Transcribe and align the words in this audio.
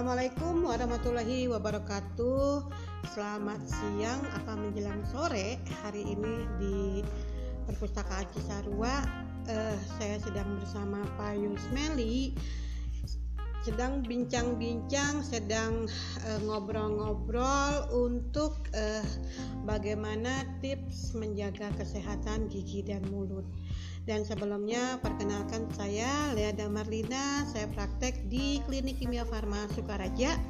Assalamualaikum 0.00 0.64
warahmatullahi 0.64 1.44
wabarakatuh. 1.52 2.64
Selamat 3.12 3.60
siang 3.68 4.24
apa 4.32 4.56
menjelang 4.56 5.04
sore 5.12 5.60
hari 5.84 6.16
ini 6.16 6.48
di 6.56 7.04
Perpustakaan 7.68 8.24
Cisarua. 8.32 9.04
Eh, 9.44 9.76
saya 10.00 10.16
sedang 10.24 10.56
bersama 10.56 11.04
Pak 11.20 11.36
Yusmeli 11.44 12.32
sedang 13.60 14.00
bincang-bincang, 14.00 15.20
sedang 15.20 15.84
eh, 16.24 16.40
ngobrol-ngobrol 16.48 17.92
untuk 17.92 18.72
eh, 18.72 19.04
bagaimana 19.68 20.48
tips 20.64 21.12
menjaga 21.12 21.76
kesehatan 21.76 22.48
gigi 22.48 22.80
dan 22.88 23.04
mulut. 23.12 23.44
Dan 24.08 24.24
sebelumnya 24.24 24.96
perkenalkan 25.04 25.68
saya 25.76 26.32
Lea 26.32 26.50
Damarlina, 26.56 27.44
saya 27.46 27.68
praktek 27.70 28.26
di 28.32 28.58
Klinik 28.64 28.98
Kimia 28.98 29.28
Farma 29.28 29.68
Sukaraja 29.76 30.40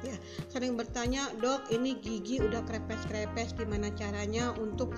ya 0.03 0.17
sering 0.53 0.77
bertanya 0.77 1.31
dok 1.41 1.66
ini 1.73 1.97
gigi 1.97 2.38
udah 2.38 2.61
krepes-krepes 2.69 3.57
gimana 3.57 3.89
caranya 3.97 4.53
untuk 4.61 4.94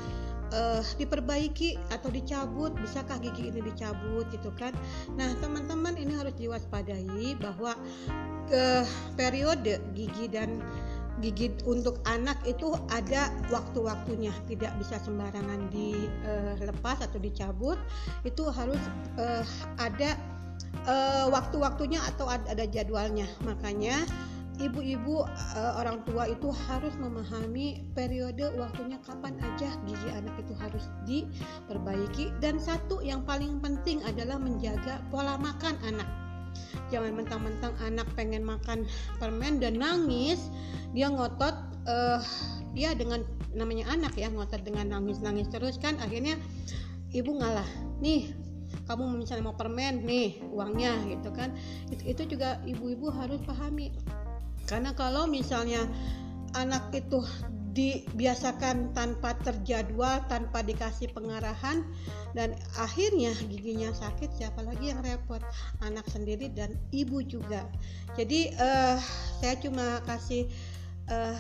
uh, 0.54 0.82
diperbaiki 1.00 1.80
atau 1.92 2.10
dicabut 2.12 2.72
bisakah 2.78 3.20
gigi 3.20 3.52
ini 3.52 3.60
dicabut 3.64 4.28
gitu 4.32 4.52
kan. 4.56 4.72
Nah 5.16 5.34
teman-teman 5.40 5.96
ini 5.98 6.14
harus 6.16 6.36
diwaspadai 6.38 7.36
bahwa 7.40 7.76
ke 8.48 8.88
periode 9.20 9.84
gigi 9.92 10.32
dan 10.32 10.64
gigi 11.18 11.50
untuk 11.66 11.98
anak 12.06 12.38
itu 12.46 12.78
ada 12.94 13.34
waktu-waktunya. 13.50 14.32
Tidak 14.46 14.72
bisa 14.78 15.02
sembarangan 15.02 15.68
dilepas 15.74 17.02
atau 17.02 17.18
dicabut. 17.18 17.80
Itu 18.24 18.48
harus 18.54 18.80
uh, 19.18 19.44
ada 19.82 20.16
uh, 20.86 21.26
waktu-waktunya 21.34 22.00
atau 22.16 22.30
ada 22.30 22.66
jadwalnya. 22.70 23.26
Makanya 23.44 24.06
ibu-ibu 24.58 25.26
uh, 25.26 25.74
orang 25.78 26.02
tua 26.06 26.26
itu 26.26 26.50
harus 26.50 26.94
memahami 26.98 27.86
periode 27.94 28.50
waktunya 28.58 28.98
kapan 29.06 29.38
aja 29.42 29.70
gigi 29.86 30.10
anak 30.10 30.34
itu 30.42 30.54
harus 30.58 30.90
diperbaiki. 31.06 32.34
Dan 32.42 32.58
satu 32.58 33.00
yang 33.06 33.22
paling 33.24 33.62
penting 33.62 34.02
adalah 34.06 34.42
menjaga 34.42 35.02
pola 35.14 35.38
makan 35.38 35.78
anak. 35.86 36.10
Jangan 36.90 37.14
mentang-mentang 37.14 37.74
anak 37.84 38.08
pengen 38.18 38.42
makan 38.42 38.90
permen 39.22 39.62
dan 39.62 39.78
nangis 39.78 40.50
dia 40.96 41.12
ngotot 41.12 41.54
uh, 41.86 42.22
dia 42.74 42.98
dengan 42.98 43.22
namanya 43.54 43.94
anak 43.94 44.18
ya 44.18 44.32
ngotot 44.32 44.66
dengan 44.66 44.90
nangis-nangis 44.90 45.50
terus 45.54 45.78
kan 45.78 46.00
akhirnya 46.02 46.40
ibu 47.14 47.36
ngalah 47.38 47.68
nih 48.02 48.34
kamu 48.88 49.20
misalnya 49.20 49.52
mau 49.52 49.58
permen 49.60 50.04
nih 50.08 50.40
uangnya 50.52 50.96
gitu 51.12 51.30
kan. 51.36 51.54
Itu 51.92 52.24
juga 52.28 52.64
ibu-ibu 52.64 53.12
harus 53.12 53.40
pahami 53.44 53.92
karena 54.68 54.92
kalau 54.94 55.26
misalnya 55.26 55.88
anak 56.54 56.92
itu 56.92 57.24
dibiasakan 57.78 58.98
tanpa 58.98 59.38
terjadwal, 59.46 60.26
tanpa 60.26 60.66
dikasih 60.66 61.14
pengarahan 61.14 61.86
dan 62.34 62.58
akhirnya 62.74 63.30
giginya 63.46 63.94
sakit, 63.94 64.34
siapa 64.34 64.66
lagi 64.66 64.90
yang 64.90 65.06
repot? 65.06 65.38
Anak 65.86 66.10
sendiri 66.10 66.50
dan 66.50 66.74
ibu 66.90 67.22
juga. 67.22 67.70
Jadi 68.18 68.50
uh, 68.58 68.98
saya 69.38 69.62
cuma 69.62 70.02
kasih 70.10 70.50
uh, 71.14 71.38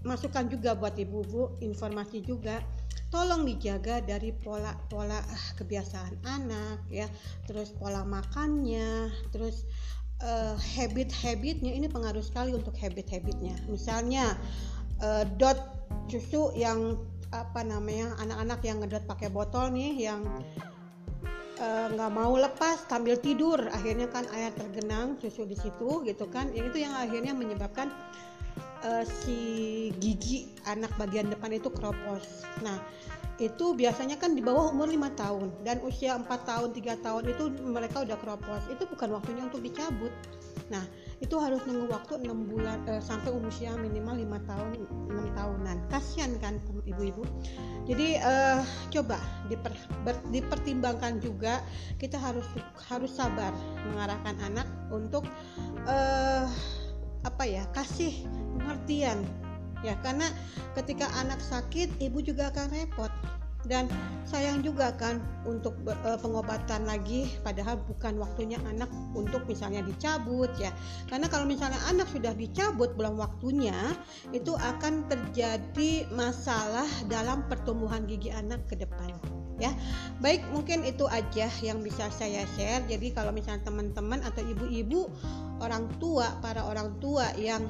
masukan 0.00 0.48
juga 0.48 0.72
buat 0.72 0.96
ibu-ibu, 0.96 1.60
informasi 1.60 2.24
juga 2.24 2.64
tolong 3.10 3.42
dijaga 3.42 3.98
dari 4.00 4.30
pola-pola 4.30 5.18
kebiasaan 5.58 6.22
anak 6.22 6.86
ya 6.94 7.10
terus 7.42 7.74
pola 7.74 8.06
makannya 8.06 9.10
terus 9.34 9.66
uh, 10.24 10.54
habit-habitnya 10.56 11.72
ini 11.72 11.86
pengaruh 11.88 12.22
sekali 12.24 12.54
untuk 12.56 12.76
habit-habitnya. 12.76 13.56
Misalnya 13.68 14.36
uh, 15.04 15.24
dot 15.36 15.58
susu 16.08 16.52
yang 16.56 16.96
apa 17.30 17.62
namanya 17.62 18.18
anak-anak 18.18 18.60
yang 18.66 18.82
ngedot 18.82 19.04
pakai 19.06 19.30
botol 19.30 19.70
nih 19.70 20.10
yang 20.10 20.26
eh, 21.62 21.86
nggak 21.94 22.10
uh, 22.10 22.14
mau 22.14 22.34
lepas 22.34 22.82
sambil 22.90 23.14
tidur. 23.14 23.70
Akhirnya 23.70 24.10
kan 24.10 24.26
air 24.34 24.50
tergenang 24.58 25.14
susu 25.22 25.46
di 25.46 25.54
situ 25.54 26.02
gitu 26.02 26.26
kan. 26.26 26.50
Yang 26.50 26.74
itu 26.74 26.78
yang 26.82 26.94
akhirnya 26.98 27.30
menyebabkan 27.30 27.94
uh, 28.84 29.04
si 29.04 29.38
gigi 30.00 30.48
anak 30.64 30.90
bagian 30.96 31.28
depan 31.28 31.52
itu 31.56 31.68
kropos 31.72 32.44
nah 32.64 32.80
itu 33.40 33.72
biasanya 33.72 34.20
kan 34.20 34.36
di 34.36 34.44
bawah 34.44 34.68
umur 34.68 34.92
lima 34.92 35.08
tahun. 35.16 35.64
Dan 35.64 35.80
usia 35.80 36.12
4 36.14 36.28
tahun 36.28 36.76
tiga 36.76 37.00
tahun 37.00 37.32
itu 37.32 37.48
mereka 37.64 38.04
udah 38.04 38.20
kropos 38.20 38.62
itu 38.68 38.84
bukan 38.84 39.16
waktunya 39.16 39.48
untuk 39.48 39.64
dicabut. 39.64 40.12
Nah 40.68 40.84
itu 41.24 41.36
harus 41.40 41.64
nunggu 41.64 41.88
waktu 41.88 42.20
enam 42.20 42.44
bulan 42.44 42.84
eh, 42.84 43.00
sampai 43.00 43.32
usia 43.32 43.72
minimal 43.80 44.20
lima 44.20 44.38
tahun 44.44 44.84
enam 45.08 45.26
tahunan. 45.32 45.76
Kasihan 45.88 46.36
kan 46.36 46.60
ibu-ibu. 46.84 47.24
Jadi 47.88 48.20
eh, 48.20 48.60
coba 48.92 49.16
diper, 49.48 49.72
ber, 50.04 50.20
dipertimbangkan 50.28 51.24
juga. 51.24 51.64
Kita 51.96 52.20
harus 52.20 52.44
harus 52.92 53.16
sabar 53.16 53.56
mengarahkan 53.88 54.36
anak 54.44 54.68
untuk 54.92 55.24
eh, 55.88 56.44
apa 57.20 57.44
ya 57.44 57.64
kasih 57.72 58.24
pengertian 58.56 59.20
ya 59.80 59.96
karena 60.04 60.28
ketika 60.76 61.08
anak 61.18 61.40
sakit 61.40 62.00
ibu 62.00 62.20
juga 62.20 62.52
akan 62.52 62.66
repot. 62.72 63.12
Dan 63.60 63.92
sayang 64.24 64.64
juga 64.64 64.96
kan 64.96 65.20
untuk 65.44 65.76
uh, 65.84 66.16
pengobatan 66.16 66.88
lagi 66.88 67.28
padahal 67.44 67.76
bukan 67.84 68.16
waktunya 68.16 68.56
anak 68.64 68.88
untuk 69.12 69.44
misalnya 69.44 69.84
dicabut 69.84 70.48
ya. 70.56 70.72
Karena 71.12 71.28
kalau 71.28 71.44
misalnya 71.44 71.76
anak 71.92 72.08
sudah 72.08 72.32
dicabut 72.32 72.96
belum 72.96 73.20
waktunya 73.20 73.76
itu 74.32 74.56
akan 74.56 75.04
terjadi 75.12 76.08
masalah 76.08 76.88
dalam 77.12 77.44
pertumbuhan 77.52 78.08
gigi 78.08 78.32
anak 78.32 78.64
ke 78.64 78.80
depan 78.80 79.12
ya. 79.60 79.76
Baik 80.24 80.40
mungkin 80.56 80.80
itu 80.88 81.04
aja 81.04 81.52
yang 81.60 81.84
bisa 81.84 82.08
saya 82.16 82.48
share. 82.56 82.80
Jadi 82.88 83.12
kalau 83.12 83.28
misalnya 83.28 83.68
teman-teman 83.68 84.24
atau 84.24 84.40
ibu-ibu 84.40 85.12
orang 85.60 85.84
tua 86.00 86.32
para 86.40 86.64
orang 86.64 86.96
tua 86.96 87.28
yang 87.36 87.68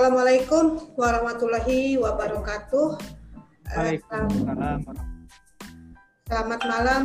Assalamualaikum 0.00 0.96
warahmatullahi 0.96 2.00
wabarakatuh. 2.00 2.96
Waalaikumsalam. 3.68 4.80
Selamat 6.24 6.60
malam, 6.64 7.02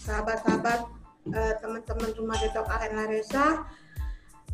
sahabat-sahabat, 0.00 0.80
uh, 1.28 1.52
teman-teman 1.60 2.08
Rumah 2.16 2.40
Detok 2.40 2.64
Arena 2.72 3.04
Resa. 3.04 3.68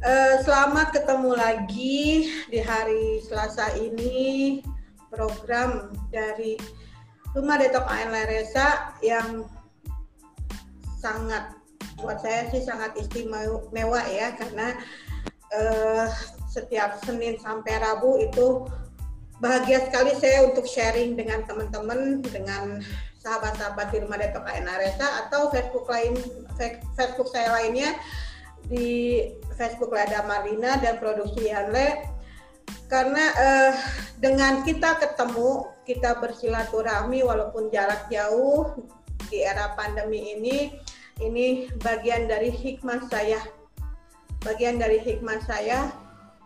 Uh, 0.03 0.43
selamat 0.43 0.91
ketemu 0.91 1.39
lagi 1.39 2.27
di 2.51 2.59
hari 2.59 3.23
Selasa 3.23 3.71
ini 3.79 4.59
program 5.15 5.95
dari 6.11 6.59
Rumah 7.31 7.63
Detok 7.63 7.87
Arena 7.87 8.27
Resa 8.27 8.99
yang 9.07 9.47
sangat 10.99 11.55
buat 12.03 12.19
saya 12.19 12.51
sih 12.51 12.67
sangat 12.67 12.99
istimewa 12.99 14.03
ya 14.11 14.35
karena 14.35 14.83
uh, 15.55 16.11
setiap 16.55 17.03
Senin 17.03 17.35
sampai 17.43 17.83
Rabu 17.83 18.23
itu 18.23 18.71
bahagia 19.43 19.83
sekali 19.91 20.15
saya 20.15 20.47
untuk 20.47 20.63
sharing 20.71 21.19
dengan 21.19 21.43
teman-teman 21.43 22.23
dengan 22.23 22.79
sahabat-sahabat 23.19 23.91
di 23.91 23.99
rumah 23.99 24.23
Detok 24.23 24.47
KNA 24.47 24.75
Resa 24.79 25.09
atau 25.27 25.51
Facebook 25.51 25.91
lain 25.91 26.15
Facebook 26.95 27.27
saya 27.35 27.51
lainnya 27.59 27.99
di 28.71 29.27
Facebook 29.59 29.91
Lada 29.91 30.23
Marina 30.23 30.79
dan 30.79 31.03
produksi 31.03 31.51
Yanle 31.51 32.07
karena 32.87 33.25
eh, 33.35 33.73
dengan 34.23 34.63
kita 34.63 35.03
ketemu 35.03 35.67
kita 35.83 36.23
bersilaturahmi 36.23 37.27
walaupun 37.27 37.69
jarak 37.75 38.07
jauh 38.09 38.79
di 39.29 39.43
era 39.43 39.75
pandemi 39.75 40.39
ini 40.39 40.57
ini 41.19 41.71
bagian 41.83 42.27
dari 42.27 42.51
hikmah 42.51 43.07
saya. 43.11 43.41
Bagian 44.45 44.77
dari 44.77 45.01
hikmah 45.01 45.41
saya 45.49 46.04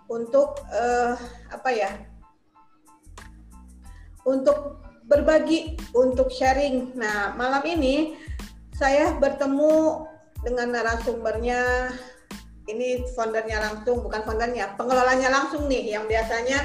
untuk 0.08 0.64
uh, 0.72 1.14
apa 1.52 1.70
ya 1.72 1.90
untuk 4.25 4.81
berbagi 5.08 5.76
untuk 5.96 6.28
sharing. 6.28 6.93
Nah 6.96 7.32
malam 7.37 7.64
ini 7.64 8.16
saya 8.76 9.16
bertemu 9.16 10.05
dengan 10.44 10.69
narasumbernya. 10.76 11.93
Ini 12.69 13.08
foundernya 13.16 13.64
langsung 13.64 14.05
bukan 14.05 14.28
foundernya 14.28 14.76
pengelolanya 14.76 15.32
langsung 15.32 15.72
nih 15.72 15.96
yang 15.96 16.05
biasanya 16.05 16.60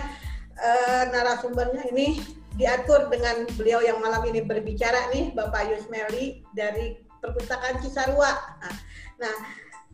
uh, 0.60 1.08
narasumbernya 1.16 1.88
ini 1.96 2.20
diatur 2.60 3.08
dengan 3.08 3.48
beliau 3.56 3.80
yang 3.80 4.04
malam 4.04 4.20
ini 4.28 4.44
berbicara 4.44 5.16
nih 5.16 5.32
Bapak 5.32 5.64
Yusmeli 5.72 6.44
dari 6.52 7.00
perpustakaan 7.24 7.80
Cisarua. 7.80 8.36
Nah, 8.36 8.76
nah 9.16 9.36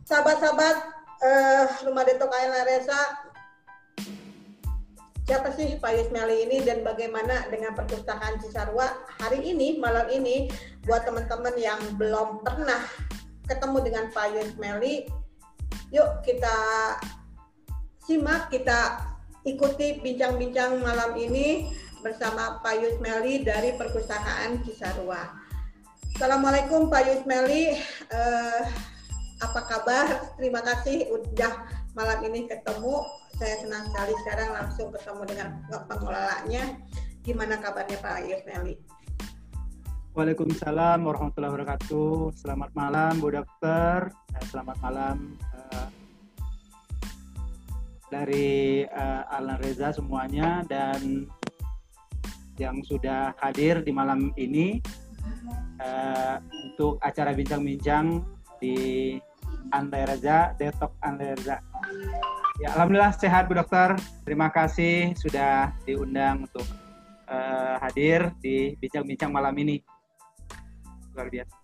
sahabat-sahabat 0.09 0.75
uh, 1.21 1.65
Rumah 1.85 2.03
Detok 2.09 2.33
Ayla 2.33 2.65
Resa 2.65 3.28
siapa 5.29 5.53
sih 5.53 5.77
Pak 5.77 5.93
Yusmeli 5.93 6.49
ini 6.49 6.65
dan 6.65 6.81
bagaimana 6.81 7.45
dengan 7.53 7.77
perpustakaan 7.77 8.41
Cisarua 8.41 8.97
hari 9.21 9.45
ini 9.45 9.77
malam 9.77 10.09
ini 10.09 10.49
buat 10.89 11.05
teman-teman 11.05 11.53
yang 11.53 11.77
belum 12.01 12.41
pernah 12.41 12.81
ketemu 13.45 13.77
dengan 13.85 14.05
Pak 14.09 14.25
Yusmeli 14.33 15.05
yuk 15.93 16.25
kita 16.25 16.57
simak 18.09 18.49
kita 18.49 19.05
ikuti 19.45 20.01
bincang-bincang 20.01 20.81
malam 20.81 21.13
ini 21.13 21.77
bersama 22.01 22.57
Pak 22.65 22.81
Yusmeli 22.81 23.45
dari 23.45 23.77
perpustakaan 23.77 24.65
Cisarua. 24.65 25.29
Assalamualaikum 26.17 26.89
Pak 26.89 27.05
Yusmeli. 27.05 27.77
Uh, 28.09 28.65
apa 29.45 29.61
kabar? 29.69 30.33
Terima 30.41 30.65
kasih 30.65 31.05
udah 31.13 31.53
malam 31.93 32.17
ini 32.25 32.49
ketemu 32.49 33.05
saya 33.39 33.55
senang 33.63 33.87
sekali 33.87 34.13
sekarang 34.19 34.49
langsung 34.51 34.91
ketemu 34.91 35.23
dengan 35.23 35.49
pengelolanya. 35.87 36.63
Gimana 37.23 37.55
kabarnya 37.55 37.95
Pak 38.03 38.27
Yusmeli? 38.27 38.75
Waalaikumsalam 40.11 40.99
warahmatullahi 41.07 41.55
wabarakatuh. 41.55 42.35
Selamat 42.35 42.75
malam 42.75 43.23
Bu 43.23 43.31
Dokter. 43.31 44.11
Eh, 44.35 44.43
selamat 44.51 44.77
malam 44.83 45.39
uh, 45.55 45.87
dari 48.11 48.83
uh, 48.91 49.23
Alan 49.31 49.55
Reza 49.63 49.95
semuanya 49.95 50.67
dan 50.67 51.23
yang 52.59 52.83
sudah 52.83 53.31
hadir 53.39 53.79
di 53.87 53.95
malam 53.95 54.35
ini 54.35 54.83
uh, 55.79 56.43
untuk 56.43 56.99
acara 56.99 57.31
bincang-bincang 57.31 58.19
di 58.59 59.15
Andai 59.69 60.03
Reza, 60.05 60.53
Detok 60.57 60.93
Andai 61.01 61.37
Reza. 61.37 61.61
Ya, 62.59 62.75
alhamdulillah 62.75 63.15
sehat 63.15 63.47
Bu 63.47 63.55
Dokter. 63.55 63.95
Terima 64.27 64.51
kasih 64.51 65.15
sudah 65.15 65.71
diundang 65.87 66.43
untuk 66.43 66.67
uh, 67.31 67.79
hadir 67.79 68.35
di 68.43 68.75
bincang-bincang 68.81 69.31
malam 69.31 69.55
ini. 69.55 69.79
Luar 71.15 71.31
biasa. 71.31 71.55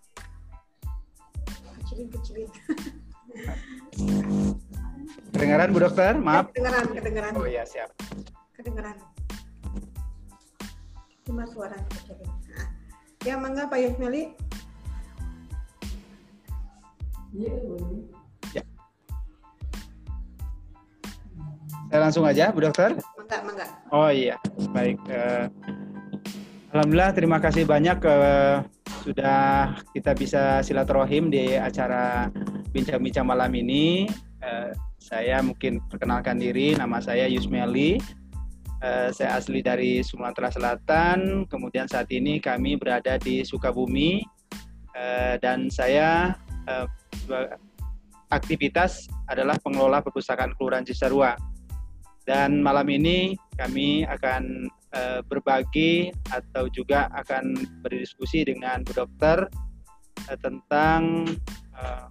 Kedengaran 5.35 5.69
Bu 5.75 5.79
Dokter? 5.83 6.13
Maaf. 6.15 6.53
Kedengaran, 6.55 6.85
kedengaran. 6.95 7.31
Oh 7.35 7.43
iya, 7.43 7.67
siap. 7.67 7.91
Kedengaran. 8.55 8.95
Cuma 11.25 11.43
suara 11.49 11.75
ya, 13.25 13.35
mangga 13.41 13.65
Pak 13.65 13.81
Yusmeli. 13.81 14.44
Iya, 17.35 17.53
boleh. 17.67 18.15
Saya 21.95 22.11
langsung 22.11 22.25
aja, 22.27 22.51
Bu 22.51 22.59
Dokter. 22.59 22.97
Enggak, 22.97 23.41
enggak. 23.45 23.69
Oh 23.93 24.11
iya, 24.11 24.35
baik. 24.75 24.99
Uh, 25.07 25.47
Alhamdulillah, 26.75 27.15
terima 27.15 27.39
kasih 27.39 27.63
banyak 27.63 28.03
uh, 28.03 28.65
sudah 29.07 29.79
kita 29.95 30.11
bisa 30.11 30.59
silaturahim 30.59 31.31
di 31.31 31.55
acara 31.55 32.27
bincang-bincang 32.75 33.23
malam 33.23 33.47
ini. 33.55 34.11
Uh, 34.43 34.75
saya 34.99 35.39
mungkin 35.39 35.79
perkenalkan 35.87 36.35
diri, 36.35 36.75
nama 36.75 36.99
saya 36.99 37.31
Yusmeli. 37.31 38.01
Uh, 38.83 39.13
saya 39.15 39.39
asli 39.39 39.63
dari 39.63 40.03
Sumatera 40.03 40.51
Selatan, 40.51 41.47
kemudian 41.47 41.87
saat 41.87 42.11
ini 42.11 42.43
kami 42.43 42.75
berada 42.75 43.15
di 43.15 43.47
Sukabumi, 43.47 44.19
uh, 44.99 45.39
dan 45.39 45.71
saya 45.71 46.35
uh, 46.67 46.87
aktivitas 48.33 49.07
adalah 49.29 49.55
pengelola 49.61 50.01
perpustakaan 50.01 50.53
Kelurahan 50.57 50.85
Cisarua 50.85 51.37
dan 52.25 52.59
malam 52.65 52.89
ini 52.89 53.37
kami 53.53 54.01
akan 54.09 54.67
uh, 54.97 55.21
berbagi 55.29 56.09
atau 56.33 56.65
juga 56.73 57.05
akan 57.13 57.53
berdiskusi 57.85 58.41
dengan 58.43 58.81
Bu 58.81 58.97
Dokter 58.97 59.45
uh, 60.25 60.37
tentang 60.41 61.29
uh, 61.77 62.09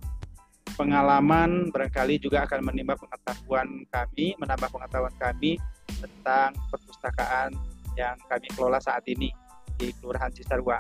pengalaman 0.79 1.71
barangkali 1.71 2.19
juga 2.19 2.47
akan 2.47 2.67
menimba 2.67 2.99
pengetahuan 2.99 3.87
kami, 3.91 4.35
menambah 4.39 4.71
pengetahuan 4.71 5.15
kami 5.19 5.59
tentang 6.03 6.55
perpustakaan 6.71 7.55
yang 7.95 8.19
kami 8.27 8.47
kelola 8.55 8.83
saat 8.83 9.07
ini 9.07 9.31
di 9.79 9.91
Kelurahan 9.99 10.31
Cisarua. 10.35 10.79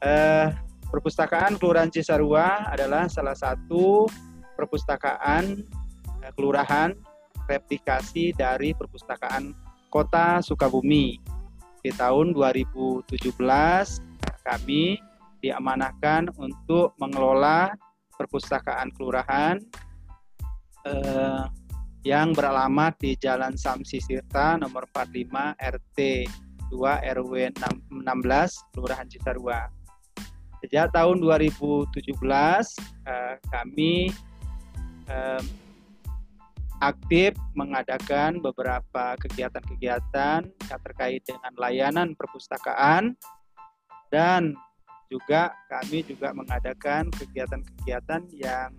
Uh, 0.00 0.50
perpustakaan 0.90 1.56
Kelurahan 1.56 1.88
Cisarua 1.88 2.66
adalah 2.68 3.06
salah 3.06 3.38
satu 3.38 4.10
perpustakaan 4.58 5.64
uh, 6.20 6.32
kelurahan 6.34 6.92
replikasi 7.46 8.34
dari 8.34 8.74
perpustakaan 8.74 9.54
Kota 9.90 10.38
Sukabumi. 10.42 11.18
Di 11.80 11.90
tahun 11.96 12.36
2017 12.36 13.08
kami 14.44 15.00
diamanahkan 15.40 16.28
untuk 16.36 16.92
mengelola 17.00 17.72
perpustakaan 18.20 18.92
kelurahan 18.92 19.56
uh, 20.84 21.48
yang 22.04 22.36
beralamat 22.36 22.96
di 23.00 23.16
Jalan 23.16 23.56
Samsi 23.56 24.00
Sirta 24.00 24.60
nomor 24.60 24.88
45 24.92 25.56
RT 25.56 25.98
2 26.70 27.16
RW 27.18 27.34
16 27.56 28.72
Kelurahan 28.72 29.08
Cisarua. 29.10 29.79
Sejak 30.60 30.92
tahun 30.92 31.24
2017 31.24 31.88
uh, 33.08 33.36
kami 33.48 34.12
aktif 36.80 37.36
mengadakan 37.52 38.40
beberapa 38.40 39.14
kegiatan-kegiatan 39.20 40.40
yang 40.48 40.80
terkait 40.80 41.20
dengan 41.28 41.52
layanan 41.60 42.16
perpustakaan 42.16 43.14
dan 44.08 44.56
juga 45.12 45.52
kami 45.68 46.06
juga 46.08 46.32
mengadakan 46.32 47.12
kegiatan-kegiatan 47.12 48.30
yang 48.32 48.70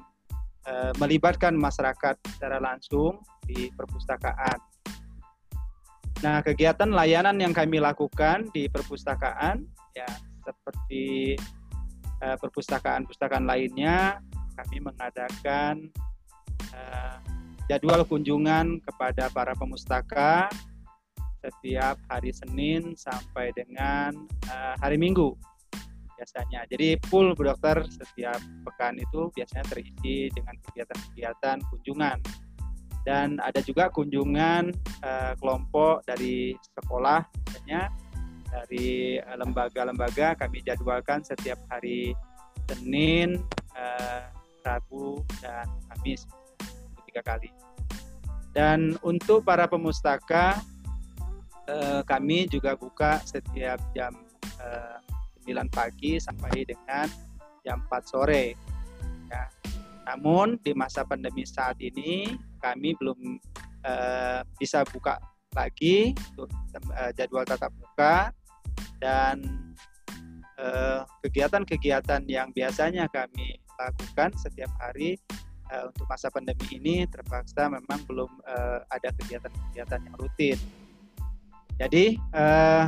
e, 0.65 0.73
melibatkan 0.97 1.53
masyarakat 1.53 2.15
secara 2.35 2.57
langsung 2.57 3.21
di 3.45 3.69
perpustakaan. 3.75 4.57
Nah, 6.23 6.39
kegiatan 6.41 6.89
layanan 6.89 7.37
yang 7.37 7.53
kami 7.53 7.83
lakukan 7.83 8.47
di 8.55 8.71
perpustakaan 8.71 9.67
ya 9.91 10.07
seperti 10.41 11.35
eh, 12.21 12.37
perpustakaan-perpustakaan 12.37 13.45
lainnya, 13.49 14.21
kami 14.55 14.77
mengadakan 14.83 15.89
uh, 16.75 17.17
jadwal 17.65 18.03
kunjungan 18.05 18.83
kepada 18.83 19.31
para 19.31 19.55
pemustaka 19.55 20.51
setiap 21.41 21.97
hari 22.11 22.29
Senin 22.29 22.93
sampai 22.93 23.49
dengan 23.57 24.13
uh, 24.51 24.75
hari 24.77 25.01
Minggu 25.01 25.33
biasanya. 26.21 26.69
Jadi 26.69 27.01
full 27.09 27.33
Bu 27.33 27.49
Dokter 27.49 27.81
setiap 27.89 28.37
pekan 28.69 29.01
itu 29.01 29.33
biasanya 29.33 29.65
terisi 29.65 30.29
dengan 30.29 30.53
kegiatan-kegiatan 30.69 31.57
kunjungan. 31.73 32.21
Dan 33.01 33.41
ada 33.41 33.57
juga 33.65 33.89
kunjungan 33.89 34.69
uh, 35.01 35.33
kelompok 35.41 36.05
dari 36.05 36.53
sekolah 36.77 37.25
misalnya 37.49 37.89
dari 38.51 39.15
lembaga-lembaga 39.39 40.35
kami 40.35 40.59
jadwalkan 40.67 41.23
setiap 41.23 41.57
hari 41.71 42.11
Senin, 42.67 43.39
uh, 43.73 44.27
Rabu 44.61 45.23
dan 45.39 45.67
Kamis 45.89 46.27
tiga 47.07 47.23
kali. 47.23 47.49
Dan 48.51 48.99
untuk 49.03 49.47
para 49.47 49.63
pemustaka, 49.67 50.59
eh, 51.67 52.01
kami 52.03 52.51
juga 52.51 52.75
buka 52.75 53.23
setiap 53.23 53.79
jam 53.95 54.11
eh, 54.59 54.97
9 55.47 55.71
pagi 55.71 56.19
sampai 56.19 56.67
dengan 56.67 57.07
jam 57.63 57.79
4 57.87 58.03
sore. 58.03 58.53
Ya. 59.31 59.43
Namun 60.11 60.59
di 60.59 60.75
masa 60.75 61.07
pandemi 61.07 61.47
saat 61.47 61.79
ini 61.79 62.27
kami 62.59 62.93
belum 62.99 63.39
eh, 63.87 64.39
bisa 64.59 64.83
buka 64.83 65.15
lagi 65.55 66.11
untuk 66.35 66.51
eh, 66.95 67.11
jadwal 67.15 67.47
tatap 67.47 67.71
muka 67.79 68.35
dan 69.01 69.41
eh, 70.61 71.01
kegiatan-kegiatan 71.25 72.21
yang 72.29 72.53
biasanya 72.53 73.09
kami 73.09 73.57
lakukan 73.81 74.29
setiap 74.37 74.69
hari 74.77 75.17
uh, 75.71 75.89
untuk 75.89 76.05
masa 76.05 76.27
pandemi 76.29 76.67
ini 76.69 77.07
terpaksa 77.07 77.71
memang 77.71 77.99
belum 78.05 78.29
uh, 78.45 78.79
ada 78.91 79.09
kegiatan-kegiatan 79.17 79.99
yang 80.05 80.15
rutin. 80.19 80.59
Jadi 81.79 82.19
uh, 82.35 82.85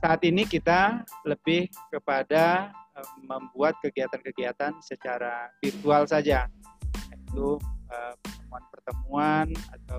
saat 0.00 0.20
ini 0.24 0.48
kita 0.48 1.04
lebih 1.28 1.68
kepada 1.92 2.72
uh, 2.96 3.08
membuat 3.22 3.78
kegiatan-kegiatan 3.84 4.80
secara 4.82 5.52
virtual 5.60 6.08
saja, 6.08 6.48
yaitu 7.12 7.60
pertemuan-pertemuan 7.86 9.46
uh, 9.54 9.74
atau 9.76 9.98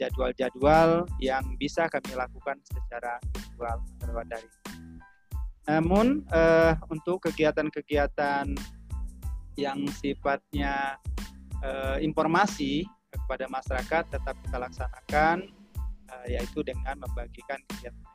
jadwal-jadwal 0.00 1.06
yang 1.22 1.44
bisa 1.60 1.86
kami 1.86 2.14
lakukan 2.16 2.58
secara 2.66 3.20
virtual 3.34 3.78
lewat 4.06 4.26
dari. 4.30 4.48
Namun 5.68 6.24
uh, 6.32 6.72
untuk 6.88 7.28
kegiatan-kegiatan 7.28 8.56
yang 9.58 9.78
sifatnya 10.00 10.96
uh, 11.60 11.98
informasi 12.00 12.86
kepada 13.12 13.50
masyarakat 13.52 14.02
tetap 14.08 14.36
kita 14.46 14.56
laksanakan 14.56 15.36
uh, 16.08 16.26
yaitu 16.30 16.64
dengan 16.64 16.96
membagikan 17.02 17.60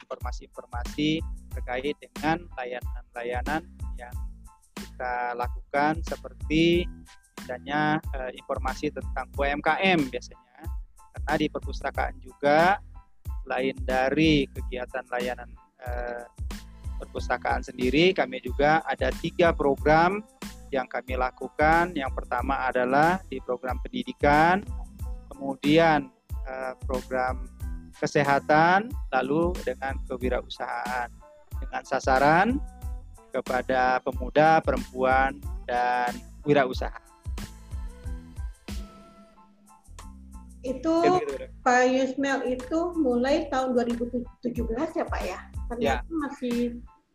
informasi-informasi 0.01 1.21
terkait 1.53 1.93
dengan 2.01 2.41
layanan-layanan 2.57 3.61
yang 4.01 4.15
kita 4.73 5.37
lakukan 5.37 6.01
seperti 6.01 6.89
misalnya 7.43 7.99
uh, 8.15 8.31
informasi 8.33 8.89
tentang 8.89 9.27
UMKM 9.35 9.99
biasanya 10.09 10.52
karena 11.13 11.33
di 11.37 11.47
perpustakaan 11.47 12.15
juga 12.19 12.81
lain 13.45 13.75
dari 13.85 14.49
kegiatan 14.49 15.05
layanan 15.11 15.49
uh, 15.83 16.25
perpustakaan 16.99 17.61
sendiri 17.61 18.15
kami 18.15 18.39
juga 18.39 18.81
ada 18.87 19.11
tiga 19.19 19.51
program 19.51 20.23
yang 20.73 20.89
kami 20.89 21.13
lakukan 21.13 21.93
yang 21.93 22.09
pertama 22.17 22.65
adalah 22.65 23.21
di 23.29 23.37
program 23.37 23.77
pendidikan, 23.85 24.65
kemudian 25.29 26.09
uh, 26.49 26.73
program 26.89 27.45
kesehatan, 28.01 28.89
lalu 29.13 29.53
dengan 29.61 30.01
kewirausahaan 30.09 31.13
dengan 31.61 31.83
sasaran 31.85 32.57
kepada 33.29 34.01
pemuda, 34.01 34.59
perempuan, 34.65 35.37
dan 35.69 36.09
wirausaha. 36.41 37.02
Itu 40.63 41.19
Pak 41.61 41.83
Yusmel 41.91 42.55
itu 42.55 42.79
mulai 42.95 43.51
tahun 43.51 43.75
2017 43.75 44.23
ya 44.95 45.05
Pak 45.05 45.21
ya? 45.23 45.39
Ternyata 45.67 46.07
ya. 46.07 46.15
masih 46.27 46.57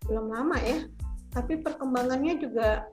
belum 0.04 0.28
lama 0.28 0.56
ya. 0.60 0.84
Tapi 1.32 1.60
perkembangannya 1.64 2.40
juga 2.40 2.84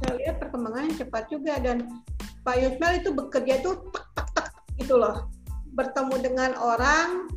saya 0.00 0.12
lihat 0.16 0.36
perkembangannya 0.40 0.96
cepat 0.96 1.28
juga 1.28 1.60
dan 1.60 1.88
Pak 2.40 2.56
Yusmel 2.56 3.04
itu 3.04 3.12
bekerja 3.12 3.60
itu 3.60 3.76
tek 3.92 4.06
tek 4.16 4.28
tek 4.32 4.46
gitu 4.80 4.96
loh 4.96 5.28
bertemu 5.76 6.14
dengan 6.24 6.50
orang 6.56 7.28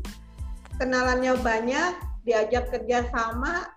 kenalannya 0.80 1.36
banyak 1.44 1.92
diajak 2.24 2.72
kerja 2.72 3.04
sama 3.12 3.68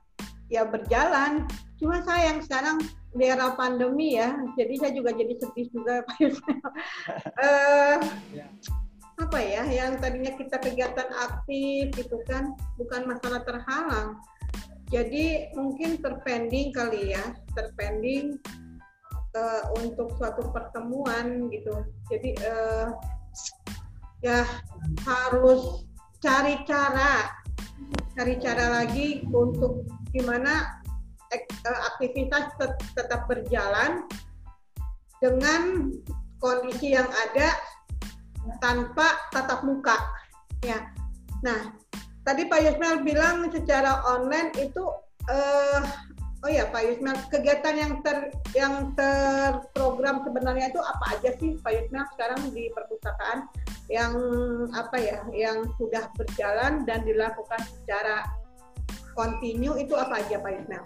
ya 0.47 0.63
berjalan 0.63 1.45
cuma 1.77 2.01
sayang 2.07 2.41
sekarang 2.41 2.79
di 3.17 3.25
era 3.27 3.53
pandemi 3.57 4.15
ya. 4.21 4.37
Jadi 4.55 4.75
saya 4.77 4.93
juga 4.93 5.11
jadi 5.17 5.35
sedih 5.41 5.67
juga 5.73 6.01
Pak 6.07 6.17
Yusmel 6.21 6.61
uh, 7.45 7.99
apa 9.17 9.39
ya 9.41 9.65
yang 9.65 9.97
tadinya 9.97 10.29
kita 10.37 10.61
kegiatan 10.61 11.09
aktif 11.09 11.89
gitu 11.97 12.21
kan 12.29 12.53
bukan 12.77 13.03
masalah 13.09 13.41
terhalang. 13.49 14.21
Jadi 14.93 15.51
mungkin 15.59 15.99
terpending 15.99 16.71
kali 16.71 17.17
ya 17.17 17.35
terpending 17.57 18.39
uh, 19.35 19.63
untuk 19.81 20.15
suatu 20.21 20.47
pertemuan 20.53 21.49
gitu. 21.51 21.75
Jadi 22.13 22.39
uh, 22.45 22.95
ya 24.25 24.47
harus 25.05 25.85
cari 26.21 26.63
cara, 26.65 27.31
cari 28.17 28.35
cara 28.41 28.81
lagi 28.81 29.25
untuk 29.29 29.85
gimana 30.13 30.86
aktivitas 31.97 32.55
tet 32.61 32.73
tetap 32.95 33.27
berjalan 33.27 34.07
dengan 35.19 35.91
kondisi 36.39 36.95
yang 36.95 37.09
ada 37.09 37.57
tanpa 38.63 39.17
tatap 39.35 39.67
muka. 39.67 39.97
Ya. 40.63 40.93
Nah, 41.43 41.75
tadi 42.23 42.47
Pak 42.47 42.61
Yusmel 42.63 43.03
bilang 43.03 43.47
secara 43.51 44.03
online 44.07 44.55
itu 44.59 44.83
uh, 45.31 45.83
Oh 46.45 46.53
ya 46.53 46.69
Pak 46.71 46.79
Yusmel, 46.85 47.17
kegiatan 47.27 47.75
yang 47.75 47.93
ter 48.07 48.31
yang 48.55 48.95
terprogram 48.95 50.23
sebenarnya 50.23 50.71
itu 50.71 50.79
apa 50.79 51.19
aja 51.19 51.35
sih 51.43 51.59
Pak 51.59 51.73
Yusmel 51.75 52.07
sekarang 52.15 52.39
di 52.55 52.71
perpustakaan 52.71 53.51
yang 53.91 54.15
apa 54.71 54.95
ya, 54.95 55.19
yang 55.35 55.67
sudah 55.75 56.07
berjalan 56.15 56.87
dan 56.87 57.03
dilakukan 57.03 57.59
secara 57.67 58.31
kontinu 59.19 59.75
itu 59.75 59.99
apa 59.99 60.23
aja 60.23 60.39
Pak 60.39 60.53
Yusmel? 60.55 60.85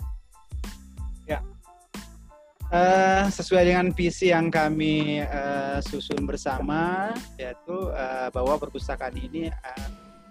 Uh, 2.71 3.27
sesuai 3.27 3.67
dengan 3.67 3.91
visi 3.91 4.31
yang 4.31 4.47
kami 4.47 5.19
uh, 5.27 5.83
susun 5.83 6.23
bersama, 6.23 7.11
yaitu 7.35 7.91
uh, 7.91 8.31
bahwa 8.31 8.63
perpustakaan 8.63 9.11
ini 9.19 9.51
uh, 9.51 9.89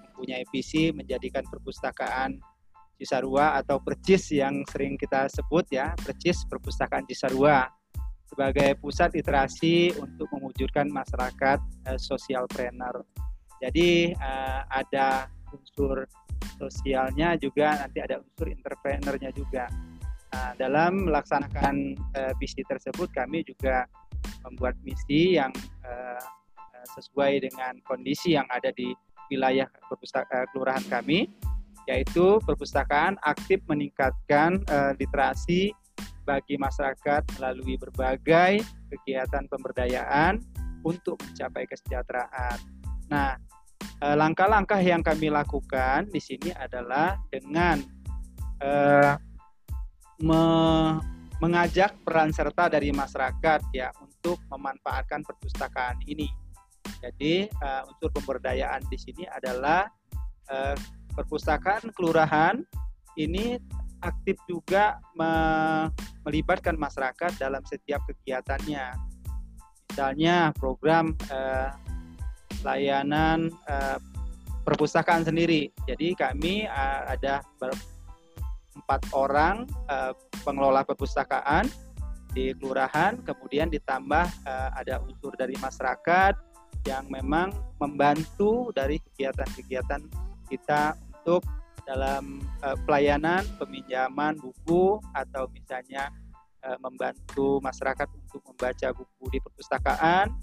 mempunyai 0.08 0.48
visi 0.48 0.96
menjadikan 0.96 1.44
perpustakaan 1.52 2.40
Cisarua 2.96 3.60
atau 3.60 3.84
Percis 3.84 4.32
yang 4.32 4.64
sering 4.72 4.96
kita 4.96 5.28
sebut 5.28 5.68
ya, 5.68 5.92
Percis 6.00 6.48
Perpustakaan 6.48 7.04
Cisarua 7.12 7.68
sebagai 8.24 8.72
pusat 8.80 9.12
literasi 9.20 9.92
untuk 10.00 10.32
mewujudkan 10.32 10.88
masyarakat 10.88 11.60
uh, 11.92 12.00
social 12.00 12.48
planner. 12.48 13.04
Jadi 13.60 14.16
uh, 14.16 14.64
ada 14.72 15.28
unsur 15.52 16.08
sosialnya 16.56 17.36
juga 17.36 17.84
nanti 17.84 18.00
ada 18.00 18.24
unsur 18.24 18.48
entrepreneurnya 18.48 19.36
juga. 19.36 19.68
Nah, 20.30 20.54
dalam 20.62 21.10
melaksanakan 21.10 21.98
uh, 22.14 22.34
visi 22.38 22.62
tersebut 22.70 23.10
kami 23.18 23.42
juga 23.42 23.90
membuat 24.46 24.78
misi 24.86 25.38
yang 25.42 25.50
uh, 25.82 26.22
sesuai 26.96 27.50
dengan 27.50 27.82
kondisi 27.90 28.38
yang 28.38 28.46
ada 28.54 28.70
di 28.78 28.94
wilayah 29.34 29.66
perpustakaan 29.90 30.46
kelurahan 30.54 30.86
kami 30.90 31.30
yaitu 31.90 32.38
perpustakaan 32.46 33.18
aktif 33.26 33.58
meningkatkan 33.66 34.62
uh, 34.70 34.94
literasi 35.02 35.74
bagi 36.30 36.62
masyarakat 36.62 37.26
melalui 37.42 37.74
berbagai 37.82 38.62
kegiatan 38.94 39.50
pemberdayaan 39.50 40.38
untuk 40.86 41.18
mencapai 41.26 41.66
kesejahteraan. 41.66 42.58
Nah, 43.10 43.34
langkah-langkah 44.00 44.78
yang 44.78 45.02
kami 45.02 45.34
lakukan 45.34 46.06
di 46.14 46.22
sini 46.22 46.54
adalah 46.54 47.18
dengan 47.34 47.82
me 50.24 50.44
mengajak 51.40 51.96
peran 52.04 52.36
serta 52.36 52.68
dari 52.68 52.92
masyarakat 52.92 53.64
ya 53.72 53.96
untuk 54.04 54.44
memanfaatkan 54.52 55.24
perpustakaan 55.24 55.96
ini. 56.04 56.28
Jadi 57.00 57.48
uh, 57.64 57.88
unsur 57.88 58.12
pemberdayaan 58.12 58.84
di 58.92 59.00
sini 59.00 59.24
adalah 59.24 59.88
uh, 60.52 60.76
perpustakaan 61.16 61.96
kelurahan 61.96 62.60
ini 63.16 63.56
aktif 64.04 64.36
juga 64.48 65.00
me 65.16 65.32
melibatkan 66.28 66.76
masyarakat 66.76 67.40
dalam 67.40 67.64
setiap 67.64 68.04
kegiatannya. 68.04 68.96
Misalnya 69.90 70.52
program 70.60 71.16
uh, 71.32 71.72
layanan 72.68 73.48
uh, 73.72 73.96
perpustakaan 74.68 75.24
sendiri. 75.24 75.72
Jadi 75.88 76.20
kami 76.20 76.68
uh, 76.68 77.08
ada 77.08 77.40
empat 78.90 79.06
orang 79.14 79.70
uh, 79.86 80.18
pengelola 80.42 80.82
perpustakaan 80.82 81.70
di 82.34 82.58
kelurahan, 82.58 83.22
kemudian 83.22 83.70
ditambah 83.70 84.26
uh, 84.50 84.70
ada 84.74 84.98
unsur 85.06 85.38
dari 85.38 85.54
masyarakat 85.62 86.34
yang 86.90 87.06
memang 87.06 87.54
membantu 87.78 88.74
dari 88.74 88.98
kegiatan-kegiatan 88.98 90.02
kita 90.50 90.98
untuk 90.98 91.46
dalam 91.86 92.42
uh, 92.66 92.74
pelayanan 92.90 93.46
peminjaman 93.62 94.42
buku 94.42 94.98
atau 95.14 95.46
misalnya 95.54 96.10
uh, 96.66 96.78
membantu 96.82 97.62
masyarakat 97.62 98.10
untuk 98.10 98.42
membaca 98.42 98.90
buku 98.90 99.26
di 99.30 99.38
perpustakaan 99.38 100.34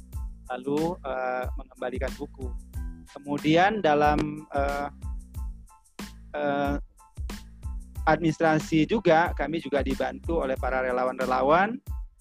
lalu 0.55 0.95
uh, 1.03 1.51
mengembalikan 1.59 2.15
buku. 2.15 2.47
Kemudian 3.11 3.83
dalam 3.83 4.47
uh, 4.55 4.87
uh, 6.31 6.79
administrasi 8.07 8.87
juga 8.87 9.35
kami 9.35 9.59
juga 9.59 9.83
dibantu 9.83 10.47
oleh 10.47 10.55
para 10.55 10.81
relawan-relawan 10.81 11.75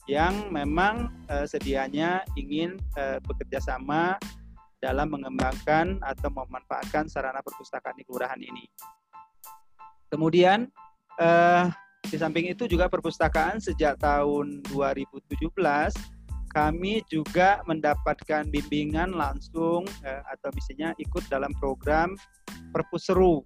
yang 0.10 0.50
memang 0.54 1.10
uh, 1.30 1.46
sedianya 1.46 2.25
ingin 2.38 2.77
uh, 2.98 3.22
bekerja 3.25 3.62
sama 3.62 4.18
dalam 4.82 5.13
mengembangkan 5.13 5.98
atau 6.01 6.30
memanfaatkan 6.30 7.10
sarana 7.10 7.42
perpustakaan 7.42 7.98
di 7.98 8.06
kelurahan 8.06 8.38
ini. 8.38 8.70
Kemudian 10.13 10.70
uh, 11.18 11.70
di 12.06 12.18
samping 12.22 12.54
itu 12.54 12.70
juga 12.70 12.86
perpustakaan 12.86 13.58
sejak 13.58 13.98
tahun 13.98 14.62
2017 14.70 15.50
kami 16.54 17.04
juga 17.12 17.60
mendapatkan 17.68 18.48
bimbingan 18.48 19.12
langsung 19.12 19.84
atau 20.08 20.50
misalnya 20.56 20.96
ikut 21.04 21.27
dalam 21.27 21.51
program 21.60 22.15
Perpuseru 22.72 23.44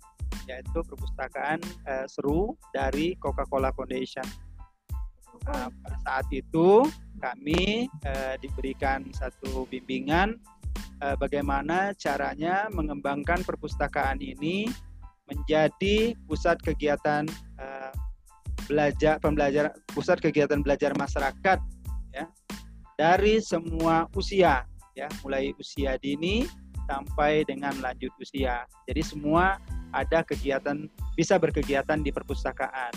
yaitu 0.49 0.81
perpustakaan 0.81 1.61
uh, 1.85 2.09
seru 2.09 2.57
dari 2.73 3.13
Coca-Cola 3.21 3.69
Foundation. 3.77 4.25
Uh, 5.45 5.69
pada 5.71 5.97
saat 6.03 6.27
itu 6.33 6.83
kami 7.21 7.87
uh, 8.03 8.35
diberikan 8.41 9.07
satu 9.15 9.69
bimbingan 9.69 10.35
uh, 10.99 11.15
bagaimana 11.15 11.95
caranya 11.95 12.67
mengembangkan 12.73 13.45
perpustakaan 13.47 14.19
ini 14.19 14.67
menjadi 15.29 16.17
pusat 16.27 16.59
kegiatan 16.59 17.23
uh, 17.61 17.93
belajar 18.67 19.21
pembelajaran 19.23 19.71
pusat 19.95 20.19
kegiatan 20.19 20.59
belajar 20.59 20.91
masyarakat 20.97 21.57
ya 22.11 22.25
dari 22.99 23.39
semua 23.39 24.09
usia 24.17 24.67
ya 24.97 25.07
mulai 25.23 25.55
usia 25.55 25.95
dini 26.01 26.43
sampai 26.89 27.45
dengan 27.45 27.77
lanjut 27.79 28.09
usia. 28.17 28.65
Jadi 28.89 29.05
semua 29.05 29.61
ada 29.93 30.21
kegiatan 30.21 30.89
bisa 31.19 31.35
berkegiatan 31.35 31.99
di 31.99 32.15
perpustakaan 32.15 32.93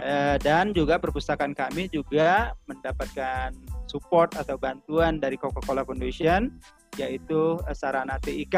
eh, 0.00 0.36
dan 0.40 0.72
juga 0.72 0.96
perpustakaan 0.96 1.52
kami 1.52 1.88
juga 1.92 2.56
mendapatkan 2.64 3.52
support 3.84 4.34
atau 4.36 4.56
bantuan 4.56 5.20
dari 5.20 5.36
Coca-Cola 5.36 5.84
Foundation 5.84 6.52
yaitu 6.96 7.60
eh, 7.68 7.76
sarana 7.76 8.16
TIK 8.20 8.56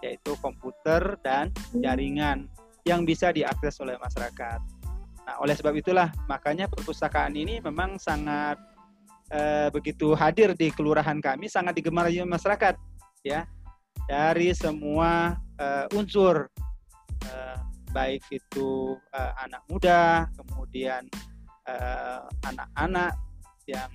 yaitu 0.00 0.32
komputer 0.38 1.18
dan 1.26 1.50
jaringan 1.74 2.46
yang 2.86 3.02
bisa 3.02 3.34
diakses 3.34 3.82
oleh 3.82 3.98
masyarakat. 3.98 4.60
Nah, 5.26 5.36
oleh 5.44 5.52
sebab 5.52 5.74
itulah 5.76 6.08
makanya 6.30 6.70
perpustakaan 6.70 7.36
ini 7.36 7.60
memang 7.60 8.00
sangat 8.00 8.56
eh, 9.28 9.68
begitu 9.68 10.16
hadir 10.16 10.56
di 10.56 10.72
kelurahan 10.72 11.20
kami 11.20 11.50
sangat 11.50 11.76
digemari 11.76 12.16
masyarakat 12.24 12.78
ya 13.26 13.44
dari 14.08 14.56
semua 14.56 15.36
unsur 15.92 16.46
baik 17.90 18.24
itu 18.30 18.96
uh, 19.14 19.32
anak 19.42 19.62
muda, 19.68 20.28
kemudian 20.36 21.06
anak-anak 22.48 23.12
uh, 23.12 23.68
yang 23.68 23.90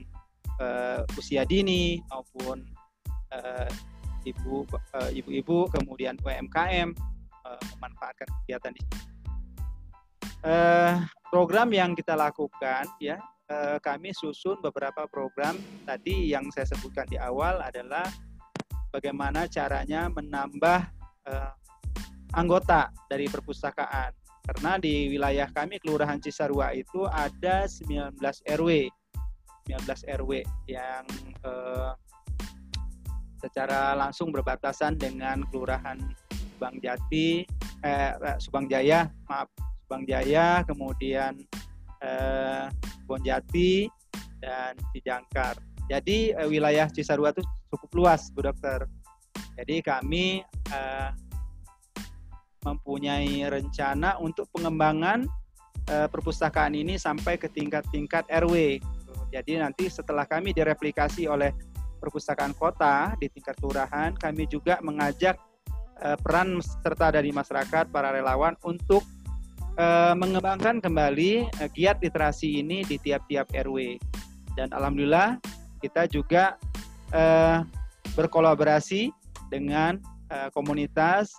uh, 0.62 1.01
usia 1.17 1.41
dini 1.41 1.97
maupun 2.13 2.62
uh, 3.34 3.69
ibu 4.23 4.63
uh, 4.93 5.10
ibu-ibu, 5.10 5.65
kemudian 5.73 6.13
UMKM 6.21 6.93
uh, 7.45 7.62
memanfaatkan 7.75 8.29
kegiatan 8.43 8.73
ini. 8.77 8.93
Uh, 10.43 11.01
program 11.32 11.71
yang 11.71 11.95
kita 11.95 12.19
lakukan 12.19 12.84
ya 12.99 13.15
uh, 13.47 13.79
kami 13.79 14.12
susun 14.12 14.60
beberapa 14.60 15.08
program 15.08 15.56
tadi 15.88 16.29
yang 16.29 16.51
saya 16.51 16.67
sebutkan 16.67 17.08
di 17.08 17.15
awal 17.15 17.63
adalah 17.63 18.03
bagaimana 18.91 19.47
caranya 19.47 20.12
menambah 20.12 20.79
uh, 21.32 21.51
anggota 22.34 22.89
dari 23.10 23.30
perpustakaan. 23.30 24.12
Karena 24.43 24.76
di 24.76 25.08
wilayah 25.08 25.48
kami 25.48 25.80
Kelurahan 25.80 26.19
Cisarua 26.19 26.76
itu 26.76 27.08
ada 27.08 27.63
19 27.63 28.19
RW. 28.60 28.91
19 29.72 30.19
RW 30.19 30.43
yang 30.67 31.08
uh, 31.48 31.96
secara 33.39 33.96
langsung 33.96 34.32
berbatasan 34.32 35.00
dengan 35.00 35.43
Kelurahan 35.48 36.00
Subang 36.32 36.80
Jati, 36.80 37.43
eh, 37.84 38.12
eh, 38.15 38.38
Subang 38.39 38.72
Jaya, 38.72 39.12
maaf, 39.28 39.52
Subang 39.84 40.08
Jaya, 40.08 40.63
kemudian 40.63 41.36
eh, 42.00 42.72
Bonjati 43.04 43.91
dan 44.39 44.80
Cijangkar. 44.96 45.60
Jadi 45.91 46.32
eh, 46.32 46.48
wilayah 46.48 46.88
Cisarua 46.88 47.36
itu 47.36 47.43
cukup 47.67 47.91
luas, 47.91 48.32
Bu 48.32 48.48
Dokter. 48.48 48.88
Jadi 49.54 49.86
kami 49.86 50.41
uh, 50.74 51.13
mempunyai 52.63 53.47
rencana 53.47 54.17
untuk 54.19 54.47
pengembangan 54.56 55.28
uh, 55.91 56.08
perpustakaan 56.08 56.73
ini 56.73 56.95
sampai 56.95 57.36
ke 57.36 57.52
tingkat-tingkat 57.52 58.28
RW. 58.32 58.80
Jadi 59.34 59.58
nanti 59.60 59.89
setelah 59.89 60.23
kami 60.30 60.54
direplikasi 60.54 61.26
oleh 61.28 61.52
perpustakaan 61.99 62.52
kota 62.56 63.15
di 63.19 63.32
tingkat 63.32 63.56
kelurahan, 63.60 64.12
kami 64.15 64.47
juga 64.47 64.80
mengajak 64.84 65.39
uh, 66.04 66.17
peran 66.19 66.60
serta 66.60 67.15
dari 67.15 67.32
masyarakat 67.32 67.89
para 67.89 68.12
relawan 68.12 68.54
untuk 68.63 69.04
uh, 69.80 70.13
mengembangkan 70.13 70.84
kembali 70.84 71.47
uh, 71.63 71.69
giat 71.71 72.04
literasi 72.04 72.60
ini 72.62 72.84
di 72.84 72.99
tiap-tiap 72.99 73.49
RW. 73.52 73.97
Dan 74.54 74.69
alhamdulillah 74.69 75.41
kita 75.82 76.06
juga 76.06 76.62
uh, 77.12 77.65
berkolaborasi 78.13 79.10
dengan 79.49 79.97
uh, 80.30 80.49
komunitas, 80.54 81.34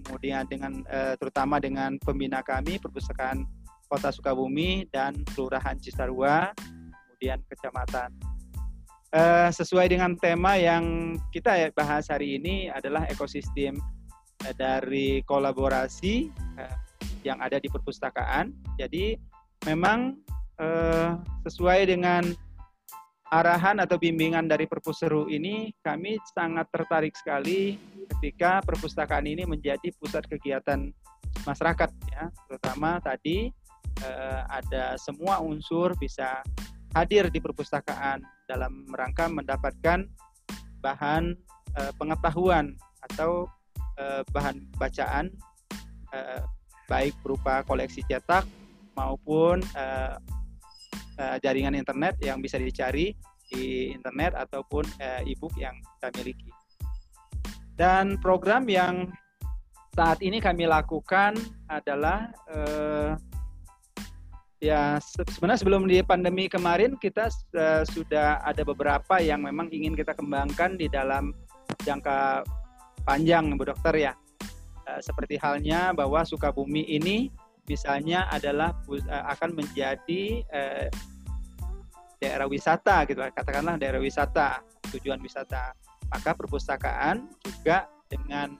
kemudian 0.00 0.48
dengan 0.48 0.80
uh, 0.88 1.12
terutama 1.20 1.60
dengan 1.60 2.00
pembina 2.00 2.40
kami 2.40 2.80
perpustakaan 2.80 3.44
Kota 3.92 4.08
Sukabumi 4.08 4.88
dan 4.88 5.20
Kelurahan 5.36 5.76
Cisarua, 5.76 6.56
kemudian 6.56 7.44
kecamatan. 7.44 8.08
Uh, 9.12 9.52
sesuai 9.52 9.92
dengan 9.92 10.16
tema 10.16 10.56
yang 10.56 11.14
kita 11.28 11.68
bahas 11.76 12.08
hari 12.08 12.40
ini 12.40 12.72
adalah 12.72 13.04
ekosistem 13.12 13.76
uh, 14.48 14.54
dari 14.56 15.20
kolaborasi 15.28 16.32
uh, 16.56 16.76
yang 17.20 17.36
ada 17.44 17.60
di 17.60 17.68
perpustakaan. 17.68 18.56
Jadi 18.80 19.20
memang 19.68 20.16
uh, 20.56 21.20
sesuai 21.44 21.92
dengan 21.92 22.24
arahan 23.32 23.80
atau 23.80 23.96
bimbingan 23.96 24.44
dari 24.44 24.68
Perpuseru 24.68 25.24
ini 25.32 25.72
kami 25.80 26.20
sangat 26.36 26.68
tertarik 26.68 27.16
sekali 27.16 27.80
ketika 28.12 28.60
perpustakaan 28.60 29.24
ini 29.24 29.48
menjadi 29.48 29.88
pusat 29.96 30.28
kegiatan 30.28 30.92
masyarakat 31.48 31.88
ya. 32.12 32.28
Terutama 32.28 33.00
tadi 33.00 33.48
uh, 34.04 34.44
ada 34.52 35.00
semua 35.00 35.40
unsur 35.40 35.96
bisa 35.96 36.44
hadir 36.92 37.32
di 37.32 37.40
perpustakaan 37.40 38.20
dalam 38.44 38.84
rangka 38.92 39.32
mendapatkan 39.32 40.04
bahan 40.84 41.32
uh, 41.80 41.92
pengetahuan 41.96 42.76
atau 43.08 43.48
uh, 43.96 44.20
bahan 44.30 44.60
bacaan 44.76 45.32
baik 46.92 47.16
berupa 47.24 47.64
koleksi 47.64 48.04
cetak 48.04 48.44
maupun 48.92 49.64
uh, 51.18 51.36
jaringan 51.40 51.76
internet 51.76 52.16
yang 52.22 52.40
bisa 52.40 52.56
dicari 52.56 53.12
di 53.52 53.92
internet 53.92 54.32
ataupun 54.36 54.84
uh, 55.00 55.20
e-book 55.28 55.52
yang 55.60 55.76
kita 55.98 56.08
miliki. 56.20 56.50
Dan 57.76 58.20
program 58.20 58.68
yang 58.68 59.10
saat 59.92 60.24
ini 60.24 60.40
kami 60.40 60.64
lakukan 60.64 61.36
adalah 61.68 62.32
uh, 62.48 63.12
ya 64.62 64.96
sebenarnya 65.02 65.60
sebelum 65.60 65.84
di 65.84 66.00
pandemi 66.00 66.48
kemarin 66.48 66.96
kita 66.96 67.28
uh, 67.56 67.84
sudah 67.84 68.40
ada 68.46 68.62
beberapa 68.64 69.20
yang 69.20 69.44
memang 69.44 69.68
ingin 69.68 69.92
kita 69.92 70.16
kembangkan 70.16 70.80
di 70.80 70.88
dalam 70.88 71.36
jangka 71.84 72.46
panjang 73.04 73.52
Bu 73.58 73.68
Dokter 73.68 73.96
ya. 73.98 74.14
Seperti 74.98 75.38
halnya 75.38 75.94
bahwa 75.94 76.26
Sukabumi 76.26 76.82
ini 76.84 77.30
misalnya 77.70 78.26
adalah 78.30 78.74
uh, 78.90 79.24
akan 79.34 79.54
menjadi 79.54 80.42
uh, 80.50 80.86
daerah 82.18 82.46
wisata 82.46 83.06
gitu. 83.06 83.18
Katakanlah 83.18 83.78
daerah 83.78 83.98
wisata 84.02 84.62
tujuan 84.94 85.18
wisata. 85.22 85.74
Maka 86.12 86.36
perpustakaan 86.36 87.30
juga 87.42 87.88
dengan 88.10 88.54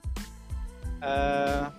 uh, 1.03 1.69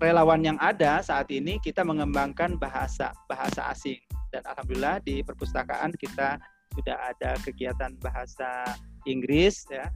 relawan 0.00 0.40
yang 0.40 0.58
ada 0.62 1.02
saat 1.02 1.28
ini 1.28 1.60
kita 1.60 1.82
mengembangkan 1.84 2.56
bahasa 2.56 3.12
bahasa 3.28 3.68
asing. 3.70 4.00
Dan 4.32 4.44
alhamdulillah 4.44 5.00
di 5.04 5.20
perpustakaan 5.24 5.92
kita 5.96 6.36
sudah 6.76 6.96
ada 7.10 7.34
kegiatan 7.42 7.96
bahasa 7.98 8.76
Inggris 9.08 9.64
ya 9.72 9.88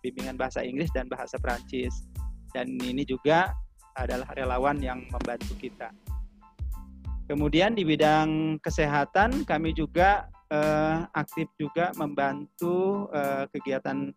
bimbingan 0.00 0.36
bahasa 0.36 0.64
Inggris 0.64 0.90
dan 0.92 1.06
bahasa 1.06 1.38
Prancis 1.38 2.04
dan 2.52 2.66
ini 2.82 3.06
juga 3.06 3.54
adalah 3.94 4.28
relawan 4.34 4.78
yang 4.80 5.06
membantu 5.10 5.54
kita. 5.58 5.90
Kemudian 7.30 7.78
di 7.78 7.86
bidang 7.86 8.58
kesehatan 8.58 9.46
kami 9.46 9.70
juga 9.70 10.26
uh, 10.50 11.06
aktif 11.14 11.46
juga 11.54 11.94
membantu 11.94 13.06
uh, 13.14 13.46
kegiatan 13.54 14.10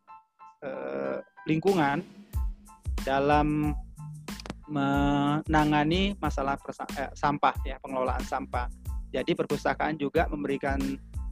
uh, 0.66 1.22
lingkungan 1.46 2.02
dalam 3.06 3.78
menangani 4.64 6.16
masalah 6.18 6.56
eh, 6.98 7.12
sampah 7.14 7.54
ya 7.68 7.78
pengelolaan 7.84 8.24
sampah. 8.24 8.72
Jadi 9.14 9.38
perpustakaan 9.38 10.00
juga 10.00 10.26
memberikan 10.32 10.80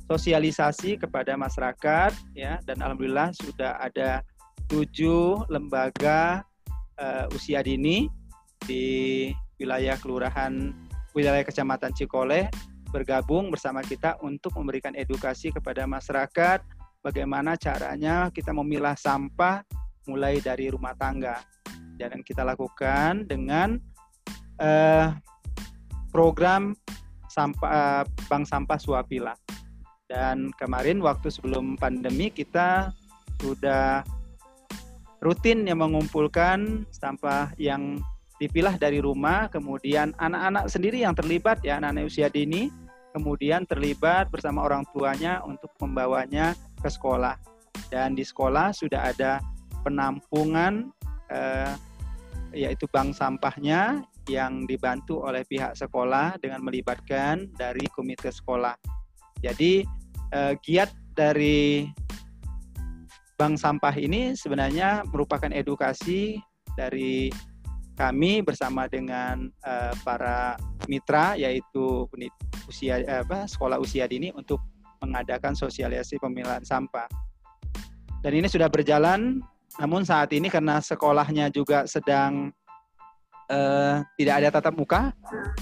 sosialisasi 0.05 0.99
kepada 0.99 1.39
masyarakat 1.39 2.11
ya 2.35 2.59
dan 2.67 2.77
alhamdulillah 2.83 3.31
sudah 3.33 3.79
ada 3.79 4.21
tujuh 4.71 5.51
lembaga 5.51 6.47
uh, 6.95 7.27
usia 7.35 7.59
dini 7.59 8.07
di 8.63 9.27
wilayah 9.59 9.99
kelurahan 9.99 10.71
wilayah 11.11 11.43
kecamatan 11.43 11.91
Cikole 11.91 12.47
bergabung 12.95 13.51
bersama 13.51 13.83
kita 13.83 14.15
untuk 14.23 14.55
memberikan 14.55 14.95
edukasi 14.95 15.51
kepada 15.51 15.83
masyarakat 15.83 16.63
bagaimana 17.03 17.59
caranya 17.59 18.31
kita 18.31 18.55
memilah 18.55 18.95
sampah 18.95 19.59
mulai 20.07 20.39
dari 20.39 20.71
rumah 20.71 20.95
tangga. 20.95 21.43
Dan 21.99 22.23
kita 22.25 22.41
lakukan 22.41 23.27
dengan 23.27 23.77
uh, 24.57 25.13
program 26.09 26.73
sampah 27.29 27.69
uh, 27.69 28.03
bank 28.25 28.47
sampah 28.47 28.79
Suapila. 28.79 29.35
Dan 30.09 30.51
kemarin 30.59 30.99
waktu 30.99 31.31
sebelum 31.31 31.79
pandemi 31.79 32.27
kita 32.33 32.91
sudah 33.39 34.03
rutin 35.21 35.69
yang 35.69 35.79
mengumpulkan 35.79 36.89
sampah 36.89 37.53
yang 37.61 38.01
dipilah 38.41 38.73
dari 38.81 38.97
rumah, 38.97 39.47
kemudian 39.53 40.17
anak-anak 40.17 40.65
sendiri 40.65 41.05
yang 41.05 41.13
terlibat 41.13 41.61
ya 41.61 41.77
anak-anak 41.77 42.09
usia 42.09 42.25
dini 42.25 42.73
kemudian 43.11 43.67
terlibat 43.67 44.31
bersama 44.31 44.63
orang 44.65 44.87
tuanya 44.95 45.43
untuk 45.43 45.69
membawanya 45.83 46.55
ke 46.79 46.87
sekolah. 46.87 47.35
Dan 47.91 48.15
di 48.15 48.23
sekolah 48.23 48.71
sudah 48.71 49.11
ada 49.11 49.43
penampungan 49.83 50.89
eh, 51.31 51.75
yaitu 52.55 52.87
bank 52.91 53.15
sampahnya 53.15 54.03
yang 54.27 54.63
dibantu 54.67 55.23
oleh 55.23 55.43
pihak 55.47 55.75
sekolah 55.75 56.39
dengan 56.39 56.63
melibatkan 56.63 57.51
dari 57.55 57.83
komite 57.91 58.31
sekolah. 58.31 58.75
Jadi 59.43 59.83
eh, 60.31 60.53
giat 60.63 60.91
dari 61.11 61.83
bank 63.41 63.57
sampah 63.57 63.97
ini 63.97 64.37
sebenarnya 64.37 65.01
merupakan 65.09 65.49
edukasi 65.49 66.37
dari 66.77 67.33
kami 67.97 68.45
bersama 68.45 68.85
dengan 68.85 69.49
uh, 69.65 69.97
para 70.05 70.61
mitra 70.85 71.33
yaitu 71.33 72.05
usia 72.69 73.01
apa 73.01 73.49
sekolah 73.49 73.81
usia 73.81 74.05
dini 74.05 74.29
untuk 74.37 74.61
mengadakan 75.01 75.57
sosialisasi 75.57 76.21
pemilahan 76.21 76.61
sampah. 76.61 77.09
Dan 78.21 78.37
ini 78.37 78.45
sudah 78.45 78.69
berjalan, 78.69 79.41
namun 79.81 80.05
saat 80.05 80.29
ini 80.37 80.45
karena 80.45 80.77
sekolahnya 80.77 81.49
juga 81.49 81.89
sedang 81.89 82.53
uh, 83.49 84.05
tidak 84.21 84.35
ada 84.37 84.47
tatap 84.53 84.77
muka, 84.77 85.09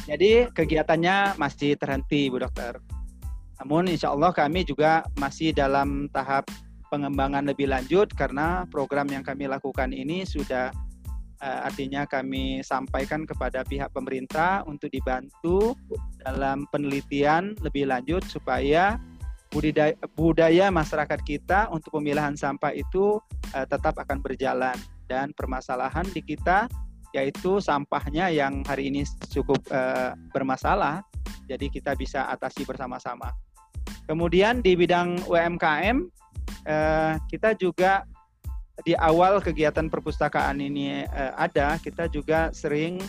jadi 0.04 0.52
kegiatannya 0.52 1.40
masih 1.40 1.80
terhenti, 1.80 2.28
Bu 2.28 2.44
Dokter. 2.44 2.76
Namun 3.64 3.88
insya 3.88 4.12
Allah 4.12 4.36
kami 4.36 4.68
juga 4.68 5.08
masih 5.16 5.56
dalam 5.56 6.12
tahap 6.12 6.44
pengembangan 6.90 7.46
lebih 7.46 7.70
lanjut 7.70 8.12
karena 8.14 8.66
program 8.70 9.08
yang 9.10 9.22
kami 9.22 9.46
lakukan 9.46 9.94
ini 9.94 10.26
sudah 10.26 10.74
uh, 11.42 11.60
artinya 11.66 12.04
kami 12.06 12.62
sampaikan 12.62 13.24
kepada 13.24 13.64
pihak 13.64 13.90
pemerintah 13.96 14.62
untuk 14.68 14.92
dibantu 14.92 15.74
dalam 16.22 16.68
penelitian 16.70 17.56
lebih 17.64 17.88
lanjut 17.88 18.26
supaya 18.28 19.00
budidaya, 19.50 19.96
budaya 20.14 20.70
masyarakat 20.70 21.20
kita 21.26 21.72
untuk 21.74 21.98
pemilahan 21.98 22.36
sampah 22.36 22.76
itu 22.76 23.18
uh, 23.56 23.66
tetap 23.66 23.98
akan 23.98 24.20
berjalan 24.22 24.76
dan 25.10 25.34
permasalahan 25.34 26.06
di 26.14 26.22
kita 26.22 26.70
yaitu 27.10 27.58
sampahnya 27.58 28.30
yang 28.30 28.62
hari 28.70 28.94
ini 28.94 29.02
cukup 29.34 29.58
uh, 29.74 30.14
bermasalah 30.30 31.02
jadi 31.50 31.66
kita 31.66 31.98
bisa 31.98 32.30
atasi 32.30 32.62
bersama-sama. 32.62 33.34
Kemudian 34.06 34.62
di 34.62 34.78
bidang 34.78 35.26
UMKM 35.26 36.19
uh, 36.68 37.16
kita 37.30 37.56
juga 37.58 38.04
di 38.88 38.96
awal 38.96 39.44
kegiatan 39.44 39.92
perpustakaan 39.92 40.64
ini 40.64 41.04
uh, 41.08 41.36
ada, 41.36 41.76
kita 41.82 42.08
juga 42.08 42.52
sering 42.56 43.00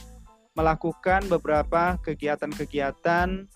melakukan 0.58 1.24
beberapa 1.30 1.94
kegiatan-kegiatan 2.02 3.46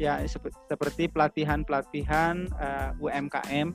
ya 0.00 0.24
seperti 0.68 1.12
pelatihan-pelatihan 1.12 2.48
uh, 2.56 2.96
eh, 2.96 3.04
UMKM 3.04 3.68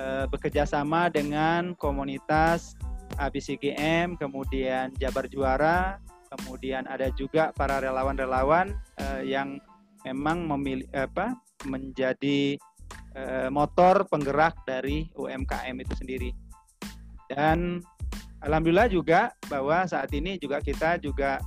uh, 0.00 0.24
bekerja 0.32 0.64
sama 0.64 1.12
dengan 1.12 1.76
komunitas 1.76 2.72
ABCGM, 3.20 4.16
kemudian 4.16 4.88
Jabar 4.96 5.28
Juara, 5.28 6.00
kemudian 6.32 6.88
ada 6.88 7.12
juga 7.12 7.52
para 7.52 7.76
relawan-relawan 7.76 8.72
uh, 8.96 9.20
yang 9.20 9.60
memang 10.08 10.48
memilih 10.48 10.88
apa 10.96 11.36
menjadi 11.68 12.56
motor 13.52 14.08
penggerak 14.08 14.56
dari 14.64 15.08
UMKM 15.12 15.76
itu 15.84 15.94
sendiri. 15.96 16.30
Dan 17.28 17.80
alhamdulillah 18.44 18.88
juga 18.92 19.32
bahwa 19.48 19.84
saat 19.88 20.12
ini 20.12 20.36
juga 20.36 20.60
kita 20.60 21.00
juga 21.00 21.40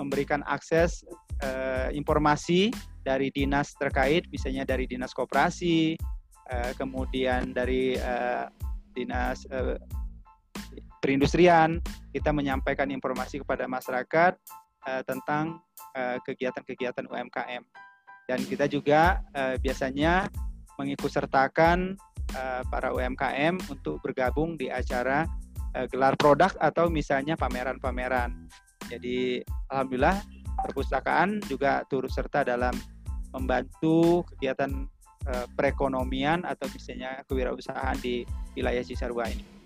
memberikan 0.00 0.40
akses 0.48 1.04
uh, 1.44 1.92
informasi 1.92 2.72
dari 3.04 3.28
dinas 3.32 3.76
terkait, 3.76 4.24
misalnya 4.32 4.64
dari 4.64 4.88
dinas 4.88 5.12
koperasi, 5.12 5.96
uh, 6.52 6.72
kemudian 6.76 7.52
dari 7.52 8.00
uh, 8.00 8.48
dinas 8.96 9.44
uh, 9.52 9.76
perindustrian, 11.00 11.80
kita 12.12 12.32
menyampaikan 12.32 12.88
informasi 12.92 13.40
kepada 13.40 13.64
masyarakat 13.68 14.36
uh, 14.88 15.02
tentang 15.04 15.60
kegiatan-kegiatan 16.22 17.08
uh, 17.08 17.12
UMKM. 17.16 17.64
Dan 18.28 18.40
kita 18.46 18.70
juga 18.70 19.18
uh, 19.34 19.58
biasanya 19.58 20.28
mengikut 20.80 21.12
sertakan 21.12 22.00
uh, 22.32 22.64
para 22.72 22.96
UMKM 22.96 23.60
untuk 23.68 24.00
bergabung 24.00 24.56
di 24.56 24.72
acara 24.72 25.28
uh, 25.76 25.86
gelar 25.92 26.16
produk 26.16 26.50
atau 26.56 26.88
misalnya 26.88 27.36
pameran-pameran. 27.36 28.48
Jadi 28.88 29.44
alhamdulillah 29.68 30.16
perpustakaan 30.64 31.44
juga 31.46 31.84
turut 31.92 32.10
serta 32.10 32.42
dalam 32.42 32.72
membantu 33.30 34.24
kegiatan 34.34 34.88
uh, 35.28 35.46
perekonomian 35.54 36.42
atau 36.48 36.66
misalnya 36.72 37.22
kewirausahaan 37.28 37.96
di 38.00 38.24
wilayah 38.56 38.82
Cisarua 38.82 39.30
ini. 39.30 39.60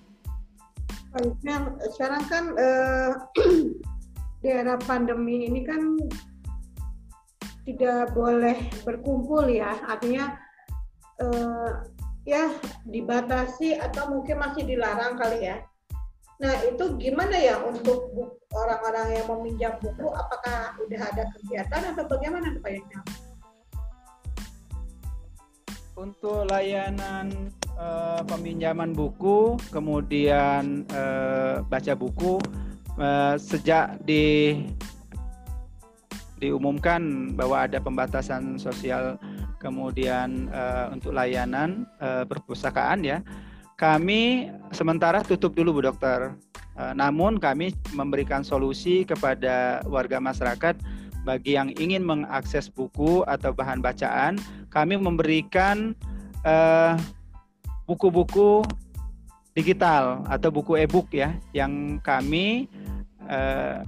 Sekarang 1.95 2.27
kan 2.27 2.45
eh, 2.59 3.11
di 4.43 4.49
era 4.51 4.75
pandemi 4.83 5.47
ini 5.47 5.63
kan 5.63 5.95
tidak 7.65 8.13
boleh 8.13 8.59
berkumpul 8.83 9.47
ya, 9.47 9.79
artinya 9.87 10.37
eh, 11.21 11.71
ya 12.25 12.49
dibatasi 12.89 13.77
atau 13.77 14.11
mungkin 14.11 14.41
masih 14.41 14.65
dilarang 14.65 15.21
kali 15.21 15.53
ya. 15.53 15.61
Nah 16.43 16.55
itu 16.67 16.99
gimana 16.99 17.37
ya 17.39 17.63
untuk 17.63 18.11
orang-orang 18.51 19.23
yang 19.23 19.27
meminjam 19.31 19.73
buku? 19.79 20.11
Apakah 20.11 20.75
udah 20.83 21.01
ada 21.15 21.23
kegiatan 21.39 21.83
atau 21.95 22.05
bagaimana 22.11 22.55
Pak 22.59 22.71
Yusuf? 22.75 23.05
Untuk 25.95 26.51
layanan 26.51 27.55
uh, 27.79 28.19
peminjaman 28.27 28.91
buku, 28.99 29.55
kemudian 29.71 30.83
uh, 30.91 31.63
baca 31.71 31.95
buku, 31.95 32.43
uh, 32.99 33.39
sejak 33.39 34.03
di 34.03 34.59
diumumkan 36.43 37.31
bahwa 37.39 37.63
ada 37.63 37.79
pembatasan 37.79 38.59
sosial, 38.59 39.15
kemudian 39.65 40.53
uh, 40.53 40.93
untuk 40.93 41.17
layanan 41.17 41.89
uh, 42.05 42.29
perpustakaan 42.29 43.01
ya, 43.01 43.25
kami 43.81 44.53
sementara 44.77 45.25
tutup 45.25 45.57
dulu 45.57 45.81
Bu 45.81 45.89
Dokter. 45.89 46.37
Uh, 46.77 46.93
namun 46.93 47.41
kami 47.41 47.73
memberikan 47.97 48.45
solusi 48.45 49.09
kepada 49.09 49.81
warga 49.89 50.21
masyarakat 50.21 50.77
bagi 51.25 51.57
yang 51.57 51.73
ingin 51.81 52.05
mengakses 52.05 52.69
buku 52.69 53.25
atau 53.25 53.55
bahan 53.57 53.81
bacaan 53.81 54.37
kami 54.69 54.99
memberikan 54.99 55.95
uh, 56.43 56.99
buku-buku 57.87 58.67
digital 59.55 60.27
atau 60.27 60.51
buku 60.51 60.83
e-book 60.83 61.15
ya 61.15 61.39
yang 61.55 62.03
kami 62.03 62.67
uh, 63.31 63.87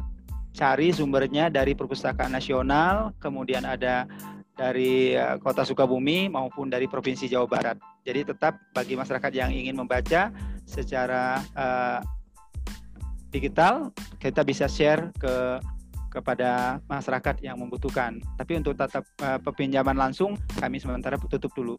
cari 0.56 0.88
sumbernya 0.88 1.52
dari 1.52 1.76
perpustakaan 1.76 2.32
nasional, 2.32 3.12
kemudian 3.20 3.68
ada 3.68 4.08
dari 4.56 5.12
uh, 5.12 5.36
Kota 5.36 5.62
Sukabumi 5.62 6.32
maupun 6.32 6.72
dari 6.72 6.88
Provinsi 6.88 7.28
Jawa 7.28 7.44
Barat. 7.44 7.76
Jadi 8.02 8.32
tetap 8.32 8.56
bagi 8.72 8.96
masyarakat 8.96 9.32
yang 9.36 9.52
ingin 9.52 9.76
membaca 9.76 10.32
secara 10.64 11.44
uh, 11.52 12.00
digital 13.28 13.92
kita 14.16 14.40
bisa 14.42 14.64
share 14.64 15.12
ke 15.20 15.60
kepada 16.08 16.80
masyarakat 16.88 17.44
yang 17.44 17.60
membutuhkan. 17.60 18.16
Tapi 18.40 18.56
untuk 18.56 18.72
tatap 18.72 19.04
uh, 19.20 19.92
langsung 19.92 20.40
kami 20.56 20.80
sementara 20.80 21.20
tutup 21.20 21.52
dulu. 21.52 21.76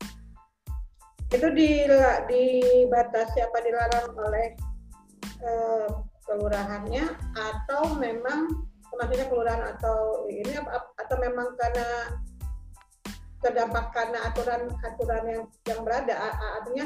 Itu 1.34 1.50
di, 1.52 1.84
dibatasi 2.30 3.38
apa 3.42 3.58
dilarang 3.66 4.14
oleh 4.16 4.48
uh, 5.42 5.90
kelurahannya 6.30 7.10
atau 7.34 7.98
memang 7.98 8.48
maksudnya 8.94 9.28
kelurahan 9.28 9.64
atau 9.76 10.30
ini 10.30 10.56
atau 10.96 11.16
memang 11.20 11.52
karena 11.58 11.90
terdampak 13.42 13.94
karena 13.94 14.18
aturan-aturan 14.32 15.24
yang 15.30 15.44
yang 15.70 15.80
berada 15.86 16.14
artinya 16.62 16.86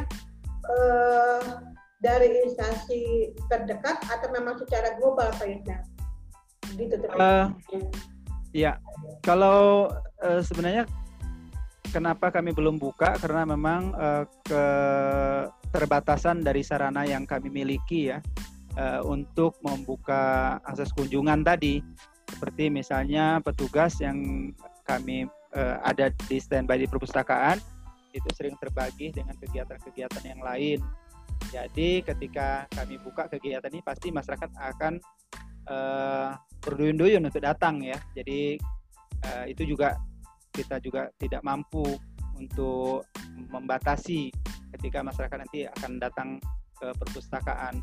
uh, 0.68 1.64
dari 2.02 2.44
instansi 2.50 3.32
terdekat 3.48 4.02
atau 4.10 4.28
memang 4.34 4.58
secara 4.58 4.98
global 4.98 5.30
Pak 5.38 5.48
Yusna? 5.48 5.78
Uh, 7.20 7.52
ya, 8.56 8.80
kalau 9.22 9.92
uh, 10.24 10.42
sebenarnya 10.42 10.88
kenapa 11.92 12.32
kami 12.32 12.56
belum 12.56 12.80
buka? 12.80 13.20
Karena 13.20 13.44
memang 13.44 13.92
uh, 13.94 14.24
keterbatasan 14.48 16.42
dari 16.42 16.64
sarana 16.64 17.04
yang 17.04 17.28
kami 17.28 17.52
miliki 17.52 18.10
ya 18.10 18.24
uh, 18.80 19.04
untuk 19.04 19.60
membuka 19.62 20.58
akses 20.64 20.96
kunjungan 20.96 21.44
tadi. 21.44 21.84
Seperti 22.32 22.72
misalnya 22.72 23.44
petugas 23.44 24.00
yang 24.00 24.50
kami 24.88 25.28
uh, 25.56 25.78
ada 25.84 26.12
di 26.28 26.38
standby 26.40 26.80
di 26.82 26.88
perpustakaan 26.88 27.60
itu 28.12 28.30
sering 28.36 28.60
terbagi 28.60 29.16
dengan 29.16 29.36
kegiatan-kegiatan 29.40 30.24
yang 30.28 30.42
lain. 30.44 30.80
Jadi 31.52 32.06
ketika 32.06 32.68
kami 32.70 33.00
buka 33.02 33.28
kegiatan 33.32 33.72
ini 33.72 33.82
pasti 33.84 34.12
masyarakat 34.12 34.50
akan 34.52 34.94
uh, 35.72 36.36
berduyun-duyun 36.62 37.24
untuk 37.24 37.42
datang 37.42 37.82
ya. 37.82 37.98
Jadi 38.14 38.60
uh, 39.26 39.46
itu 39.48 39.64
juga 39.66 39.96
kita 40.52 40.84
juga 40.84 41.08
tidak 41.16 41.42
mampu 41.42 41.84
untuk 42.36 43.08
membatasi 43.52 44.32
ketika 44.78 45.04
masyarakat 45.04 45.38
nanti 45.40 45.68
akan 45.68 45.92
datang 46.00 46.30
ke 46.76 46.92
perpustakaan. 47.00 47.80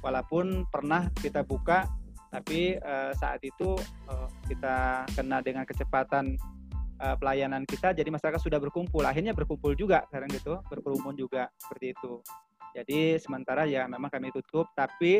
Walaupun 0.00 0.64
pernah 0.72 1.12
kita 1.20 1.44
buka, 1.44 1.84
tapi 2.32 2.78
uh, 2.80 3.12
saat 3.18 3.42
itu 3.44 3.76
uh, 4.08 4.28
kita 4.48 5.04
kena 5.12 5.44
dengan 5.44 5.66
kecepatan 5.68 6.38
uh, 7.00 7.16
pelayanan 7.16 7.64
kita, 7.64 7.96
jadi 7.96 8.06
masyarakat 8.12 8.38
sudah 8.38 8.60
berkumpul. 8.60 9.02
Akhirnya 9.02 9.32
berkumpul 9.32 9.72
juga, 9.74 10.04
sekarang 10.12 10.30
gitu, 10.30 10.60
berkerumun 10.68 11.16
juga 11.16 11.48
seperti 11.56 11.96
itu. 11.96 12.20
Jadi 12.70 13.18
sementara 13.18 13.66
ya 13.66 13.90
memang 13.90 14.06
kami 14.14 14.30
tutup, 14.30 14.70
tapi 14.78 15.18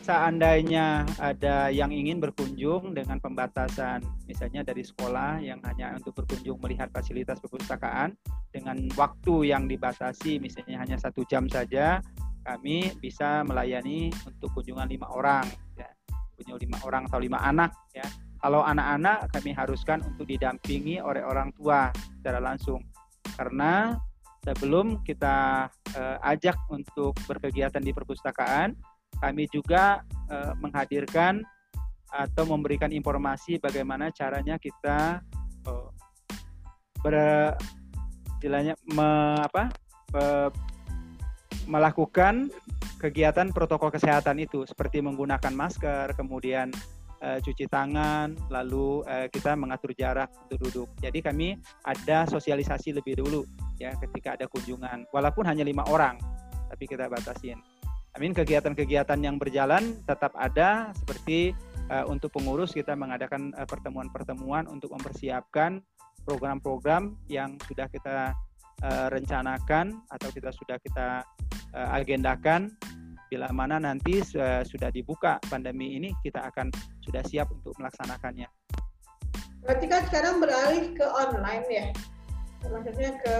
seandainya 0.00 1.04
ada 1.20 1.68
yang 1.68 1.92
ingin 1.92 2.16
berkunjung 2.24 2.96
dengan 2.96 3.20
pembatasan, 3.20 4.00
misalnya 4.24 4.64
dari 4.64 4.80
sekolah 4.80 5.44
yang 5.44 5.60
hanya 5.68 5.92
untuk 6.00 6.16
berkunjung 6.16 6.56
melihat 6.64 6.88
fasilitas 6.88 7.36
perpustakaan 7.44 8.16
dengan 8.48 8.80
waktu 8.96 9.52
yang 9.52 9.68
dibatasi, 9.68 10.40
misalnya 10.40 10.80
hanya 10.80 10.96
satu 10.96 11.20
jam 11.28 11.44
saja, 11.52 12.00
kami 12.48 12.88
bisa 12.96 13.44
melayani 13.44 14.08
untuk 14.24 14.48
kunjungan 14.56 14.88
lima 14.88 15.12
orang, 15.12 15.44
ya, 15.76 15.92
kunjung 16.40 16.56
lima 16.64 16.80
orang 16.80 17.04
atau 17.12 17.20
lima 17.20 17.44
anak, 17.44 17.76
ya. 17.92 18.08
Kalau 18.46 18.62
anak-anak 18.62 19.26
kami 19.34 19.50
haruskan 19.50 20.06
untuk 20.06 20.30
didampingi 20.30 21.02
oleh 21.02 21.18
orang 21.26 21.50
tua 21.58 21.90
secara 22.14 22.38
langsung, 22.38 22.78
karena 23.34 23.98
sebelum 24.46 25.02
kita 25.02 25.66
uh, 25.66 26.16
ajak 26.30 26.54
untuk 26.70 27.10
berkegiatan 27.26 27.82
di 27.82 27.90
perpustakaan, 27.90 28.78
kami 29.18 29.50
juga 29.50 30.06
uh, 30.30 30.54
menghadirkan 30.62 31.42
atau 32.06 32.46
memberikan 32.46 32.94
informasi 32.94 33.58
bagaimana 33.58 34.14
caranya 34.14 34.62
kita 34.62 35.18
uh, 35.66 35.90
ber 37.02 37.18
me, 38.94 39.10
apa, 39.42 39.74
melakukan 41.66 42.46
kegiatan 43.02 43.50
protokol 43.50 43.90
kesehatan 43.90 44.38
itu. 44.38 44.62
Seperti 44.70 45.02
menggunakan 45.02 45.50
masker, 45.50 46.14
kemudian 46.14 46.70
uh, 47.26 47.38
cuci 47.42 47.66
tangan, 47.66 48.38
lalu 48.46 49.02
uh, 49.10 49.26
kita 49.26 49.58
mengatur 49.58 49.90
jarak 49.98 50.30
untuk 50.46 50.70
duduk. 50.70 50.88
Jadi 51.02 51.18
kami 51.18 51.58
ada 51.82 52.22
sosialisasi 52.30 52.94
lebih 52.94 53.18
dulu 53.18 53.42
ya 53.82 53.90
ketika 53.98 54.38
ada 54.38 54.46
kunjungan, 54.46 55.10
walaupun 55.10 55.42
hanya 55.50 55.66
lima 55.66 55.82
orang, 55.90 56.14
tapi 56.70 56.86
kita 56.86 57.10
batasin. 57.10 57.58
Amin 58.16 58.32
kegiatan-kegiatan 58.32 59.20
yang 59.20 59.36
berjalan 59.36 60.00
tetap 60.08 60.32
ada 60.38 60.94
seperti 60.96 61.52
uh, 61.92 62.08
untuk 62.08 62.32
pengurus 62.32 62.72
kita 62.72 62.96
mengadakan 62.96 63.52
pertemuan-pertemuan 63.68 64.64
uh, 64.64 64.72
untuk 64.72 64.96
mempersiapkan 64.96 65.84
program-program 66.24 67.12
yang 67.28 67.60
sudah 67.68 67.86
kita 67.92 68.32
uh, 68.82 69.06
rencanakan 69.12 70.00
atau 70.08 70.28
kita 70.32 70.50
sudah 70.50 70.80
kita 70.80 71.22
uh, 71.76 71.88
agendakan 71.92 72.72
bila 73.26 73.50
mana 73.50 73.82
nanti 73.82 74.22
sudah 74.22 74.90
dibuka 74.94 75.42
pandemi 75.50 75.98
ini 75.98 76.14
kita 76.22 76.46
akan 76.46 76.70
sudah 77.02 77.22
siap 77.26 77.50
untuk 77.50 77.74
melaksanakannya. 77.78 78.46
Berarti 79.66 79.86
kan 79.90 80.02
sekarang 80.06 80.38
beralih 80.38 80.94
ke 80.94 81.02
online 81.02 81.66
ya, 81.66 81.86
maksudnya 82.70 83.18
ke 83.18 83.36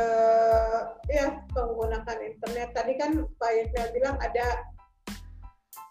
ya 1.07 1.38
menggunakan 1.55 2.18
internet. 2.18 2.68
Tadi 2.75 2.92
kan 2.99 3.11
Pak 3.38 3.51
Yesmel 3.55 3.94
bilang 3.94 4.18
ada 4.18 4.66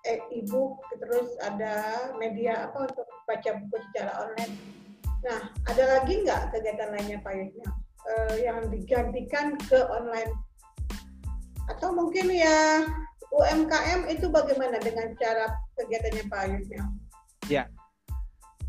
e-book, 0.06 0.84
terus 1.00 1.34
ada 1.42 2.12
media 2.20 2.68
apa 2.68 2.92
untuk 2.92 3.08
baca 3.26 3.50
buku 3.64 3.78
secara 3.90 4.12
online. 4.28 4.54
Nah, 5.24 5.50
ada 5.72 5.84
lagi 5.98 6.22
nggak 6.22 6.54
kegiatan 6.54 6.94
lainnya 6.94 7.18
Pak 7.24 7.34
Yesmel 7.34 7.72
uh, 8.06 8.36
yang 8.38 8.60
digantikan 8.70 9.56
ke 9.72 9.80
online? 9.88 10.36
Atau 11.72 11.96
mungkin 11.96 12.30
ya 12.30 12.86
UMKM 13.36 14.08
itu 14.08 14.32
bagaimana 14.32 14.80
dengan 14.80 15.12
cara 15.20 15.52
kegiatannya 15.76 16.24
Pak 16.32 16.42
Yusnya? 16.56 16.84
Ya, 17.52 17.64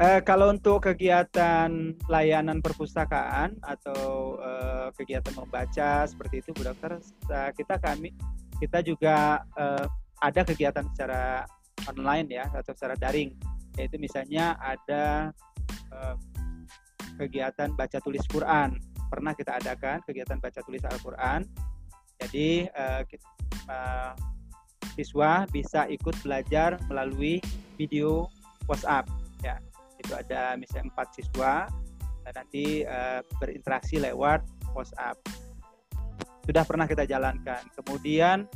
uh, 0.02 0.18
kalau 0.26 0.50
untuk 0.50 0.82
kegiatan 0.82 1.94
layanan 2.10 2.58
perpustakaan 2.58 3.62
atau 3.62 4.34
uh, 4.42 4.90
kegiatan 4.98 5.38
membaca 5.38 6.02
seperti 6.10 6.42
itu, 6.42 6.50
Bu 6.50 6.66
Dokter, 6.66 6.98
kita 7.54 7.78
kami 7.78 8.10
kita 8.58 8.80
juga 8.82 9.44
ada 10.18 10.40
kegiatan 10.42 10.88
secara 10.90 11.44
online 11.86 12.40
ya 12.40 12.44
atau 12.50 12.72
secara 12.72 12.96
daring, 12.96 13.36
yaitu 13.78 14.00
misalnya 14.00 14.56
ada 14.58 15.30
kegiatan 17.20 17.72
baca 17.76 17.98
tulis 18.00 18.24
Quran. 18.28 18.80
Pernah 19.06 19.32
kita 19.38 19.62
adakan 19.62 20.02
kegiatan 20.02 20.40
baca 20.42 20.60
tulis 20.64 20.82
Al-Quran. 20.82 21.46
Jadi 22.16 22.64
uh, 22.72 23.02
kita, 23.04 23.28
uh, 23.68 24.12
siswa 24.94 25.48
bisa 25.50 25.88
ikut 25.90 26.14
belajar 26.22 26.78
melalui 26.86 27.42
video 27.74 28.30
WhatsApp. 28.70 29.10
Ya 29.42 29.58
itu 29.98 30.12
ada 30.14 30.54
misalnya 30.54 30.92
empat 30.92 31.08
siswa 31.16 31.66
dan 32.26 32.32
nanti 32.36 32.86
uh, 32.86 33.24
berinteraksi 33.42 33.98
lewat 33.98 34.46
WhatsApp. 34.76 35.18
Sudah 36.46 36.62
pernah 36.62 36.86
kita 36.86 37.02
jalankan. 37.08 37.66
Kemudian 37.74 38.46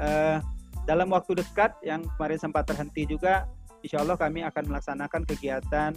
uh, 0.00 0.40
dalam 0.88 1.12
waktu 1.12 1.36
dekat 1.36 1.76
yang 1.84 2.06
kemarin 2.16 2.38
sempat 2.40 2.64
terhenti 2.64 3.04
juga 3.04 3.44
Insya 3.86 4.02
Allah 4.02 4.18
kami 4.18 4.42
akan 4.42 4.66
melaksanakan 4.66 5.22
kegiatan 5.30 5.94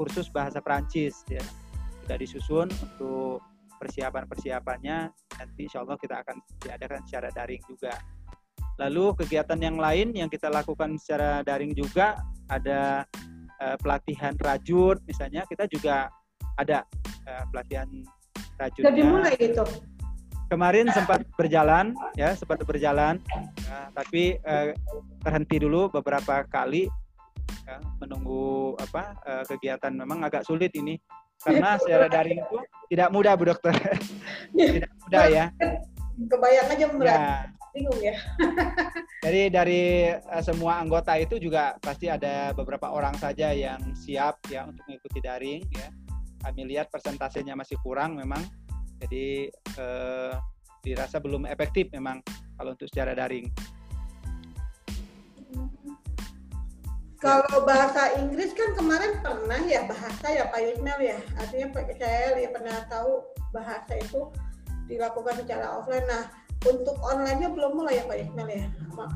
kursus 0.00 0.32
bahasa 0.32 0.64
Perancis 0.64 1.20
ya. 1.28 1.44
Sudah 2.00 2.16
disusun 2.16 2.68
untuk 2.70 3.44
persiapan-persiapannya 3.76 4.98
nanti 5.12 5.68
insya 5.68 5.84
Allah 5.84 6.00
kita 6.00 6.24
akan 6.24 6.40
diadakan 6.64 7.04
secara 7.04 7.28
daring 7.28 7.60
juga. 7.68 7.92
Lalu 8.76 9.16
kegiatan 9.24 9.56
yang 9.56 9.80
lain 9.80 10.12
yang 10.12 10.28
kita 10.28 10.52
lakukan 10.52 11.00
secara 11.00 11.40
daring 11.40 11.72
juga 11.72 12.20
ada 12.46 13.08
uh, 13.60 13.76
pelatihan 13.80 14.36
rajut 14.36 15.00
misalnya 15.08 15.42
kita 15.48 15.64
juga 15.66 16.12
ada 16.60 16.84
uh, 17.24 17.44
pelatihan 17.52 17.88
rajutnya. 18.60 18.88
Jadi 18.92 19.00
mulai 19.02 19.34
itu. 19.40 19.64
Kemarin 20.46 20.86
sempat 20.94 21.26
berjalan 21.34 21.90
ya 22.14 22.30
sempat 22.38 22.62
berjalan 22.62 23.18
uh, 23.66 23.88
tapi 23.98 24.38
uh, 24.46 24.70
terhenti 25.26 25.58
dulu 25.58 25.90
beberapa 25.90 26.46
kali 26.46 26.86
ya, 27.66 27.82
menunggu 27.98 28.78
apa 28.78 29.18
uh, 29.26 29.44
kegiatan 29.50 29.90
memang 29.90 30.22
agak 30.22 30.46
sulit 30.46 30.70
ini 30.78 31.02
karena 31.42 31.76
secara 31.82 32.06
daring 32.08 32.40
itu 32.40 32.58
tidak 32.88 33.08
mudah 33.12 33.32
Bu 33.36 33.44
Dokter. 33.50 33.74
tidak 34.54 34.92
mudah 35.04 35.24
ya. 35.28 35.44
Kebayang 36.16 36.68
aja 36.72 36.86
berat. 36.94 37.18
Ya. 37.20 37.28
Bingung 37.76 38.00
ya. 38.00 38.16
Jadi 39.28 39.42
dari 39.52 40.08
uh, 40.08 40.40
semua 40.40 40.80
anggota 40.80 41.12
itu 41.20 41.36
juga 41.36 41.76
pasti 41.84 42.08
ada 42.08 42.56
beberapa 42.56 42.88
orang 42.88 43.12
saja 43.20 43.52
yang 43.52 43.92
siap 43.92 44.40
ya 44.48 44.64
untuk 44.64 44.80
mengikuti 44.88 45.20
daring 45.20 45.60
ya. 45.76 45.92
Kami 46.40 46.64
lihat 46.72 46.88
persentasenya 46.88 47.52
masih 47.52 47.76
kurang 47.84 48.16
memang. 48.16 48.40
Jadi 49.04 49.52
uh, 49.76 50.40
dirasa 50.80 51.20
belum 51.20 51.44
efektif 51.44 51.92
memang 51.92 52.24
kalau 52.56 52.72
untuk 52.72 52.88
secara 52.88 53.12
daring. 53.12 53.52
Kalau 57.16 57.64
bahasa 57.64 58.12
Inggris 58.20 58.52
kan 58.52 58.76
kemarin 58.76 59.18
pernah 59.24 59.60
ya 59.64 59.88
bahasa 59.88 60.26
ya 60.32 60.48
Pak 60.48 60.60
Yusmel 60.62 61.00
ya. 61.00 61.18
Artinya 61.36 61.72
saya 61.96 62.38
ya 62.40 62.48
pernah 62.52 62.76
tahu 62.88 63.24
bahasa 63.50 63.98
itu 63.98 64.30
dilakukan 64.86 65.42
secara 65.42 65.80
offline. 65.80 66.06
Nah, 66.06 66.30
untuk 66.64 66.96
online-nya 67.04 67.52
belum 67.52 67.76
mulai 67.76 68.00
ya 68.00 68.04
Pak 68.08 68.16
Yusmel 68.16 68.48
ya. 68.48 68.66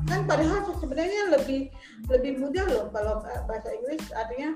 Kan 0.05 0.29
padahal 0.29 0.59
sebenarnya 0.77 1.21
lebih 1.33 1.73
lebih 2.07 2.37
mudah 2.37 2.65
loh 2.69 2.85
kalau 2.93 3.25
bahasa 3.49 3.73
Inggris 3.73 4.03
artinya 4.13 4.55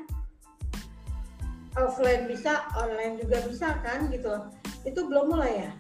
offline 1.76 2.30
bisa, 2.30 2.70
online 2.78 3.20
juga 3.20 3.44
bisa 3.50 3.68
kan 3.82 4.08
gitu 4.14 4.28
loh. 4.30 4.54
Itu 4.86 5.10
belum 5.10 5.34
mulai 5.34 5.52
ya? 5.66 5.72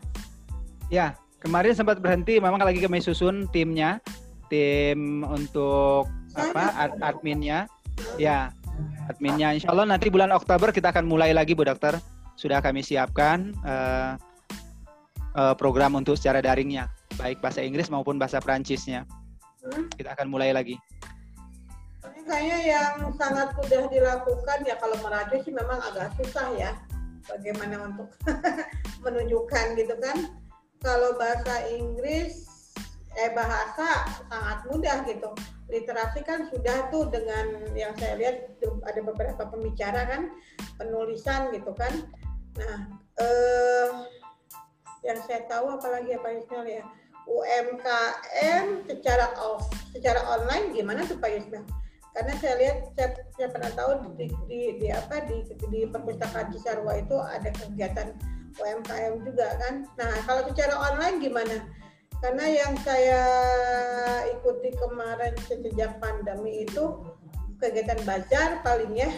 Ya, 0.90 1.08
kemarin 1.40 1.78
sempat 1.78 2.02
berhenti 2.02 2.42
memang 2.42 2.58
lagi 2.60 2.82
kami 2.82 3.00
susun 3.00 3.46
timnya 3.54 4.02
tim 4.50 5.26
untuk 5.26 6.10
apa 6.36 6.92
adminnya 7.00 7.66
ya 8.20 8.52
adminnya 9.08 9.56
insya 9.56 9.72
Allah 9.72 9.88
nanti 9.88 10.12
bulan 10.12 10.36
Oktober 10.36 10.70
kita 10.76 10.92
akan 10.92 11.08
mulai 11.08 11.32
lagi 11.32 11.56
Bu 11.56 11.64
Dokter 11.64 11.96
sudah 12.36 12.60
kami 12.60 12.84
siapkan 12.84 13.56
uh, 13.64 14.20
uh, 15.36 15.54
program 15.54 16.00
untuk 16.00 16.16
secara 16.18 16.40
daringnya 16.42 16.90
baik 17.20 17.40
bahasa 17.40 17.64
Inggris 17.64 17.92
maupun 17.92 18.20
bahasa 18.20 18.40
Perancisnya. 18.40 19.08
Hmm? 19.66 19.90
kita 19.98 20.14
akan 20.14 20.30
mulai 20.30 20.54
lagi. 20.54 20.78
Ini 22.06 22.22
kayaknya 22.30 22.60
yang 22.70 23.10
sangat 23.18 23.58
mudah 23.58 23.90
dilakukan 23.90 24.60
ya 24.62 24.78
kalau 24.78 24.98
merajut 25.02 25.42
sih 25.42 25.54
memang 25.54 25.82
agak 25.82 26.14
susah 26.22 26.54
ya. 26.54 26.72
Bagaimana 27.26 27.90
untuk 27.90 28.14
menunjukkan 29.06 29.66
gitu 29.74 29.98
kan. 29.98 30.30
Kalau 30.86 31.18
bahasa 31.18 31.66
Inggris 31.74 32.46
eh 33.18 33.34
bahasa 33.34 34.06
sangat 34.30 34.60
mudah 34.70 35.02
gitu. 35.10 35.34
Literasi 35.66 36.22
kan 36.22 36.46
sudah 36.54 36.94
tuh 36.94 37.10
dengan 37.10 37.74
yang 37.74 37.98
saya 37.98 38.22
lihat 38.22 38.62
ada 38.62 39.02
beberapa 39.02 39.50
pembicara 39.50 40.06
kan 40.06 40.30
penulisan 40.78 41.50
gitu 41.58 41.74
kan. 41.74 42.06
Nah 42.62 42.78
eh, 43.18 43.90
yang 45.06 45.22
saya 45.30 45.46
tahu 45.46 45.78
apalagi 45.78 46.18
apa 46.18 46.34
Yusmil 46.34 46.66
ya. 46.66 46.84
UMKM 47.26 48.86
secara 48.86 49.34
off 49.42 49.66
secara 49.90 50.22
online 50.30 50.74
gimana 50.74 51.06
tuh 51.06 51.18
Pak 51.22 51.30
Yusmil? 51.30 51.66
Karena 52.16 52.34
saya 52.40 52.54
lihat 52.56 52.78
saya, 52.96 53.10
saya 53.36 53.48
pernah 53.52 53.72
tahu 53.76 53.92
di, 54.16 54.30
di, 54.48 54.60
di 54.80 54.88
apa 54.88 55.26
di, 55.26 55.42
di 55.68 55.90
perpustakaan 55.90 56.54
Cisarua 56.54 57.02
itu 57.02 57.18
ada 57.18 57.50
kegiatan 57.54 58.14
UMKM 58.56 59.26
juga 59.26 59.58
kan? 59.62 59.90
Nah 59.98 60.14
kalau 60.26 60.46
secara 60.50 60.74
online 60.74 61.18
gimana? 61.22 61.66
Karena 62.24 62.46
yang 62.48 62.74
saya 62.82 63.24
ikuti 64.32 64.72
kemarin 64.80 65.36
sejak 65.46 66.00
pandemi 66.00 66.64
itu 66.64 67.04
kegiatan 67.60 68.00
bazar 68.08 68.64
paling 68.64 68.96
ya. 68.96 69.12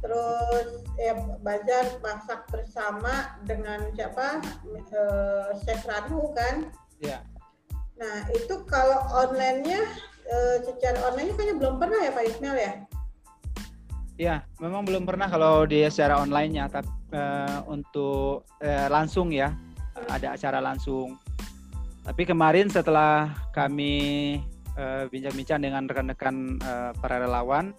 Terus 0.00 0.87
ya 0.98 1.14
bazar 1.40 2.02
masak 2.02 2.44
bersama 2.50 3.38
dengan 3.46 3.86
siapa? 3.94 4.42
Uh, 4.66 5.54
chef 5.62 5.86
Ranu 5.86 6.34
kan? 6.34 6.68
Ya 6.98 7.22
nah 7.98 8.30
itu 8.30 8.62
kalau 8.70 9.02
onlinenya 9.10 9.82
uh, 10.30 10.56
secara 10.62 11.02
online 11.10 11.34
kayaknya 11.34 11.54
belum 11.58 11.74
pernah 11.82 11.98
ya 11.98 12.10
Pak 12.14 12.24
Ismail 12.30 12.56
ya? 12.56 12.72
Ya, 14.18 14.36
memang 14.58 14.82
belum 14.82 15.06
pernah 15.06 15.30
kalau 15.30 15.62
dia 15.62 15.86
secara 15.94 16.18
online-nya, 16.18 16.66
tapi 16.66 16.90
uh, 17.14 17.62
untuk 17.70 18.42
uh, 18.58 18.90
langsung 18.90 19.30
ya, 19.30 19.54
ada 20.10 20.34
acara 20.34 20.58
langsung. 20.58 21.14
Tapi 22.02 22.26
kemarin 22.26 22.66
setelah 22.66 23.30
kami 23.54 24.38
bincang-bincang 25.10 25.58
dengan 25.58 25.90
rekan-rekan 25.90 26.62
para 27.02 27.18
relawan, 27.18 27.74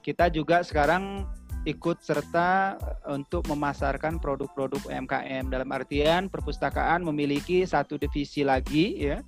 kita 0.00 0.32
juga 0.32 0.64
sekarang 0.64 1.28
ikut 1.68 2.00
serta 2.00 2.80
untuk 3.08 3.44
memasarkan 3.48 4.16
produk-produk 4.16 4.80
UMKM 4.88 5.52
dalam 5.52 5.68
artian 5.68 6.32
perpustakaan 6.32 7.04
memiliki 7.04 7.68
satu 7.68 8.00
divisi 8.00 8.40
lagi 8.40 8.96
ya 8.96 9.20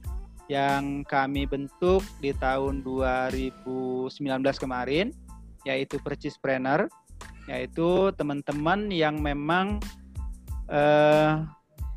yang 0.49 1.05
kami 1.05 1.45
bentuk 1.45 2.01
di 2.25 2.33
tahun 2.33 2.81
2019 2.85 4.09
kemarin 4.57 5.13
yaitu 5.69 6.01
Purchase 6.01 6.41
Planner 6.41 6.89
yaitu 7.51 8.15
teman-teman 8.17 8.89
yang 8.89 9.21
memang 9.21 9.83
uh, 10.73 11.45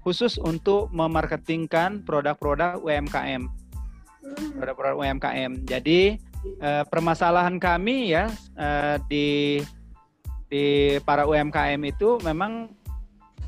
khusus 0.06 0.38
untuk 0.38 0.93
memarketingkan 0.93 2.06
produk-produk 2.06 2.78
UMKM. 2.78 3.50
Produk-produk 4.54 5.02
UMKM. 5.02 5.65
Jadi 5.65 6.21
eh, 6.62 6.84
permasalahan 6.86 7.58
kami 7.58 8.13
ya 8.13 8.30
eh, 8.54 9.02
di 9.10 9.28
di 10.49 10.97
para 11.03 11.25
UMKM 11.25 11.81
itu 11.86 12.21
memang 12.21 12.69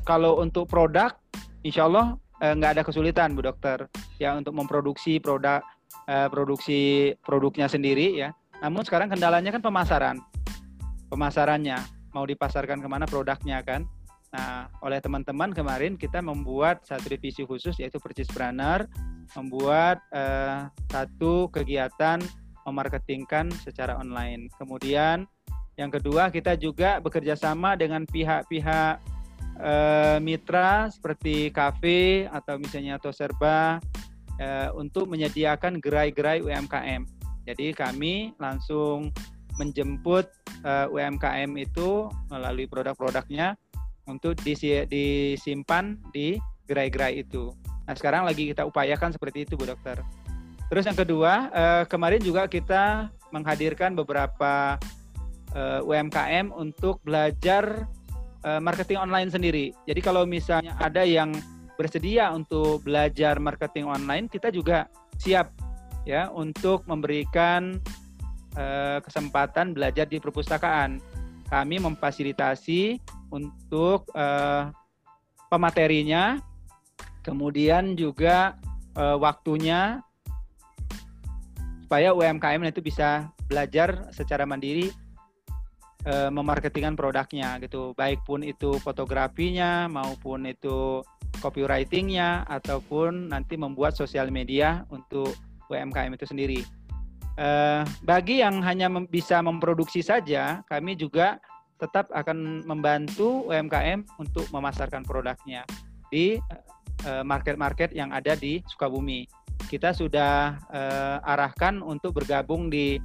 kalau 0.02 0.40
untuk 0.40 0.66
produk, 0.66 1.12
insya 1.62 1.86
Allah 1.86 2.16
eh, 2.40 2.54
nggak 2.56 2.80
ada 2.80 2.82
kesulitan 2.82 3.36
Bu 3.36 3.44
Dokter 3.44 3.86
ya 4.16 4.34
untuk 4.34 4.56
memproduksi 4.56 5.20
produk 5.20 5.62
eh, 6.08 6.28
produksi 6.32 7.12
produknya 7.22 7.68
sendiri 7.68 8.16
ya. 8.16 8.32
Namun 8.64 8.82
sekarang 8.82 9.12
kendalanya 9.12 9.54
kan 9.54 9.62
pemasaran, 9.62 10.16
pemasarannya 11.12 11.78
mau 12.16 12.26
dipasarkan 12.26 12.82
ke 12.82 12.88
mana 12.90 13.06
produknya 13.06 13.62
kan. 13.62 13.86
Nah, 14.28 14.68
oleh 14.84 15.00
teman-teman 15.00 15.56
kemarin 15.56 15.96
kita 15.96 16.20
membuat 16.20 16.84
satu 16.84 17.08
divisi 17.08 17.48
khusus 17.48 17.80
yaitu 17.80 17.96
Purchase 17.96 18.28
Planner, 18.28 18.84
membuat 19.32 20.04
uh, 20.12 20.68
satu 20.92 21.48
kegiatan 21.48 22.20
memarketingkan 22.68 23.48
secara 23.64 23.96
online. 23.96 24.52
Kemudian 24.60 25.24
yang 25.78 25.94
kedua 25.94 26.34
kita 26.34 26.58
juga 26.58 26.98
bekerja 26.98 27.38
sama 27.38 27.78
dengan 27.78 28.02
pihak-pihak 28.02 28.98
uh, 29.62 30.18
mitra 30.18 30.90
seperti 30.90 31.54
kafe 31.54 32.26
atau 32.28 32.58
misalnya 32.58 32.98
Toserba 32.98 33.78
uh, 34.42 34.68
untuk 34.74 35.06
menyediakan 35.06 35.78
gerai-gerai 35.78 36.42
UMKM. 36.42 37.06
Jadi 37.46 37.72
kami 37.72 38.34
langsung 38.42 39.14
menjemput 39.56 40.26
uh, 40.66 40.90
UMKM 40.90 41.54
itu 41.56 42.10
melalui 42.28 42.66
produk-produknya 42.66 43.54
untuk 44.10 44.34
disimpan 44.42 45.94
di 46.10 46.42
gerai-gerai 46.66 47.22
itu. 47.22 47.54
Nah 47.86 47.94
sekarang 47.96 48.26
lagi 48.26 48.50
kita 48.50 48.66
upayakan 48.66 49.14
seperti 49.14 49.48
itu 49.48 49.54
Bu 49.54 49.64
Dokter. 49.64 50.02
Terus 50.68 50.84
yang 50.84 51.00
kedua, 51.00 51.48
eh, 51.48 51.84
kemarin 51.88 52.20
juga 52.20 52.44
kita 52.44 53.08
menghadirkan 53.32 53.96
beberapa 53.96 54.76
eh, 55.54 55.80
UMKM 55.80 56.50
untuk 56.52 57.00
belajar 57.06 57.88
eh, 58.44 58.60
marketing 58.60 58.98
online 58.98 59.30
sendiri. 59.30 59.72
Jadi 59.86 60.00
kalau 60.02 60.26
misalnya 60.28 60.74
ada 60.80 61.06
yang 61.06 61.32
bersedia 61.78 62.34
untuk 62.34 62.82
belajar 62.82 63.38
marketing 63.38 63.86
online, 63.86 64.26
kita 64.26 64.50
juga 64.50 64.90
siap 65.14 65.54
ya 66.02 66.26
untuk 66.34 66.82
memberikan 66.90 67.78
uh, 68.58 68.98
kesempatan 68.98 69.78
belajar 69.78 70.10
di 70.10 70.18
perpustakaan. 70.18 70.98
Kami 71.46 71.78
memfasilitasi 71.78 72.98
untuk 73.30 74.10
uh, 74.12 74.74
pematerinya, 75.46 76.42
kemudian 77.22 77.94
juga 77.94 78.58
uh, 78.98 79.14
waktunya 79.16 80.02
supaya 81.86 82.12
UMKM 82.12 82.68
itu 82.68 82.84
bisa 82.84 83.32
belajar 83.48 84.12
secara 84.12 84.44
mandiri 84.44 84.92
uh, 86.06 86.30
memarketingkan 86.30 86.94
produknya 86.94 87.58
gitu, 87.58 87.96
baik 87.98 88.22
pun 88.22 88.44
itu 88.44 88.76
fotografinya 88.78 89.90
maupun 89.90 90.46
itu 90.46 91.02
copywritingnya 91.42 92.46
ataupun 92.46 93.30
nanti 93.30 93.58
membuat 93.58 93.94
sosial 93.98 94.30
media 94.30 94.86
untuk 94.92 95.34
UMKM 95.72 96.14
itu 96.14 96.26
sendiri. 96.28 96.60
Uh, 97.38 97.86
bagi 98.02 98.42
yang 98.42 98.58
hanya 98.66 98.90
mem 98.90 99.06
bisa 99.06 99.38
memproduksi 99.38 100.02
saja, 100.02 100.66
kami 100.66 100.98
juga 100.98 101.38
tetap 101.78 102.10
akan 102.10 102.66
membantu 102.66 103.46
UMKM 103.46 104.02
untuk 104.18 104.50
memasarkan 104.50 105.06
produknya 105.06 105.62
di 106.10 106.42
eh, 107.06 107.22
market-market 107.22 107.94
yang 107.94 108.10
ada 108.10 108.34
di 108.34 108.58
Sukabumi. 108.66 109.22
Kita 109.68 109.90
sudah 109.90 110.54
uh, 110.70 111.18
arahkan 111.34 111.82
untuk 111.82 112.14
bergabung 112.14 112.70
di 112.70 112.96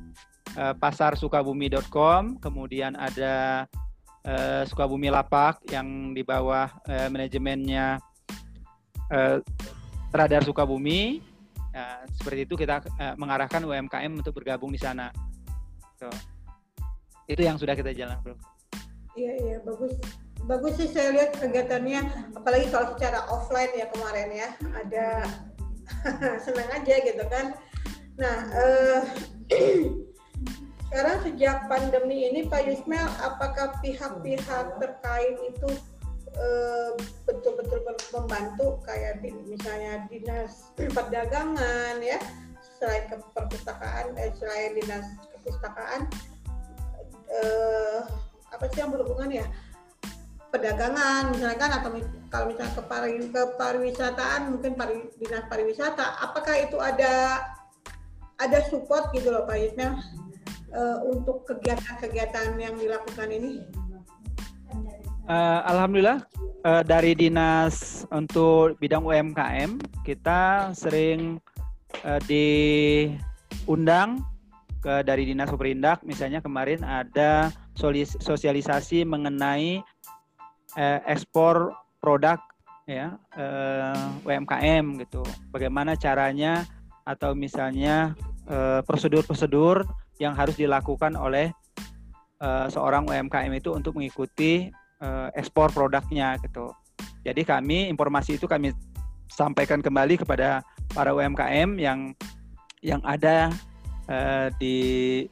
uh, 0.58 0.74
pasar 0.78 1.16
sukabumi.com, 1.16 2.38
kemudian 2.40 2.96
ada 2.98 3.66
uh, 4.28 4.62
Sukabumi 4.68 5.12
Lapak 5.12 5.64
yang 5.70 6.12
di 6.16 6.24
bawah 6.24 6.72
uh, 6.88 7.08
manajemennya 7.12 8.00
uh, 9.12 9.38
Radar 10.14 10.44
Sukabumi. 10.44 11.20
Uh, 11.74 12.06
seperti 12.22 12.46
itu 12.46 12.54
kita 12.54 12.86
uh, 13.02 13.18
mengarahkan 13.18 13.66
UMKM 13.66 14.14
untuk 14.14 14.38
bergabung 14.38 14.70
di 14.70 14.78
sana. 14.78 15.10
So, 15.98 16.06
itu 17.26 17.42
yang 17.42 17.58
sudah 17.58 17.74
kita 17.74 17.96
jalankan. 17.96 18.38
Iya 19.14 19.34
iya 19.46 19.58
bagus 19.62 19.94
bagus 20.44 20.74
sih 20.76 20.90
saya 20.90 21.14
lihat 21.14 21.38
kegiatannya 21.38 22.02
apalagi 22.36 22.68
kalau 22.74 22.98
secara 22.98 23.24
offline 23.32 23.72
ya 23.78 23.88
kemarin 23.94 24.30
ya 24.34 24.50
ada 24.74 25.08
senang 26.46 26.70
aja 26.74 26.96
gitu 27.02 27.24
kan. 27.30 27.54
Nah 28.18 28.38
eh, 28.54 29.00
sekarang 30.94 31.26
sejak 31.26 31.66
pandemi 31.66 32.30
ini 32.30 32.46
Pak 32.46 32.70
Yusmel 32.70 33.10
apakah 33.18 33.74
pihak-pihak 33.82 34.78
terkait 34.78 35.42
itu 35.42 35.70
eh, 36.38 36.94
betul-betul 37.26 37.82
eh, 37.82 37.98
membantu? 38.14 38.78
Kayak 38.86 39.26
di, 39.26 39.34
misalnya 39.50 40.06
dinas 40.06 40.70
perdagangan 40.78 41.98
ya 41.98 42.22
selain 42.78 43.10
ke 43.10 43.18
perpustakaan 43.34 44.14
eh, 44.22 44.38
selain 44.38 44.78
dinas 44.78 45.18
kepustakaan 45.34 46.06
eh, 47.26 48.06
apa 48.54 48.70
sih 48.70 48.86
yang 48.86 48.94
berhubungan 48.94 49.34
ya? 49.34 49.50
Perdagangan 50.54 51.34
misalkan 51.34 51.74
atau 51.74 51.90
kalau 52.30 52.54
misalnya 52.54 52.78
ke, 52.78 52.84
pari, 52.86 53.18
ke 53.18 53.44
pariwisataan 53.58 54.42
mungkin 54.46 54.78
pari, 54.78 55.10
dinas 55.18 55.42
pariwisata 55.50 56.22
apakah 56.22 56.54
itu 56.54 56.78
ada 56.78 57.42
ada 58.38 58.62
support 58.70 59.10
gitu 59.10 59.34
loh 59.34 59.50
Pak 59.50 59.58
Yusmel 59.58 59.98
uh, 60.74 61.00
untuk 61.08 61.46
kegiatan-kegiatan 61.48 62.58
yang 62.60 62.76
dilakukan 62.76 63.30
ini 63.30 63.64
uh, 65.30 65.62
Alhamdulillah 65.70 66.26
uh, 66.68 66.84
dari 66.84 67.16
dinas 67.16 68.04
untuk 68.12 68.76
bidang 68.82 69.06
UMKM 69.06 69.78
kita 70.04 70.74
sering 70.76 71.40
uh, 72.04 72.20
diundang 72.28 74.20
ke 74.84 75.00
dari 75.08 75.24
dinas 75.24 75.48
perindak 75.56 76.04
misalnya 76.04 76.44
kemarin 76.44 76.84
ada 76.84 77.56
sosialisasi 78.20 79.08
mengenai 79.08 79.80
eh, 80.76 81.00
ekspor 81.08 81.72
produk 82.04 82.38
ya 82.84 83.16
eh, 83.40 84.28
UMKM 84.28 85.00
gitu. 85.08 85.24
Bagaimana 85.56 85.96
caranya 85.96 86.68
atau 87.08 87.36
misalnya 87.36 88.16
prosedur-prosedur 88.84 89.88
yang 90.24 90.34
harus 90.34 90.56
dilakukan 90.56 91.20
oleh 91.20 91.52
eh, 92.40 92.68
seorang 92.72 93.12
UMKM 93.12 93.52
itu 93.52 93.76
untuk 93.76 94.00
mengikuti 94.00 94.72
eh, 95.04 95.28
ekspor 95.36 95.70
produknya 95.76 96.40
gitu. 96.40 96.72
Jadi 97.28 97.44
kami 97.44 97.92
informasi 97.92 98.40
itu 98.40 98.48
kami 98.48 98.72
sampaikan 99.28 99.84
kembali 99.84 100.24
kepada 100.24 100.64
para 100.92 101.12
UMKM 101.12 101.80
yang 101.80 102.12
yang 102.84 103.00
ada 103.08 103.48
uh, 104.12 104.52
di 104.60 105.24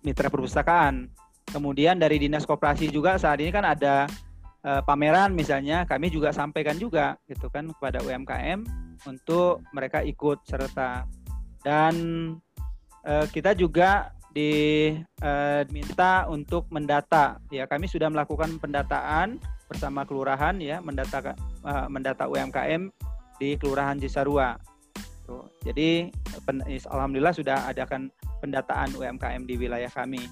mitra 0.00 0.32
perpustakaan 0.32 1.12
Kemudian 1.48 1.96
dari 1.96 2.20
Dinas 2.20 2.44
Koperasi 2.44 2.92
juga 2.92 3.16
saat 3.16 3.40
ini 3.40 3.48
kan 3.48 3.64
ada 3.64 4.04
uh, 4.68 4.84
pameran 4.84 5.32
misalnya, 5.32 5.88
kami 5.88 6.12
juga 6.12 6.28
sampaikan 6.28 6.76
juga 6.76 7.16
gitu 7.24 7.48
kan 7.48 7.72
kepada 7.72 8.04
UMKM 8.04 8.68
untuk 9.08 9.64
mereka 9.72 10.04
ikut 10.04 10.44
serta. 10.44 11.08
Dan 11.64 11.94
uh, 13.08 13.26
kita 13.32 13.56
juga 13.56 14.12
diminta 14.32 16.24
uh, 16.28 16.32
untuk 16.32 16.68
mendata 16.68 17.40
ya 17.48 17.64
kami 17.64 17.88
sudah 17.88 18.12
melakukan 18.12 18.60
pendataan 18.60 19.40
bersama 19.68 20.04
kelurahan 20.04 20.56
ya 20.60 20.80
mendata 20.84 21.34
uh, 21.64 21.88
mendata 21.88 22.28
UMKM 22.28 22.92
di 23.40 23.56
kelurahan 23.56 23.96
Cisarua 23.96 24.56
Tuh. 25.28 25.44
jadi 25.60 26.08
pen, 26.48 26.64
alhamdulillah 26.64 27.36
sudah 27.36 27.68
adakan 27.68 28.08
pendataan 28.40 28.96
UMKM 28.96 29.44
di 29.44 29.54
wilayah 29.60 29.92
kami 29.92 30.24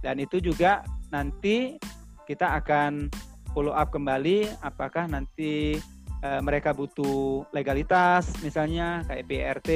dan 0.00 0.16
itu 0.18 0.40
juga 0.40 0.80
nanti 1.12 1.76
kita 2.24 2.58
akan 2.64 3.12
follow 3.52 3.76
up 3.76 3.92
kembali 3.92 4.48
apakah 4.64 5.04
nanti 5.06 5.76
e, 6.22 6.28
mereka 6.40 6.72
butuh 6.72 7.44
legalitas 7.52 8.32
misalnya 8.40 9.04
kayak 9.06 9.28
PRT, 9.28 9.70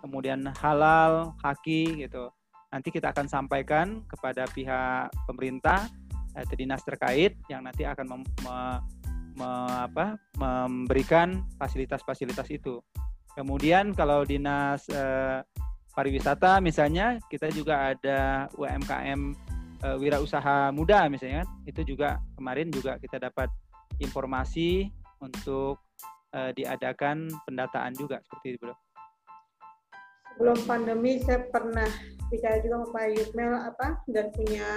kemudian 0.00 0.48
halal, 0.58 1.36
haki 1.44 2.06
gitu. 2.06 2.32
Nanti 2.72 2.88
kita 2.88 3.12
akan 3.12 3.28
sampaikan 3.28 4.00
kepada 4.08 4.48
pihak 4.48 5.12
pemerintah 5.28 5.86
atau 6.32 6.56
dinas 6.56 6.80
terkait 6.82 7.36
yang 7.52 7.60
nanti 7.68 7.84
akan 7.84 8.08
mem, 8.08 8.22
me, 8.40 8.56
me, 9.36 9.50
apa, 9.84 10.16
memberikan 10.40 11.44
fasilitas-fasilitas 11.60 12.48
itu. 12.48 12.80
Kemudian 13.36 13.92
kalau 13.92 14.24
dinas 14.24 14.88
e, 14.88 15.04
pariwisata 15.92 16.64
misalnya 16.64 17.20
kita 17.28 17.52
juga 17.52 17.92
ada 17.92 18.48
UMKM 18.56 19.36
uh, 19.84 19.96
wirausaha 20.00 20.72
muda 20.72 21.06
misalnya 21.12 21.44
kan 21.44 21.48
itu 21.68 21.80
juga 21.94 22.08
kemarin 22.38 22.72
juga 22.72 22.96
kita 22.96 23.20
dapat 23.20 23.52
informasi 24.00 24.88
untuk 25.20 25.78
uh, 26.34 26.50
diadakan 26.56 27.28
pendataan 27.46 27.92
juga 27.94 28.18
seperti 28.24 28.58
itu. 28.58 28.66
Sebelum 30.32 30.58
pandemi 30.64 31.20
saya 31.20 31.44
pernah 31.52 31.86
bicara 32.32 32.64
juga 32.64 32.80
sama 32.80 32.88
Pak 32.96 33.04
Yusmel 33.12 33.52
apa 33.52 33.86
dan 34.08 34.26
punya 34.32 34.68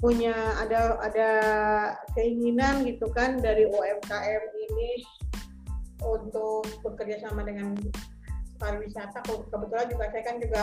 punya 0.00 0.36
ada 0.60 1.00
ada 1.00 1.30
keinginan 2.16 2.84
gitu 2.88 3.08
kan 3.12 3.40
dari 3.40 3.68
UMKM 3.68 4.42
ini 4.68 5.04
untuk 6.04 6.64
bekerja 6.84 7.28
sama 7.28 7.44
dengan 7.44 7.76
pariwisata. 8.60 9.24
Kebetulan 9.24 9.88
juga 9.92 10.04
saya 10.12 10.24
kan 10.24 10.36
juga 10.40 10.62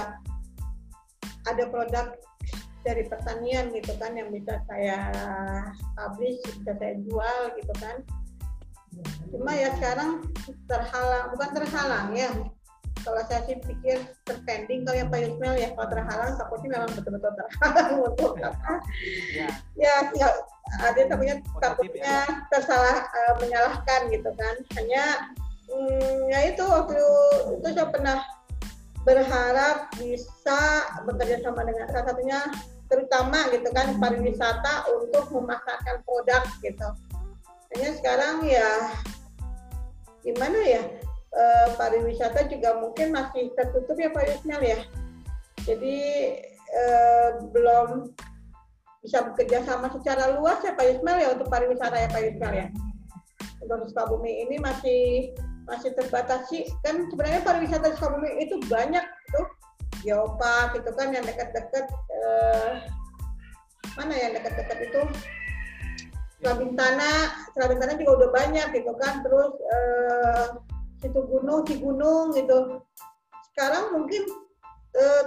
ada 1.49 1.63
produk 1.69 2.13
dari 2.83 3.07
pertanian 3.07 3.71
gitu 3.73 3.95
kan 3.97 4.13
yang 4.13 4.29
bisa 4.29 4.59
saya 4.69 5.09
publish 5.97 6.41
bisa 6.61 6.73
saya 6.77 6.93
jual 7.01 7.39
gitu 7.57 7.73
kan. 7.81 7.97
Cuma 9.33 9.57
ya 9.57 9.73
sekarang 9.81 10.21
terhalang 10.69 11.33
bukan 11.33 11.49
terhalang 11.57 12.07
ya 12.13 12.29
kalau 13.03 13.21
saya 13.27 13.43
sih 13.45 13.59
pikir 13.59 13.99
terpending 14.23 14.87
kalau 14.87 14.97
yang 14.97 15.09
Pak 15.11 15.19
Yusmel 15.27 15.55
ya. 15.59 15.69
Kalau 15.75 15.87
terhalang 15.91 16.33
takutnya 16.39 16.69
memang 16.79 16.91
betul-betul 16.95 17.31
terhalang. 17.35 17.91
Untuk 18.07 18.33
apa 18.39 18.73
ya, 19.35 19.47
ya, 19.75 19.95
ya 20.15 20.27
ada 20.81 21.01
takutnya 21.05 21.37
takutnya 21.59 22.17
tersalah 22.49 23.05
uh, 23.05 23.33
menyalahkan 23.43 24.01
gitu 24.09 24.29
kan. 24.33 24.55
Hanya 24.79 25.03
hmm, 25.67 26.31
ya 26.31 26.39
itu 26.55 26.63
waktu 26.63 26.95
itu 27.59 27.67
saya 27.75 27.87
pernah 27.91 28.17
berharap 29.03 29.91
bisa 29.99 30.59
bekerja 31.03 31.43
sama 31.43 31.67
dengan 31.67 31.91
salah 31.91 32.07
satunya 32.07 32.39
terutama 32.87 33.51
gitu 33.51 33.67
kan 33.75 33.99
pariwisata 33.99 34.87
untuk 34.95 35.27
memasarkan 35.35 35.99
produk 36.07 36.43
gitu. 36.63 36.87
Hanya 37.75 37.89
sekarang 37.99 38.47
ya 38.47 38.95
gimana 40.23 40.55
ya 40.63 40.83
e, 41.33 41.43
pariwisata 41.75 42.45
juga 42.47 42.77
mungkin 42.77 43.11
masih 43.13 43.49
tertutup 43.57 43.97
ya 43.97 44.09
Pak 44.13 44.25
Yusnel 44.29 44.61
ya. 44.61 44.79
Jadi 45.65 45.97
e, 46.53 46.83
belum 47.49 48.13
bisa 49.03 49.19
bekerja 49.27 49.67
sama 49.67 49.91
secara 49.91 50.39
luas 50.39 50.63
ya 50.63 50.77
Pak 50.77 50.85
Yusmel 50.87 51.17
ya 51.19 51.29
untuk 51.35 51.51
pariwisata 51.51 51.97
ya 51.97 52.09
Pak 52.09 52.21
Yusmel 52.23 52.53
ya. 52.53 52.67
Untuk 53.63 53.91
Sukabumi 53.91 54.47
ini 54.47 54.59
masih 54.59 55.31
masih 55.63 55.95
terbatasi 55.95 56.67
kan 56.83 57.07
sebenarnya 57.07 57.41
pariwisata 57.43 57.95
Sukabumi 57.95 58.43
itu 58.43 58.59
banyak 58.67 59.03
tuh 59.31 59.47
geopark 60.03 60.75
itu 60.75 60.91
kan 60.99 61.15
yang 61.15 61.23
dekat-dekat 61.23 61.87
eh, 62.11 62.71
mana 63.95 64.13
yang 64.15 64.31
dekat-dekat 64.35 64.91
itu 64.91 65.01
Selabintana, 66.43 67.31
Selabintana 67.55 67.95
juga 67.95 68.11
udah 68.19 68.29
banyak 68.35 68.67
gitu 68.75 68.91
kan 68.99 69.23
terus 69.23 69.55
situ 71.03 71.19
gunung, 71.27 71.67
si 71.67 71.75
gunung 71.75 72.31
gitu. 72.31 72.79
Sekarang 73.51 73.91
mungkin 73.91 74.23
eh, 74.95 75.23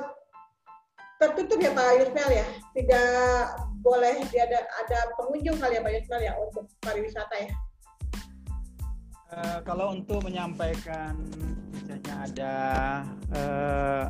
tertutup 1.20 1.60
ya 1.60 1.72
Pak 1.76 2.00
Yusmel 2.00 2.30
ya? 2.32 2.46
Tidak 2.72 3.08
boleh 3.84 4.24
ada 4.24 4.58
ada 4.82 4.98
pengunjung 5.20 5.60
kali 5.60 5.76
ya 5.76 5.84
Pak 5.84 5.92
Yusmel 5.92 6.22
ya 6.24 6.32
untuk 6.40 6.64
pariwisata 6.80 7.36
ya? 7.36 7.50
Uh, 9.26 9.58
kalau 9.66 9.90
untuk 9.90 10.22
menyampaikan 10.22 11.18
misalnya 11.74 12.14
ada 12.24 12.54
uh, 13.34 14.04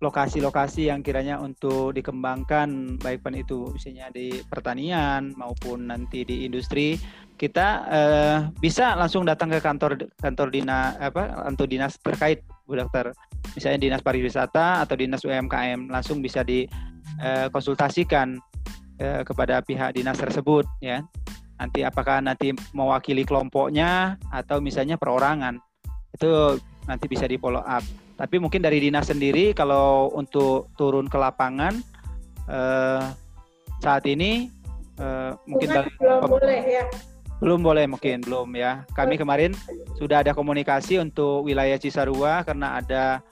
lokasi-lokasi 0.00 0.88
yang 0.88 1.04
kiranya 1.04 1.36
untuk 1.36 1.92
dikembangkan 1.92 2.96
baik 2.96 3.20
pun 3.20 3.36
itu 3.36 3.68
misalnya 3.68 4.08
di 4.08 4.32
pertanian 4.48 5.36
maupun 5.36 5.92
nanti 5.92 6.24
di 6.24 6.48
industri 6.48 6.96
kita 7.36 7.68
uh, 7.88 8.48
bisa 8.60 8.96
langsung 8.96 9.28
datang 9.28 9.52
ke 9.52 9.60
kantor 9.60 9.96
kantor 10.20 10.48
dinas 10.52 10.96
apa 11.00 11.48
kantor 11.48 11.66
dinas 11.68 11.96
terkait 12.00 12.44
Bu 12.68 12.76
Dokter. 12.76 13.16
Misalnya 13.56 13.80
dinas 13.80 14.04
pariwisata 14.04 14.84
atau 14.84 14.92
dinas 14.96 15.24
UMKM 15.24 15.88
langsung 15.88 16.20
bisa 16.20 16.44
dikonsultasikan 16.44 18.36
uh, 19.00 19.04
uh, 19.04 19.24
kepada 19.24 19.64
pihak 19.64 19.96
dinas 19.96 20.20
tersebut 20.20 20.68
ya. 20.84 21.00
Nanti 21.56 21.80
apakah 21.80 22.20
nanti 22.20 22.52
mewakili 22.76 23.24
kelompoknya 23.24 24.20
atau 24.32 24.60
misalnya 24.60 25.00
perorangan 25.00 25.60
itu 26.12 26.60
nanti 26.88 27.08
bisa 27.08 27.24
di 27.24 27.40
follow 27.40 27.64
up 27.64 27.84
tapi 28.20 28.36
mungkin 28.36 28.60
dari 28.60 28.84
dinas 28.84 29.08
sendiri 29.08 29.56
kalau 29.56 30.12
untuk 30.12 30.68
turun 30.76 31.08
ke 31.08 31.16
lapangan 31.16 31.80
eh, 32.52 33.04
saat 33.80 34.04
ini 34.04 34.52
eh, 35.00 35.32
mungkin 35.48 35.68
dari, 35.72 35.88
belum 35.96 36.28
boleh 36.28 36.60
ya. 36.68 36.84
Belum 37.40 37.64
boleh 37.64 37.88
mungkin 37.88 38.20
belum 38.20 38.52
ya. 38.52 38.84
Kami 38.92 39.16
kemarin 39.16 39.56
sudah 39.96 40.20
ada 40.20 40.36
komunikasi 40.36 41.00
untuk 41.00 41.48
wilayah 41.48 41.80
Cisarua 41.80 42.44
karena 42.44 42.76
ada 42.76 43.24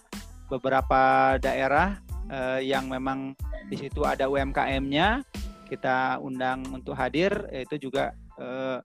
beberapa 0.48 1.36
daerah 1.36 2.00
eh, 2.32 2.64
yang 2.64 2.88
memang 2.88 3.36
di 3.68 3.76
situ 3.76 4.08
ada 4.08 4.24
UMKM-nya 4.32 5.20
kita 5.68 6.16
undang 6.24 6.64
untuk 6.72 6.96
hadir 6.96 7.28
itu 7.52 7.76
juga 7.76 8.16
eh, 8.40 8.80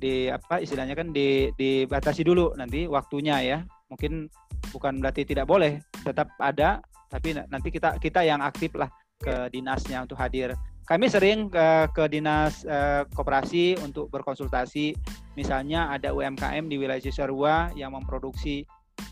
di 0.00 0.32
apa 0.32 0.64
istilahnya 0.64 0.96
kan 0.96 1.12
di, 1.12 1.52
dibatasi 1.52 2.24
dulu 2.24 2.56
nanti 2.56 2.88
waktunya 2.88 3.44
ya. 3.44 3.58
Mungkin 3.92 4.32
bukan 4.72 5.02
berarti 5.02 5.26
tidak 5.26 5.48
boleh 5.48 5.80
tetap 6.04 6.32
ada 6.40 6.80
tapi 7.08 7.36
nanti 7.36 7.68
kita 7.70 8.00
kita 8.02 8.26
yang 8.26 8.42
aktif 8.42 8.74
lah 8.74 8.90
ke 9.22 9.48
dinasnya 9.54 10.02
untuk 10.02 10.18
hadir. 10.18 10.52
Kami 10.84 11.08
sering 11.08 11.48
ke, 11.48 11.88
ke 11.96 12.04
dinas 12.12 12.66
eh, 12.68 13.08
koperasi 13.08 13.80
untuk 13.80 14.12
berkonsultasi. 14.12 14.92
Misalnya 15.38 15.88
ada 15.88 16.12
UMKM 16.12 16.68
di 16.68 16.76
wilayah 16.76 17.00
Cisarua 17.00 17.72
yang 17.72 17.96
memproduksi 17.96 18.66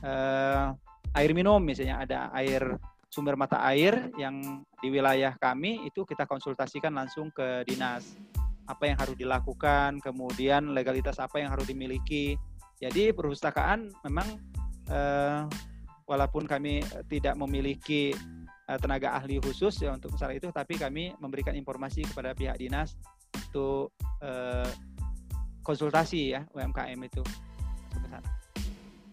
eh, 0.05 0.67
air 1.17 1.31
minum 1.33 1.61
misalnya 1.61 2.03
ada 2.05 2.21
air 2.37 2.77
sumber 3.13 3.37
mata 3.37 3.61
air 3.69 4.09
yang 4.17 4.65
di 4.81 4.89
wilayah 4.89 5.37
kami 5.37 5.85
itu 5.85 6.05
kita 6.05 6.25
konsultasikan 6.29 6.93
langsung 6.93 7.33
ke 7.33 7.65
dinas. 7.65 8.19
Apa 8.69 8.93
yang 8.93 8.97
harus 9.01 9.17
dilakukan, 9.17 10.01
kemudian 10.01 10.77
legalitas 10.77 11.21
apa 11.21 11.41
yang 11.41 11.53
harus 11.53 11.65
dimiliki. 11.65 12.37
Jadi 12.81 13.15
perpustakaan 13.15 13.95
memang 14.05 14.27
eh, 14.91 15.41
walaupun 16.09 16.49
kami 16.49 16.83
tidak 17.07 17.39
memiliki 17.39 18.15
eh, 18.67 18.79
tenaga 18.81 19.15
ahli 19.19 19.39
khusus 19.39 19.79
ya 19.83 19.95
untuk 19.95 20.15
masalah 20.15 20.35
itu, 20.35 20.49
tapi 20.51 20.81
kami 20.81 21.15
memberikan 21.23 21.55
informasi 21.55 22.03
kepada 22.09 22.33
pihak 22.33 22.59
dinas 22.59 22.99
untuk 23.35 23.95
eh, 24.25 24.71
konsultasi 25.63 26.35
ya 26.35 26.43
UMKM 26.53 26.99
itu. 27.07 27.23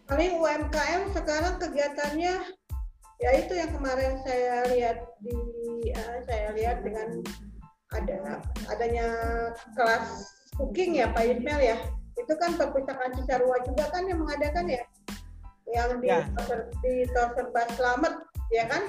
Paling 0.09 0.41
UMKM 0.41 1.13
sekarang 1.13 1.61
kegiatannya 1.61 2.33
ya 3.21 3.29
itu 3.37 3.53
yang 3.53 3.69
kemarin 3.77 4.17
saya 4.25 4.65
lihat 4.73 4.97
di 5.21 5.37
uh, 5.93 6.17
saya 6.25 6.49
lihat 6.57 6.81
dengan 6.81 7.21
ada 7.93 8.41
adanya 8.73 9.07
kelas 9.77 10.33
cooking 10.57 10.97
ya 10.97 11.13
Pak 11.13 11.29
Ismail 11.29 11.61
ya. 11.61 11.77
Itu 12.17 12.33
kan 12.41 12.57
perpustakaan 12.57 13.15
Cisarua 13.21 13.61
juga 13.69 13.85
kan 13.93 14.09
yang 14.09 14.25
mengadakan 14.25 14.65
ya 14.65 14.81
yang 15.73 16.01
di 16.01 16.09
ya. 16.09 16.25
di 16.81 17.05
Tor 17.13 17.33
Serba 17.37 17.63
Selamat 17.77 18.13
ya 18.49 18.63
kan? 18.69 18.83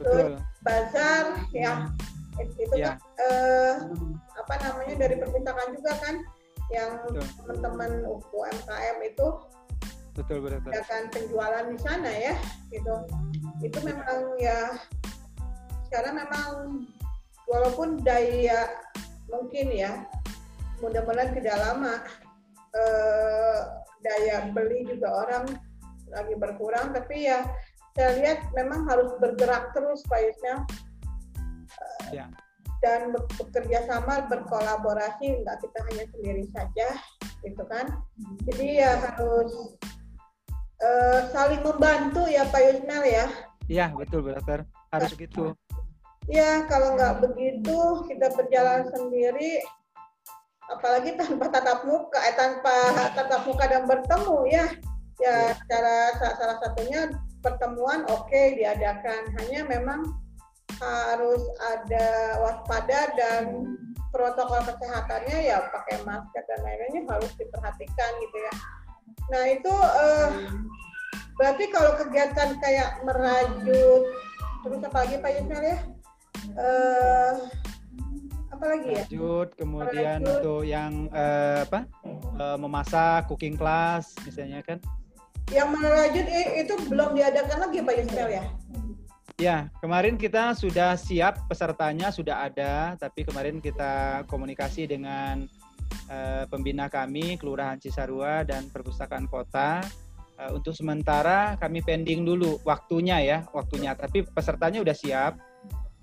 Terus 0.00 0.40
bazar 0.64 1.24
ya. 1.52 1.88
Itu 2.38 2.74
ya. 2.78 2.94
kan 2.94 2.96
uh, 3.18 3.74
apa 4.38 4.54
namanya 4.62 4.94
dari 5.06 5.14
perpustakaan 5.18 5.70
juga 5.74 5.92
kan? 6.00 6.16
Yang 6.68 6.90
teman-teman 7.40 7.90
UMKM 8.04 8.98
itu 9.04 9.28
betul 10.18 10.42
betul 10.42 10.74
akan 10.74 11.02
penjualan 11.14 11.64
di 11.70 11.78
sana 11.78 12.10
ya 12.10 12.34
gitu. 12.70 12.94
Itu 13.62 13.78
memang 13.86 14.34
ya 14.42 14.76
sekarang 15.88 16.20
memang 16.20 16.84
walaupun 17.48 18.04
daya 18.04 18.68
mungkin 19.32 19.72
ya 19.72 20.04
mudah-mudahan 20.84 21.32
tidak 21.32 21.56
lama 21.58 21.94
eh, 22.76 23.58
daya 24.04 24.52
beli 24.52 24.84
juga 24.86 25.26
orang 25.26 25.44
lagi 26.12 26.34
berkurang 26.36 26.94
tapi 26.94 27.28
ya 27.28 27.44
saya 27.96 28.14
lihat 28.20 28.38
memang 28.54 28.86
harus 28.86 29.10
bergerak 29.18 29.74
terus 29.74 30.04
Pak 30.06 30.20
Yusnya 30.22 30.54
ya. 32.14 32.26
dan 32.84 33.10
bekerja 33.12 33.84
sama 33.90 34.24
berkolaborasi 34.30 35.42
nggak 35.42 35.58
kita 35.60 35.78
hanya 35.92 36.04
sendiri 36.14 36.44
saja 36.54 36.88
gitu 37.42 37.62
kan 37.66 37.86
jadi 38.46 38.66
ya 38.86 38.92
harus 39.02 39.78
uh, 40.82 41.20
saling 41.34 41.62
membantu 41.62 42.26
ya 42.30 42.46
Pak 42.48 42.62
Yusmel 42.62 43.04
ya. 43.06 43.26
Iya 43.68 43.86
betul 43.92 44.24
dokter 44.24 44.64
harus 44.94 45.10
begitu. 45.12 45.52
Ya 46.28 46.64
kalau 46.68 46.96
nggak 46.96 47.24
begitu 47.24 47.80
kita 48.08 48.32
berjalan 48.36 48.84
sendiri, 48.92 49.64
apalagi 50.68 51.16
tanpa 51.16 51.48
tatap 51.48 51.84
muka, 51.88 52.20
eh, 52.20 52.36
tanpa 52.36 52.76
tatap 53.16 53.42
muka 53.48 53.64
dan 53.68 53.84
bertemu 53.88 54.36
ya. 54.48 54.66
Ya, 55.18 55.50
ya. 55.50 55.58
cara 55.66 55.96
salah 56.38 56.58
satunya 56.62 57.10
pertemuan 57.42 58.06
oke 58.06 58.30
okay, 58.30 58.54
diadakan, 58.54 59.34
hanya 59.42 59.66
memang 59.66 60.06
harus 60.78 61.42
ada 61.58 62.38
waspada 62.38 63.10
dan 63.18 63.66
protokol 64.14 64.62
kesehatannya 64.62 65.36
ya 65.50 65.58
pakai 65.68 66.06
masker 66.06 66.42
dan 66.46 66.60
lain-lainnya 66.62 67.02
harus 67.10 67.32
diperhatikan 67.34 68.10
gitu 68.22 68.38
ya. 68.38 68.52
Nah 69.28 69.42
itu 69.52 69.72
uh, 69.74 70.28
berarti 71.36 71.64
kalau 71.74 71.92
kegiatan 71.98 72.56
kayak 72.62 73.02
merajut 73.04 74.02
terus 74.64 74.80
apa 74.82 74.96
lagi 75.04 75.16
Pak 75.20 75.30
Yusmel 75.38 75.62
ya? 75.62 75.78
Uh, 76.56 77.32
apa 78.54 78.64
lagi 78.74 78.88
ya? 78.90 79.04
Merajut, 79.06 79.48
kemudian 79.54 80.18
merajut. 80.22 80.30
untuk 80.40 80.62
yang 80.64 80.92
uh, 81.12 81.62
apa? 81.66 81.80
Uh, 82.38 82.56
memasak, 82.58 83.26
cooking 83.28 83.58
class 83.58 84.14
misalnya 84.24 84.62
kan? 84.64 84.78
Yang 85.48 85.68
merajut 85.80 86.26
itu 86.60 86.74
belum 86.92 87.16
diadakan 87.16 87.58
lagi 87.64 87.78
Pak 87.80 87.94
Yusmel 87.96 88.28
ya? 88.28 88.44
Ya, 89.38 89.56
kemarin 89.78 90.18
kita 90.18 90.52
sudah 90.52 90.98
siap 90.98 91.46
pesertanya 91.46 92.10
sudah 92.10 92.50
ada, 92.50 92.98
tapi 92.98 93.22
kemarin 93.22 93.62
kita 93.62 94.26
komunikasi 94.26 94.90
dengan 94.90 95.46
uh, 96.10 96.42
pembina 96.50 96.90
kami 96.90 97.38
Kelurahan 97.38 97.78
Cisarua 97.78 98.42
dan 98.42 98.66
Perpustakaan 98.68 99.30
Kota. 99.30 99.80
Uh, 100.38 100.58
untuk 100.58 100.74
sementara 100.74 101.54
kami 101.62 101.86
pending 101.86 102.26
dulu 102.26 102.58
waktunya 102.66 103.22
ya, 103.22 103.38
waktunya. 103.54 103.94
Tapi 103.94 104.26
pesertanya 104.26 104.82
udah 104.82 104.96
siap 104.98 105.38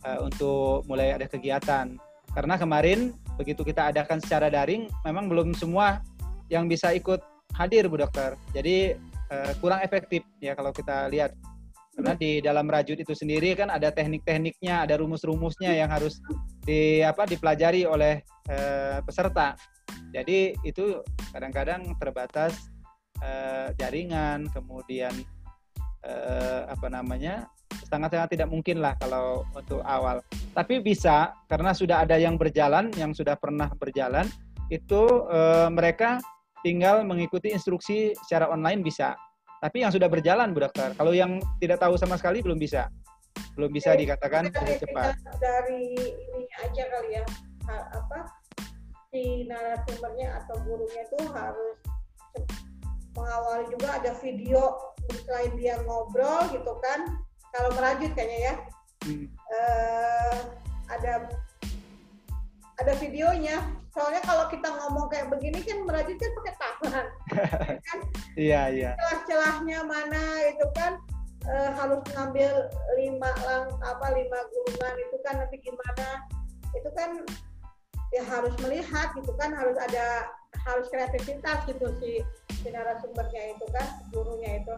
uh, 0.07 0.19
untuk 0.23 0.87
mulai 0.87 1.11
ada 1.11 1.27
kegiatan. 1.27 1.99
Karena 2.31 2.55
kemarin 2.55 3.11
begitu 3.35 3.67
kita 3.67 3.91
adakan 3.91 4.23
secara 4.23 4.47
daring, 4.47 4.87
memang 5.03 5.27
belum 5.27 5.51
semua 5.53 5.99
yang 6.47 6.71
bisa 6.71 6.95
ikut 6.95 7.19
hadir 7.51 7.91
Bu 7.91 7.99
Dokter. 7.99 8.39
Jadi 8.55 8.95
uh, 9.32 9.51
kurang 9.61 9.82
efektif 9.82 10.26
ya 10.41 10.53
kalau 10.53 10.73
kita 10.76 11.07
lihat. 11.09 11.34
Karena 11.95 12.11
di 12.11 12.43
dalam 12.43 12.67
rajut 12.67 12.99
itu 12.99 13.15
sendiri 13.15 13.55
kan 13.55 13.71
ada 13.71 13.88
teknik-tekniknya, 13.88 14.84
ada 14.84 14.99
rumus-rumusnya 14.99 15.71
yang 15.80 15.88
harus 15.88 16.19
di 16.67 16.99
apa 16.99 17.23
dipelajari 17.23 17.88
oleh 17.88 18.19
uh, 18.51 18.99
peserta. 18.99 19.55
Jadi 20.11 20.59
itu 20.67 20.99
kadang-kadang 21.32 21.95
terbatas 21.95 22.67
uh, 23.23 23.71
jaringan, 23.80 24.51
kemudian 24.51 25.15
uh, 26.03 26.67
apa 26.67 26.91
namanya 26.91 27.47
sangat-sangat 27.88 28.36
tidak 28.36 28.51
mungkin 28.51 28.84
lah 28.84 28.99
kalau 28.99 29.47
untuk 29.55 29.80
awal. 29.88 30.19
Tapi 30.51 30.84
bisa 30.84 31.32
karena 31.47 31.71
sudah 31.71 32.03
ada 32.03 32.19
yang 32.19 32.36
berjalan, 32.36 32.91
yang 32.99 33.15
sudah 33.15 33.39
pernah 33.39 33.71
berjalan, 33.80 34.28
itu 34.67 35.23
uh, 35.32 35.71
mereka 35.71 36.19
tinggal 36.66 37.05
mengikuti 37.05 37.53
instruksi 37.53 38.18
secara 38.26 38.49
online 38.49 38.82
bisa. 38.82 39.13
Tapi 39.61 39.86
yang 39.86 39.93
sudah 39.93 40.09
berjalan, 40.09 40.49
Bu 40.49 40.66
Dokter. 40.66 40.97
Kalau 40.97 41.13
yang 41.13 41.38
tidak 41.61 41.78
tahu 41.78 41.93
sama 41.93 42.18
sekali 42.18 42.41
belum 42.41 42.57
bisa. 42.57 42.89
Belum 43.53 43.70
bisa 43.70 43.93
dikatakan 43.93 44.49
dari, 44.49 44.82
cepat. 44.82 45.13
Dari 45.38 45.93
ini 46.01 46.43
aja 46.57 46.84
kali 46.89 47.22
ya, 47.22 47.24
apa 47.70 48.20
si 49.13 49.45
narasumbernya 49.45 50.43
atau 50.43 50.57
gurunya 50.66 51.01
itu 51.05 51.20
harus 51.30 51.78
mengawali 53.16 53.66
juga 53.72 53.95
ada 53.95 54.11
video 54.20 54.76
selain 55.24 55.53
dia 55.55 55.78
ngobrol 55.86 56.49
gitu 56.49 56.74
kan. 56.82 57.22
Kalau 57.55 57.72
merajut 57.78 58.11
kayaknya 58.11 58.39
ya, 58.51 58.53
hmm. 59.07 59.26
uh, 59.32 60.38
ada 60.91 61.32
ada 62.76 62.93
videonya 62.99 63.63
soalnya 63.95 64.21
kalau 64.27 64.45
kita 64.51 64.67
ngomong 64.67 65.07
kayak 65.07 65.31
begini 65.31 65.63
kan 65.63 65.79
merajut 65.87 66.19
kan 66.19 66.31
pakai 66.35 66.53
tangan. 66.59 67.05
Kan 67.79 67.99
iya 68.45 68.61
iya. 68.67 68.91
Celah-celahnya 68.99 69.79
mana 69.87 70.23
itu 70.51 70.67
kan 70.75 70.99
e, 71.47 71.55
harus 71.79 72.03
ngambil 72.11 72.51
lima 72.99 73.31
lang 73.47 73.71
apa 73.79 74.07
lima 74.11 74.39
gulungan 74.51 74.95
itu 74.99 75.17
kan 75.23 75.33
nanti 75.39 75.57
gimana. 75.63 76.27
Itu 76.75 76.91
kan 76.91 77.23
ya 78.11 78.23
harus 78.27 78.51
melihat 78.59 79.15
gitu 79.15 79.31
kan 79.39 79.55
harus 79.55 79.79
ada 79.79 80.27
harus 80.67 80.91
kreativitas 80.91 81.63
gitu 81.63 81.87
si, 82.03 82.19
si 82.51 82.67
narasumbernya 82.67 83.55
itu 83.55 83.65
kan 83.71 83.87
gurunya 84.11 84.59
itu. 84.59 84.75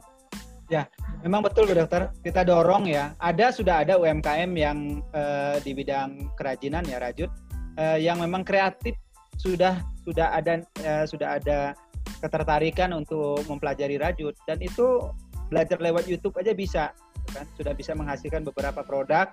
Ya 0.69 0.85
memang 1.25 1.41
betul 1.41 1.65
Bu 1.65 1.73
Dokter. 1.73 2.13
Kita 2.21 2.45
dorong 2.45 2.85
ya. 2.85 3.17
Ada 3.17 3.49
sudah 3.49 3.81
ada 3.81 3.97
UMKM 3.97 4.51
yang 4.53 5.01
uh, 5.09 5.57
di 5.65 5.73
bidang 5.73 6.37
kerajinan 6.37 6.85
ya 6.85 7.01
rajut 7.01 7.33
uh, 7.81 7.97
yang 7.97 8.21
memang 8.21 8.45
kreatif 8.45 8.93
sudah 9.37 9.81
sudah 10.03 10.33
ada 10.33 10.65
uh, 10.83 11.05
sudah 11.05 11.37
ada 11.41 11.73
ketertarikan 12.19 12.93
untuk 12.93 13.45
mempelajari 13.45 14.01
rajut. 14.01 14.33
Dan 14.49 14.59
itu 14.61 15.01
belajar 15.47 15.77
lewat 15.79 16.09
YouTube 16.09 16.35
aja 16.41 16.51
bisa 16.51 16.85
kan. 17.31 17.45
Sudah 17.55 17.73
bisa 17.77 17.93
menghasilkan 17.93 18.43
beberapa 18.43 18.81
produk 18.83 19.31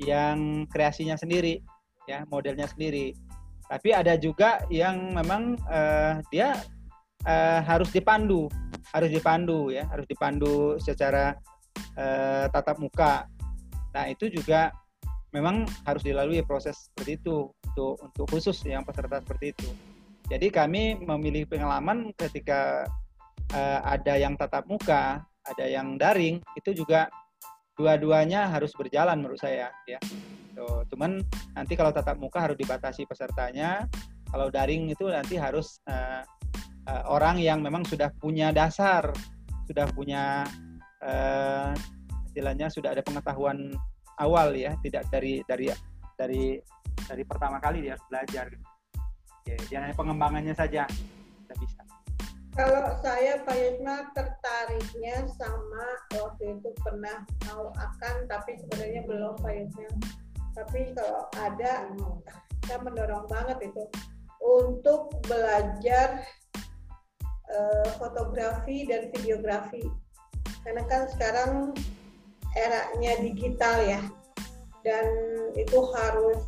yang 0.00 0.64
kreasinya 0.70 1.18
sendiri 1.18 1.60
ya 2.08 2.24
modelnya 2.30 2.70
sendiri. 2.70 3.12
Tapi 3.70 3.94
ada 3.94 4.18
juga 4.18 4.62
yang 4.72 5.14
memang 5.14 5.54
uh, 5.70 6.18
dia 6.34 6.58
uh, 7.26 7.60
harus 7.62 7.90
dipandu 7.94 8.50
harus 8.90 9.10
dipandu 9.12 9.70
ya 9.70 9.86
harus 9.86 10.06
dipandu 10.10 10.74
secara 10.82 11.38
uh, 11.94 12.50
tatap 12.50 12.82
muka. 12.82 13.30
Nah 13.94 14.10
itu 14.10 14.26
juga 14.30 14.74
memang 15.30 15.66
harus 15.86 16.02
dilalui 16.02 16.42
proses 16.42 16.90
seperti 16.90 17.22
itu 17.22 17.50
untuk 17.50 17.94
untuk 18.02 18.26
khusus 18.30 18.56
yang 18.66 18.82
peserta 18.82 19.22
seperti 19.22 19.54
itu. 19.54 19.68
Jadi 20.30 20.46
kami 20.50 20.98
memilih 21.02 21.46
pengalaman 21.50 22.14
ketika 22.14 22.86
uh, 23.50 23.80
ada 23.82 24.14
yang 24.14 24.38
tatap 24.38 24.66
muka, 24.70 25.26
ada 25.42 25.64
yang 25.66 25.98
daring, 25.98 26.38
itu 26.54 26.70
juga 26.70 27.10
dua-duanya 27.74 28.46
harus 28.46 28.70
berjalan 28.76 29.18
menurut 29.18 29.40
saya 29.40 29.74
ya. 29.88 29.98
So, 30.54 30.84
cuman 30.92 31.24
nanti 31.56 31.74
kalau 31.74 31.90
tatap 31.90 32.20
muka 32.20 32.44
harus 32.44 32.58
dibatasi 32.58 33.08
pesertanya, 33.08 33.90
kalau 34.30 34.52
daring 34.52 34.92
itu 34.92 35.08
nanti 35.10 35.34
harus 35.34 35.82
uh, 35.90 36.22
uh, 36.86 37.02
orang 37.10 37.40
yang 37.42 37.64
memang 37.64 37.82
sudah 37.82 38.12
punya 38.20 38.54
dasar, 38.54 39.10
sudah 39.66 39.88
punya 39.90 40.46
uh, 41.02 41.74
istilahnya 42.30 42.70
sudah 42.70 42.94
ada 42.94 43.02
pengetahuan 43.02 43.74
awal 44.20 44.52
ya, 44.52 44.76
tidak 44.84 45.08
dari 45.08 45.40
dari 45.48 45.72
dari 46.14 46.60
dari 47.08 47.22
pertama 47.24 47.56
kali 47.58 47.88
dia 47.88 47.96
belajar. 48.06 48.52
Ya, 49.48 49.56
jangan 49.72 49.96
pengembangannya 49.96 50.52
saja 50.52 50.84
kita 50.86 51.54
bisa. 51.58 51.80
Kalau 52.50 52.92
saya 53.00 53.40
Pak 53.46 53.56
Yusma 53.56 54.10
tertariknya 54.12 55.24
sama 55.38 55.86
waktu 56.12 56.60
itu 56.60 56.70
pernah 56.82 57.24
mau 57.48 57.72
akan 57.72 58.26
tapi 58.28 58.58
sebenarnya 58.60 59.06
belum 59.08 59.34
Pak 59.40 59.52
Yusma. 59.54 59.88
Tapi 60.54 60.92
kalau 60.92 61.30
ada 61.40 61.88
saya 62.68 62.78
mendorong 62.84 63.26
banget 63.30 63.70
itu 63.70 63.84
untuk 64.42 65.14
belajar 65.24 66.26
uh, 67.48 67.88
fotografi 67.96 68.84
dan 68.86 69.08
videografi. 69.14 69.82
Karena 70.66 70.84
kan 70.90 71.08
sekarang 71.16 71.72
eranya 72.56 73.20
digital 73.22 73.76
ya. 73.84 74.00
Dan 74.80 75.06
itu 75.54 75.78
harus 75.92 76.40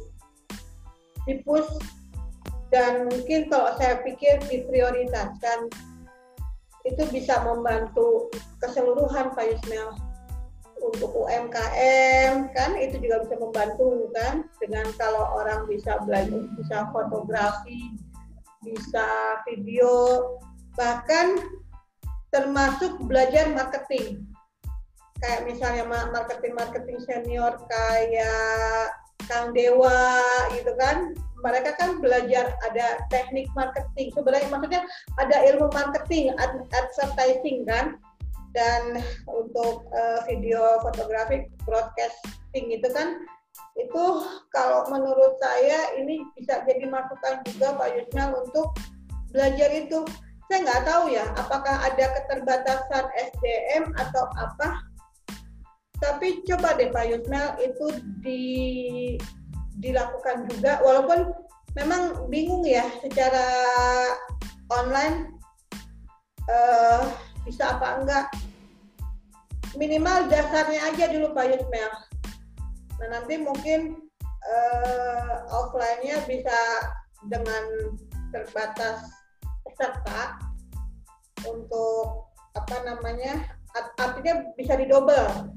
dipus 1.28 1.68
dan 2.72 3.06
mungkin 3.12 3.52
kalau 3.52 3.76
saya 3.76 4.00
pikir 4.00 4.40
diprioritaskan 4.48 5.68
itu 6.82 7.02
bisa 7.12 7.38
membantu 7.46 8.32
keseluruhan 8.58 9.30
Pak 9.36 9.44
Yusmel 9.44 9.94
untuk 10.82 11.14
UMKM 11.14 12.50
kan 12.50 12.74
itu 12.74 12.98
juga 12.98 13.22
bisa 13.22 13.38
membantu 13.38 14.10
kan? 14.16 14.48
Dengan 14.58 14.88
kalau 14.98 15.38
orang 15.38 15.70
bisa 15.70 16.00
belajar 16.02 16.42
bisa 16.58 16.90
fotografi 16.90 17.94
bisa 18.62 19.06
video 19.46 19.90
bahkan 20.74 21.38
termasuk 22.32 22.96
belajar 23.04 23.52
marketing 23.52 24.24
kayak 25.22 25.46
misalnya 25.46 25.86
marketing-marketing 25.86 26.98
senior 27.06 27.54
kayak 27.70 28.90
Kang 29.30 29.54
Dewa 29.54 30.18
gitu 30.52 30.74
kan. 30.76 31.14
Mereka 31.42 31.74
kan 31.78 31.98
belajar 31.98 32.54
ada 32.66 33.02
teknik 33.10 33.50
marketing. 33.54 34.10
Sebenarnya 34.14 34.50
maksudnya 34.50 34.82
ada 35.18 35.36
ilmu 35.54 35.70
marketing 35.70 36.34
advertising 36.74 37.66
kan. 37.66 37.98
Dan 38.52 39.00
untuk 39.24 39.88
uh, 39.96 40.20
video 40.28 40.76
fotografi 40.84 41.48
broadcasting 41.64 42.68
itu 42.68 42.84
kan 42.92 43.24
itu 43.80 44.04
kalau 44.52 44.84
menurut 44.92 45.40
saya 45.40 45.96
ini 45.96 46.20
bisa 46.36 46.60
jadi 46.68 46.84
masukan 46.84 47.40
juga 47.48 47.72
Pak 47.80 47.88
Yusnal 47.96 48.44
untuk 48.44 48.76
belajar 49.32 49.72
itu. 49.72 50.04
Saya 50.52 50.68
nggak 50.68 50.84
tahu 50.84 51.04
ya 51.08 51.24
apakah 51.40 51.80
ada 51.80 52.12
keterbatasan 52.12 53.04
SDM 53.16 53.88
atau 53.96 54.28
apa 54.36 54.91
tapi 56.02 56.42
coba 56.42 56.74
deh 56.74 56.90
Pak 56.90 57.06
Yusmel 57.06 57.48
itu 57.62 57.86
di 58.26 58.42
dilakukan 59.78 60.50
juga. 60.50 60.82
Walaupun 60.82 61.30
memang 61.78 62.26
bingung 62.26 62.66
ya 62.66 62.84
secara 62.98 63.46
online 64.74 65.30
uh, 66.50 67.06
bisa 67.46 67.78
apa 67.78 68.02
enggak. 68.02 68.26
Minimal 69.78 70.28
dasarnya 70.28 70.90
aja 70.90 71.06
dulu 71.14 71.30
Pak 71.32 71.46
Yusmel. 71.54 71.90
Nah 72.98 73.08
nanti 73.08 73.38
mungkin 73.38 74.02
uh, 74.42 75.46
offline-nya 75.54 76.26
bisa 76.26 76.58
dengan 77.30 77.94
terbatas 78.34 79.06
peserta 79.62 80.42
untuk 81.46 82.26
apa 82.52 82.76
namanya 82.84 83.48
artinya 83.96 84.44
bisa 84.58 84.76
didobel 84.76 85.48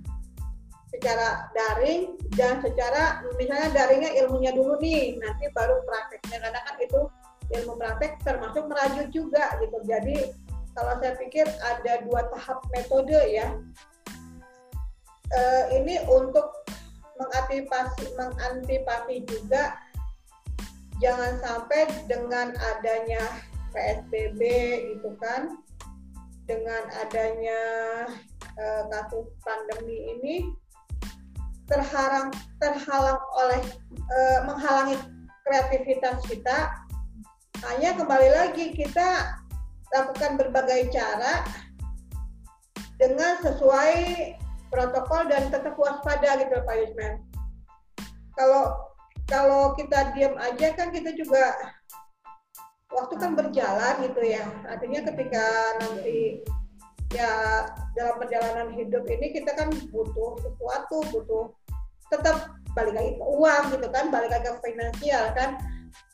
secara 0.96 1.52
daring 1.52 2.16
dan 2.39 2.64
secara 2.64 3.20
misalnya 3.36 3.70
daringnya 3.76 4.12
ilmunya 4.24 4.56
dulu 4.56 4.80
nih 4.80 5.20
nanti 5.20 5.52
baru 5.52 5.84
prakteknya. 5.84 6.39
Karena 6.39 6.60
kan 6.64 6.76
itu 6.80 7.02
ilmu 7.52 7.78
praktek 7.78 8.18
termasuk 8.24 8.66
merajut 8.72 9.12
juga 9.12 9.60
gitu. 9.60 9.78
Jadi 9.86 10.34
kalau 10.76 11.00
saya 11.00 11.16
pikir 11.20 11.46
ada 11.64 12.04
dua 12.08 12.28
tahap 12.36 12.60
metode 12.76 13.20
ya. 13.32 13.56
E, 15.26 15.41
ini 15.82 16.00
untuk 16.06 16.64
mengantisipasi 17.18 18.14
mengantisipasi 18.14 19.16
juga 19.26 19.80
jangan 21.00 21.39
sampai 21.41 21.88
dengan 22.08 22.54
adanya 22.76 23.24
PSBB 23.72 24.41
gitu 24.96 25.16
kan 25.20 25.60
dengan 26.46 26.88
adanya 27.02 27.62
e, 28.56 28.66
kasus 28.93 29.28
pandemi 29.41 29.98
ini 30.16 30.36
terhalang 31.66 32.30
terhalang 32.61 33.20
oleh 33.38 33.61
e, 33.93 34.18
menghalangi 34.45 34.95
kreativitas 35.45 36.22
kita 36.30 36.74
hanya 37.66 37.97
kembali 37.97 38.30
lagi 38.30 38.76
kita 38.78 39.39
lakukan 39.93 40.38
berbagai 40.38 40.93
cara 40.93 41.45
dengan 42.99 43.39
sesuai 43.43 43.95
protokol 44.72 45.28
dan 45.32 45.47
tetap 45.51 45.76
waspada 45.80 46.39
gitu 46.39 46.55
Pak 46.63 46.76
Yusman. 46.84 47.13
Kalau 48.36 48.76
kalau 49.26 49.74
kita 49.74 50.13
diam 50.13 50.36
aja 50.38 50.76
kan 50.76 50.91
kita 50.91 51.16
juga 51.16 51.55
waktu 52.91 53.16
kan 53.18 53.34
berjalan 53.34 53.95
gitu 54.05 54.22
ya. 54.22 54.43
Artinya 54.68 55.01
ketika 55.11 55.45
nanti 55.82 56.43
ya 57.16 57.32
dalam 57.95 58.20
perjalanan 58.20 58.76
hidup 58.76 59.07
ini 59.07 59.32
kita 59.32 59.55
kan 59.55 59.72
butuh 59.89 60.36
sesuatu, 60.43 60.97
butuh 61.16 61.45
tetap 62.11 62.51
balik 62.76 62.93
lagi 62.93 63.11
ke 63.16 63.24
uang 63.24 63.63
gitu 63.72 63.88
kan, 63.88 64.11
balik 64.11 64.30
lagi 64.36 64.51
ke 64.51 64.59
finansial 64.59 65.32
kan. 65.32 65.55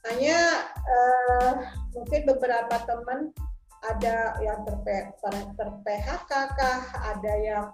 Hanya 0.06 0.38
uh, 0.78 1.52
mungkin 1.98 2.22
beberapa 2.30 2.76
teman 2.86 3.34
ada 3.82 4.38
yang 4.46 4.62
ter, 4.62 5.10
ter 5.58 5.70
PHK 5.82 6.32
kah, 6.54 6.82
ada 7.02 7.34
yang 7.42 7.66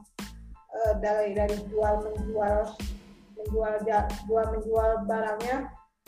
uh, 0.71 0.93
dari 1.03 1.35
dari 1.35 1.59
jual 1.67 2.07
menjual 2.07 2.71
menjual 3.35 3.75
jual 4.23 4.45
menjual 4.55 4.91
barangnya 5.03 5.67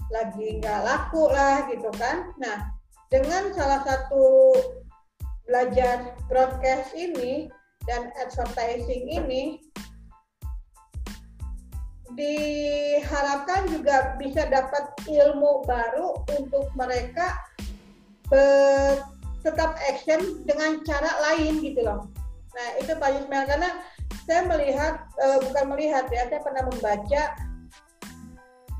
lagi 0.09 0.63
nggak 0.63 0.82
laku 0.88 1.28
lah 1.28 1.67
gitu 1.67 1.91
kan. 1.99 2.32
Nah 2.39 2.80
dengan 3.11 3.51
salah 3.51 3.84
satu 3.84 4.55
belajar 5.50 6.14
broadcast 6.30 6.93
ini 6.93 7.50
dan 7.89 8.14
advertising 8.22 9.10
ini 9.10 9.58
diharapkan 12.14 13.66
juga 13.74 14.14
bisa 14.22 14.45
dapat 14.45 14.93
ilmu 15.10 15.66
baru 15.66 16.22
untuk 16.38 16.70
mereka 16.78 17.34
tetap 19.41 19.74
action 19.89 20.45
dengan 20.45 20.86
cara 20.86 21.10
lain 21.30 21.58
gitu 21.66 21.82
loh. 21.82 22.06
Nah 22.54 22.68
itu 22.78 22.93
Pak 22.93 23.10
Yusmel 23.18 23.50
karena 23.50 23.70
saya 24.30 24.45
melihat 24.45 25.10
uh, 25.18 25.41
bukan 25.41 25.66
melihat 25.74 26.06
ya 26.14 26.30
saya 26.30 26.41
pernah 26.45 26.64
membaca 26.70 27.24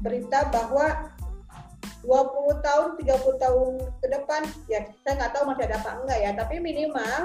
berita 0.06 0.40
bahwa 0.54 1.18
20 2.04 2.64
tahun 2.64 2.90
30 2.96 3.44
tahun 3.44 3.72
ke 4.00 4.08
depan 4.08 4.42
ya 4.72 4.88
saya 5.04 5.14
nggak 5.20 5.32
tahu 5.36 5.44
masih 5.52 5.66
ada 5.68 5.78
apa 5.84 5.92
enggak 6.00 6.20
ya. 6.24 6.32
Tapi 6.36 6.56
minimal 6.64 7.20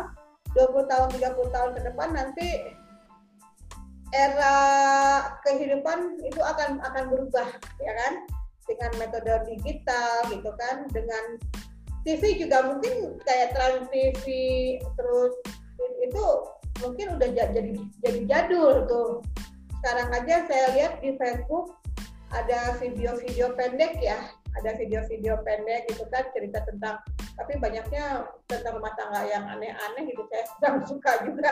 20 0.54 0.90
tahun 0.90 1.08
30 1.14 1.54
tahun 1.54 1.70
ke 1.78 1.80
depan 1.92 2.08
nanti 2.14 2.48
era 4.14 4.56
kehidupan 5.42 6.22
itu 6.22 6.40
akan 6.42 6.82
akan 6.82 7.04
berubah 7.10 7.48
ya 7.78 7.92
kan? 7.94 8.12
Dengan 8.64 8.90
metode 8.96 9.34
digital 9.44 10.24
gitu 10.32 10.50
kan 10.56 10.88
dengan 10.88 11.36
TV 12.04 12.40
juga 12.40 12.64
mungkin 12.64 13.20
kayak 13.24 13.52
Trans 13.52 13.88
TV 13.92 14.24
terus 14.80 15.32
itu 16.00 16.24
mungkin 16.82 17.16
udah 17.16 17.28
jadi 17.30 17.72
jadi 18.02 18.20
jadul 18.26 18.88
tuh. 18.90 19.10
Sekarang 19.80 20.08
aja 20.16 20.48
saya 20.48 20.66
lihat 20.72 20.92
di 21.04 21.12
Facebook 21.20 21.76
ada 22.32 22.74
video-video 22.80 23.52
pendek 23.54 24.00
ya 24.00 24.18
ada 24.54 24.70
video-video 24.78 25.42
pendek 25.42 25.90
gitu 25.90 26.06
kan 26.14 26.24
cerita 26.30 26.62
tentang 26.62 27.02
tapi 27.34 27.58
banyaknya 27.58 28.22
tentang 28.46 28.78
rumah 28.78 28.94
tangga 28.94 29.26
yang 29.26 29.42
aneh-aneh 29.50 30.06
gitu. 30.06 30.22
Saya 30.30 30.44
sedang 30.46 30.76
suka 30.90 31.12
juga 31.26 31.50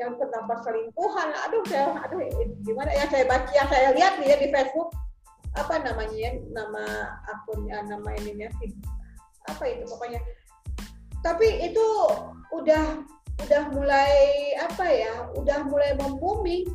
yang 0.00 0.16
tentang 0.16 0.48
perselingkuhan. 0.48 1.28
Aduh 1.48 1.62
saya 1.68 1.92
aduh 2.00 2.20
gimana 2.64 2.90
ya? 2.92 3.04
Saya 3.12 3.28
baca 3.28 3.52
yang 3.52 3.68
saya 3.68 3.88
lihat 3.92 4.16
nih 4.20 4.32
ya 4.32 4.36
di 4.40 4.48
Facebook 4.48 4.90
apa 5.56 5.80
namanya 5.80 6.16
ya 6.16 6.30
nama 6.52 6.84
akunnya 7.24 7.82
nama 7.84 8.08
ininya 8.16 8.48
apa 9.48 9.64
itu 9.68 9.84
pokoknya. 9.84 10.20
Tapi 11.20 11.68
itu 11.68 11.86
udah 12.54 13.04
udah 13.44 13.62
mulai 13.70 14.16
apa 14.58 14.86
ya 14.88 15.14
udah 15.36 15.58
mulai 15.68 15.94
membumi 15.94 16.66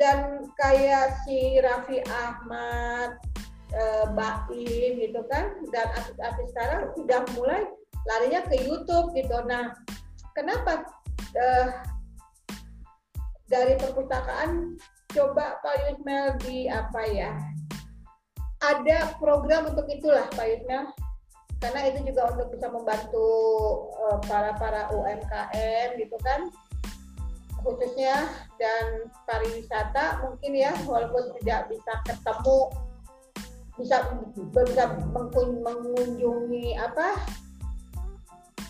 dan 0.00 0.48
kayak 0.58 1.22
si 1.22 1.60
Raffi 1.60 2.02
Ahmad 2.08 3.31
eh, 3.72 4.06
Baim 4.12 4.92
gitu 5.00 5.20
kan 5.28 5.56
dan 5.72 5.86
artis-artis 5.96 6.48
sekarang 6.52 6.92
sudah 6.94 7.20
mulai 7.36 7.64
larinya 8.06 8.44
ke 8.46 8.60
YouTube 8.62 9.16
gitu. 9.16 9.36
Nah 9.48 9.72
kenapa 10.36 10.86
eh, 11.36 11.68
dari 13.48 13.76
perpustakaan 13.76 14.80
coba 15.12 15.60
Pak 15.60 15.76
Yusmel 15.88 16.40
di 16.44 16.68
apa 16.68 17.02
ya? 17.08 17.32
Ada 18.62 19.18
program 19.18 19.74
untuk 19.74 19.90
itulah 19.90 20.24
Pak 20.32 20.46
Yusmel. 20.46 20.88
Karena 21.62 21.86
itu 21.86 22.10
juga 22.10 22.26
untuk 22.34 22.50
bisa 22.58 22.66
membantu 22.74 23.30
uh, 23.94 24.18
para 24.26 24.50
para 24.58 24.90
UMKM 24.90 25.94
gitu 25.94 26.18
kan 26.26 26.50
khususnya 27.62 28.26
dan 28.58 29.06
pariwisata 29.24 30.26
mungkin 30.26 30.52
ya 30.52 30.74
walaupun 30.82 31.30
tidak 31.40 31.70
bisa 31.70 31.92
ketemu 32.02 32.58
bisa 33.82 33.98
bisa 34.54 34.84
mengunjungi 35.42 36.78
apa 36.78 37.18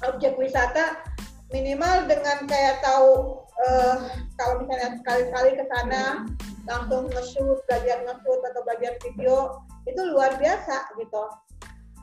objek 0.09 0.35
wisata 0.41 1.05
minimal 1.53 2.09
dengan 2.09 2.49
kayak 2.49 2.81
tahu 2.81 3.45
uh, 3.61 4.09
kalau 4.41 4.65
misalnya 4.65 4.97
sekali-kali 4.99 5.51
ke 5.55 5.65
sana 5.69 6.25
langsung 6.67 7.11
nge-shoot, 7.13 7.59
belajar 7.69 8.03
nge-shoot 8.09 8.41
atau 8.41 8.61
belajar 8.65 8.93
video 9.05 9.37
itu 9.85 10.01
luar 10.09 10.39
biasa 10.39 10.95
gitu. 10.97 11.25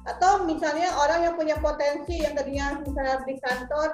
Atau 0.07 0.47
misalnya 0.47 0.95
orang 0.95 1.27
yang 1.27 1.35
punya 1.35 1.55
potensi 1.59 2.23
yang 2.23 2.35
tadinya 2.35 2.79
misalnya 2.83 3.23
di 3.27 3.35
kantor 3.39 3.89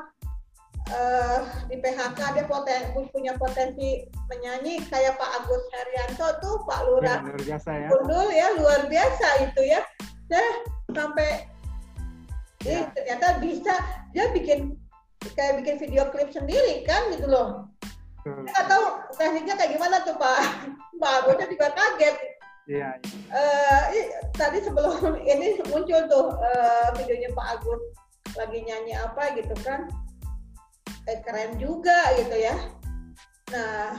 uh, 0.93 1.39
di 1.69 1.75
PHK 1.81 2.19
dia 2.35 2.45
poten, 2.45 2.81
punya 3.09 3.33
potensi 3.37 4.05
menyanyi 4.29 4.81
kayak 4.89 5.17
Pak 5.17 5.29
Agus 5.41 5.63
Herianto 5.73 6.27
tuh 6.41 6.55
Pak 6.65 6.79
Lurah 6.85 7.19
ya, 7.21 7.25
luar 7.25 7.41
biasa 7.41 7.69
ya 7.73 7.87
Gundul 7.89 8.27
ya 8.33 8.47
luar 8.57 8.81
biasa 8.89 9.27
itu 9.49 9.61
ya 9.65 9.81
saya 10.25 10.49
sampai 10.93 11.29
ya. 12.65 12.89
ternyata 12.93 13.27
bisa 13.41 13.73
dia 14.13 14.25
bikin 14.33 14.73
kayak 15.33 15.61
bikin 15.61 15.75
video 15.81 16.09
klip 16.13 16.29
sendiri 16.29 16.85
kan 16.85 17.09
gitu 17.13 17.25
loh 17.29 17.69
hmm. 18.25 18.45
nggak 18.45 18.65
tahu 18.69 18.85
tekniknya 19.17 19.55
kayak 19.57 19.71
gimana 19.77 20.01
tuh 20.05 20.17
Pak 20.17 20.39
Pak 21.01 21.11
Agusnya 21.23 21.47
juga 21.49 21.69
kaget 21.73 22.17
Iya. 22.65 22.97
Uh, 23.29 23.81
tadi 24.33 24.57
sebelum 24.57 25.13
ini 25.37 25.61
muncul 25.69 26.01
tuh 26.09 26.33
uh, 26.33 26.89
videonya 26.97 27.29
Pak 27.37 27.61
Agus 27.61 27.81
lagi 28.33 28.65
nyanyi 28.65 28.97
apa 28.97 29.37
gitu 29.37 29.53
kan, 29.61 29.85
eh, 31.09 31.19
keren 31.25 31.57
juga 31.61 32.13
gitu 32.17 32.35
ya. 32.35 32.55
Nah, 33.53 33.97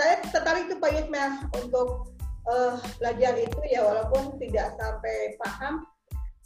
saya 0.00 0.14
tertarik 0.32 0.72
tuh 0.72 0.80
Pak 0.80 0.90
Yusma 0.96 1.44
untuk 1.60 2.16
uh, 2.48 2.80
belajar 2.96 3.36
itu 3.36 3.60
ya 3.68 3.84
walaupun 3.84 4.40
tidak 4.40 4.72
sampai 4.80 5.36
paham. 5.44 5.84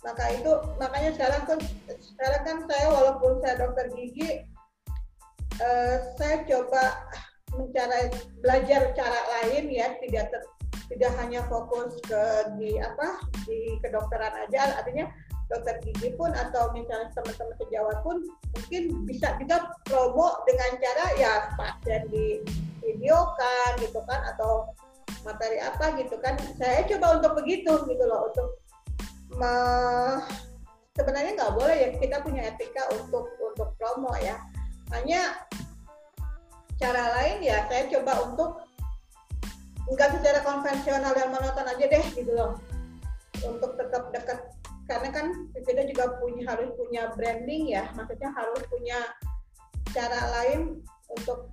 Maka 0.04 0.36
itu 0.36 0.52
makanya 0.76 1.16
sekarang 1.16 1.42
kan 1.48 1.58
sekarang 1.86 2.42
kan 2.44 2.56
saya 2.68 2.86
walaupun 2.92 3.40
saya 3.40 3.54
dokter 3.56 3.88
gigi, 3.94 4.44
uh, 5.62 5.96
saya 6.18 6.44
coba 6.44 7.08
mencari 7.54 8.10
belajar 8.42 8.90
cara 8.98 9.20
lain 9.38 9.70
ya 9.70 9.94
tidak 10.02 10.34
ter, 10.34 10.42
tidak 10.90 11.12
hanya 11.22 11.46
fokus 11.46 11.94
ke 12.02 12.22
di 12.58 12.76
apa 12.82 13.22
di 13.46 13.78
kedokteran 13.80 14.34
aja 14.44 14.82
artinya 14.82 15.06
dokter 15.52 15.76
gigi 15.84 16.16
pun 16.16 16.32
atau 16.32 16.72
misalnya 16.72 17.12
teman-teman 17.12 17.56
sejawat 17.60 18.00
pun 18.00 18.16
mungkin 18.56 18.82
bisa 19.04 19.36
juga 19.36 19.68
promo 19.84 20.40
dengan 20.48 20.70
cara 20.80 21.04
ya 21.20 21.32
pasien 21.58 22.08
di 22.08 22.40
videokan 22.80 23.70
gitu 23.80 24.00
kan 24.08 24.20
atau 24.34 24.72
materi 25.24 25.60
apa 25.60 25.96
gitu 26.00 26.16
kan. 26.20 26.36
Saya 26.56 26.84
coba 26.88 27.20
untuk 27.20 27.32
begitu 27.44 27.72
gitu 27.88 28.04
loh 28.04 28.32
untuk 28.32 28.48
me, 29.34 29.54
sebenarnya 30.96 31.32
nggak 31.36 31.54
boleh 31.56 31.76
ya 31.76 31.88
kita 31.96 32.16
punya 32.24 32.42
etika 32.48 32.88
untuk 32.96 33.28
untuk 33.40 33.72
promo 33.76 34.12
ya. 34.20 34.40
Hanya 34.92 35.44
cara 36.80 37.20
lain 37.20 37.44
ya 37.44 37.64
saya 37.68 37.88
coba 37.88 38.28
untuk 38.28 38.50
nggak 39.84 40.10
secara 40.16 40.40
konvensional 40.40 41.12
dan 41.12 41.28
monoton 41.28 41.68
aja 41.68 41.84
deh 41.84 42.04
gitu 42.16 42.32
loh. 42.32 42.56
Untuk 43.44 43.76
tetap 43.76 44.08
dekat 44.08 44.40
karena 44.84 45.08
kan 45.12 45.26
kita 45.52 45.82
juga 45.88 46.20
punya 46.20 46.44
harus 46.48 46.68
punya 46.76 47.08
branding 47.16 47.72
ya. 47.72 47.88
Maksudnya 47.96 48.30
harus 48.36 48.60
punya 48.68 48.98
cara 49.92 50.20
lain 50.40 50.84
untuk 51.08 51.48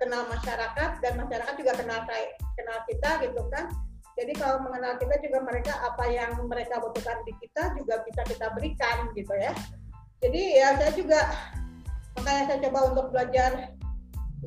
kenal 0.00 0.24
masyarakat 0.32 0.90
dan 1.04 1.12
masyarakat 1.20 1.54
juga 1.60 1.72
kenal 1.76 2.00
kenal 2.56 2.78
kita 2.88 3.10
gitu 3.28 3.42
kan. 3.52 3.68
Jadi 4.16 4.32
kalau 4.36 4.60
mengenal 4.64 4.96
kita 5.00 5.16
juga 5.24 5.38
mereka 5.44 5.72
apa 5.80 6.04
yang 6.08 6.36
mereka 6.44 6.80
butuhkan 6.80 7.20
di 7.24 7.32
kita 7.40 7.72
juga 7.76 8.04
bisa 8.04 8.20
kita 8.28 8.46
berikan 8.56 9.12
gitu 9.12 9.32
ya. 9.36 9.52
Jadi 10.20 10.42
ya 10.60 10.76
saya 10.76 10.92
juga 10.92 11.20
makanya 12.16 12.42
saya 12.48 12.58
coba 12.68 12.78
untuk 12.92 13.06
belajar 13.12 13.72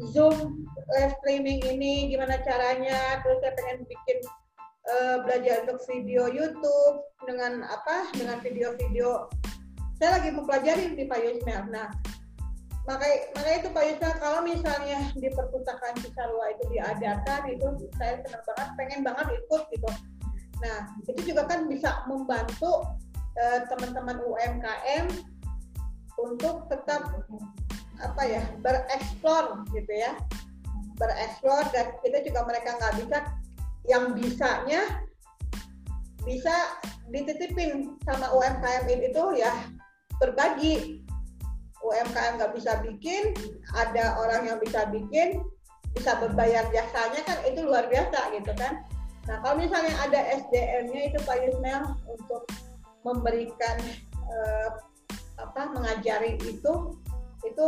Zoom 0.09 0.65
live 0.89 1.13
streaming 1.21 1.61
ini 1.69 2.09
gimana 2.09 2.41
caranya. 2.41 3.21
Terus 3.21 3.37
saya 3.41 3.53
pengen 3.57 3.85
bikin 3.85 4.17
uh, 4.89 5.23
belajar 5.23 5.63
untuk 5.67 5.79
video 5.87 6.27
YouTube 6.27 6.95
dengan 7.23 7.63
apa 7.67 8.11
dengan 8.15 8.39
video-video. 8.43 9.31
Saya 9.99 10.19
lagi 10.19 10.29
mempelajari 10.35 10.97
di 10.97 11.03
Pak 11.07 11.19
Yusmel. 11.23 11.71
Nah 11.71 11.87
makanya 12.83 13.17
makanya 13.39 13.57
itu 13.63 13.69
Pak 13.71 13.83
Yusmel 13.87 14.13
kalau 14.19 14.39
misalnya 14.43 14.99
di 15.15 15.27
perpustakaan 15.31 15.95
Cisarua 16.03 16.45
itu 16.51 16.63
diadakan 16.75 17.41
itu 17.47 17.67
saya 17.95 18.19
senang 18.27 18.43
banget 18.43 18.69
pengen 18.75 18.99
banget 19.07 19.27
ikut 19.39 19.63
gitu. 19.71 19.89
Nah 20.59 20.77
itu 21.07 21.21
juga 21.31 21.47
kan 21.47 21.71
bisa 21.71 22.03
membantu 22.11 22.83
uh, 23.39 23.59
teman-teman 23.71 24.19
UMKM 24.19 25.05
untuk 26.19 26.67
tetap 26.67 27.07
apa 28.03 28.21
ya 28.27 28.43
bereksplor 28.59 29.63
gitu 29.71 29.93
ya. 29.95 30.19
Bereksplor 30.99 31.63
dan 31.71 31.95
kita 32.03 32.21
juga 32.27 32.45
mereka 32.45 32.75
nggak 32.77 32.93
bisa 33.01 33.17
yang 33.87 34.15
bisanya 34.15 35.03
bisa 36.23 36.79
dititipin 37.11 37.99
sama 38.07 38.31
UMKM 38.31 38.87
itu 38.87 39.23
ya 39.39 39.51
berbagi. 40.19 41.03
UMKM 41.83 42.39
nggak 42.39 42.55
bisa 42.55 42.79
bikin 42.79 43.35
ada 43.75 44.15
orang 44.15 44.47
yang 44.47 44.55
bisa 44.63 44.87
bikin 44.87 45.43
bisa 45.91 46.15
berbayar 46.15 46.63
jasanya 46.71 47.19
kan 47.27 47.35
itu 47.43 47.59
luar 47.59 47.91
biasa 47.91 48.31
gitu 48.39 48.55
kan. 48.55 48.87
Nah 49.27 49.43
kalau 49.43 49.59
misalnya 49.59 49.91
ada 49.99 50.15
SDM-nya 50.31 51.11
itu 51.11 51.19
Pak 51.27 51.43
Yusmel 51.43 51.83
untuk 52.07 52.47
memberikan 53.03 53.83
eh, 54.15 54.69
apa 55.35 55.75
mengajari 55.75 56.39
itu 56.39 56.95
itu 57.43 57.67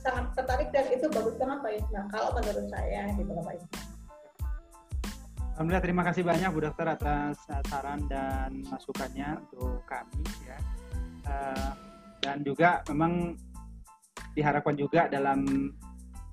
sangat 0.00 0.32
tertarik 0.32 0.72
dan 0.72 0.88
itu 0.88 1.04
bagus 1.12 1.36
banget 1.36 1.60
Pak 1.60 1.72
Yusmel 1.76 2.04
kalau 2.08 2.32
menurut 2.32 2.66
saya 2.72 3.12
gitu 3.12 3.28
Pak 3.28 3.54
Yusmel 3.60 3.93
Alhamdulillah 5.54 5.86
terima 5.86 6.02
kasih 6.02 6.26
banyak 6.26 6.50
Bu 6.50 6.66
Dokter 6.66 6.82
atas 6.82 7.38
saran 7.70 8.10
dan 8.10 8.66
masukannya 8.66 9.38
untuk 9.38 9.86
kami 9.86 10.26
ya. 10.42 10.58
Uh, 11.30 11.70
dan 12.18 12.42
juga 12.42 12.82
memang 12.90 13.38
diharapkan 14.34 14.74
juga 14.74 15.06
dalam 15.06 15.70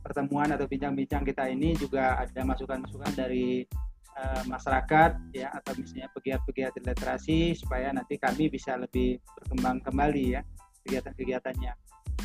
pertemuan 0.01 0.49
atau 0.49 0.65
bincang-bincang 0.65 1.21
kita 1.21 1.53
ini 1.53 1.77
juga 1.77 2.17
ada 2.17 2.41
masukan-masukan 2.41 3.13
dari 3.13 3.61
uh, 4.17 4.41
masyarakat 4.49 5.37
ya 5.37 5.53
atau 5.53 5.77
misalnya 5.77 6.09
pegiat-pegiat 6.17 6.81
literasi 6.81 7.53
supaya 7.53 7.93
nanti 7.93 8.17
kami 8.17 8.49
bisa 8.49 8.73
lebih 8.73 9.21
berkembang 9.37 9.85
kembali 9.85 10.25
ya 10.33 10.41
kegiatan-kegiatannya. 10.81 11.73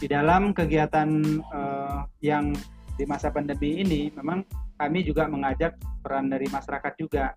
Di 0.01 0.09
dalam 0.09 0.57
kegiatan 0.57 1.09
uh, 1.53 2.09
yang 2.25 2.57
di 2.97 3.05
masa 3.05 3.29
pandemi 3.29 3.85
ini 3.85 4.09
memang 4.17 4.41
kami 4.77 5.05
juga 5.05 5.29
mengajak 5.29 5.77
peran 6.05 6.29
dari 6.29 6.47
masyarakat 6.49 6.93
juga. 7.01 7.33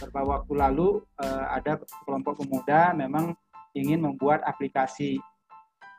Beberapa 0.00 0.40
waktu 0.40 0.52
lalu 0.56 1.04
uh, 1.20 1.46
ada 1.52 1.76
kelompok 2.08 2.40
pemuda 2.44 2.96
memang 2.96 3.36
ingin 3.76 4.00
membuat 4.00 4.40
aplikasi 4.44 5.20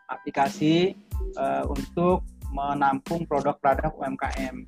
aplikasi 0.09 0.97
uh, 1.37 1.65
untuk 1.69 2.25
menampung 2.53 3.25
produk-produk 3.25 3.93
UMKM 3.97 4.65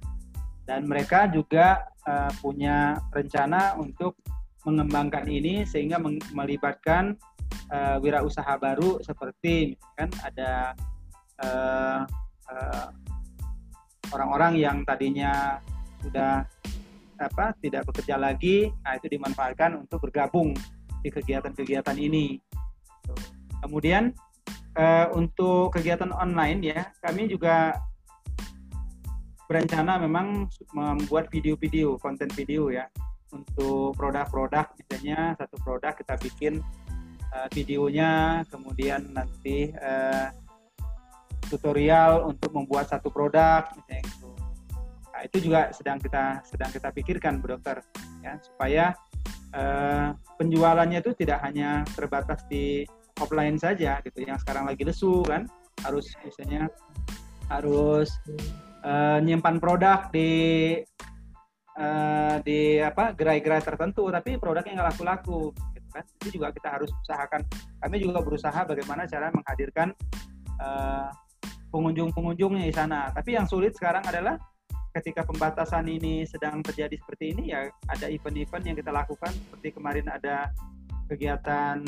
dan 0.66 0.82
mereka 0.90 1.30
juga 1.30 1.86
uh, 2.10 2.34
punya 2.42 2.98
rencana 3.14 3.78
untuk 3.78 4.18
mengembangkan 4.66 5.30
ini 5.30 5.62
sehingga 5.70 6.02
melibatkan 6.34 7.14
uh, 7.70 8.02
wirausaha 8.02 8.58
baru 8.58 8.98
seperti 9.06 9.78
misalkan 9.78 10.10
ada 10.26 10.74
uh, 11.46 12.02
uh, 12.50 12.88
orang-orang 14.10 14.58
yang 14.58 14.78
tadinya 14.82 15.62
sudah 16.06 16.46
apa 17.16 17.56
tidak 17.64 17.88
bekerja 17.88 18.20
lagi, 18.20 18.70
nah 18.84 19.00
itu 19.00 19.08
dimanfaatkan 19.08 19.80
untuk 19.80 20.04
bergabung 20.04 20.52
di 21.00 21.10
kegiatan-kegiatan 21.10 21.96
ini. 21.96 22.40
Kemudian 23.64 24.12
uh, 24.76 25.08
untuk 25.16 25.74
kegiatan 25.74 26.12
online 26.12 26.60
ya, 26.62 26.82
kami 27.00 27.32
juga 27.32 27.80
berencana 29.46 30.02
memang 30.02 30.50
membuat 30.74 31.30
video-video, 31.30 32.02
konten 32.02 32.28
video 32.34 32.74
ya 32.74 32.90
untuk 33.34 33.94
produk-produk 33.94 34.74
misalnya 34.80 35.36
satu 35.38 35.60
produk 35.62 35.94
kita 35.94 36.16
bikin 36.18 36.54
uh, 37.32 37.48
videonya, 37.54 38.42
kemudian 38.50 39.12
nanti 39.14 39.70
uh, 39.76 40.34
tutorial 41.46 42.26
untuk 42.26 42.50
membuat 42.58 42.90
satu 42.90 43.14
produk 43.14 43.70
misalnya 43.78 44.02
gitu. 44.10 44.25
Nah, 45.16 45.24
itu 45.24 45.48
juga 45.48 45.72
sedang 45.72 45.96
kita 45.96 46.44
sedang 46.44 46.68
kita 46.76 46.92
pikirkan, 46.92 47.40
Bu 47.40 47.56
Dokter, 47.56 47.80
ya 48.20 48.36
supaya 48.44 48.92
uh, 49.56 50.12
penjualannya 50.36 51.00
itu 51.00 51.16
tidak 51.16 51.40
hanya 51.40 51.88
terbatas 51.96 52.44
di 52.52 52.84
offline 53.24 53.56
saja 53.56 54.04
gitu, 54.04 54.28
yang 54.28 54.36
sekarang 54.36 54.68
lagi 54.68 54.84
lesu 54.84 55.24
kan, 55.24 55.48
harus 55.88 56.12
misalnya 56.20 56.68
harus 57.48 58.12
uh, 58.84 59.24
nyimpan 59.24 59.56
produk 59.64 60.12
di 60.12 60.84
uh, 61.80 62.36
di 62.44 62.84
apa 62.84 63.16
gerai-gerai 63.16 63.64
tertentu, 63.64 64.12
tapi 64.12 64.36
produknya 64.36 64.84
nggak 64.84 65.00
laku-laku, 65.00 65.56
gitu 65.80 65.88
kan? 65.96 66.04
Itu 66.20 66.28
juga 66.36 66.52
kita 66.52 66.76
harus 66.76 66.92
usahakan. 67.08 67.40
Kami 67.80 68.04
juga 68.04 68.20
berusaha 68.20 68.68
bagaimana 68.68 69.08
cara 69.08 69.32
menghadirkan 69.32 69.96
uh, 70.60 71.08
pengunjung-pengunjungnya 71.72 72.68
di 72.68 72.76
sana. 72.76 73.16
Tapi 73.16 73.40
yang 73.40 73.48
sulit 73.48 73.80
sekarang 73.80 74.04
adalah 74.04 74.36
ketika 74.96 75.28
pembatasan 75.28 75.84
ini 75.92 76.24
sedang 76.24 76.64
terjadi 76.64 76.96
seperti 76.96 77.36
ini 77.36 77.52
ya 77.52 77.68
ada 77.92 78.08
event-event 78.08 78.64
yang 78.64 78.78
kita 78.80 78.92
lakukan. 78.96 79.32
Seperti 79.36 79.76
kemarin 79.76 80.08
ada 80.08 80.56
kegiatan 81.12 81.84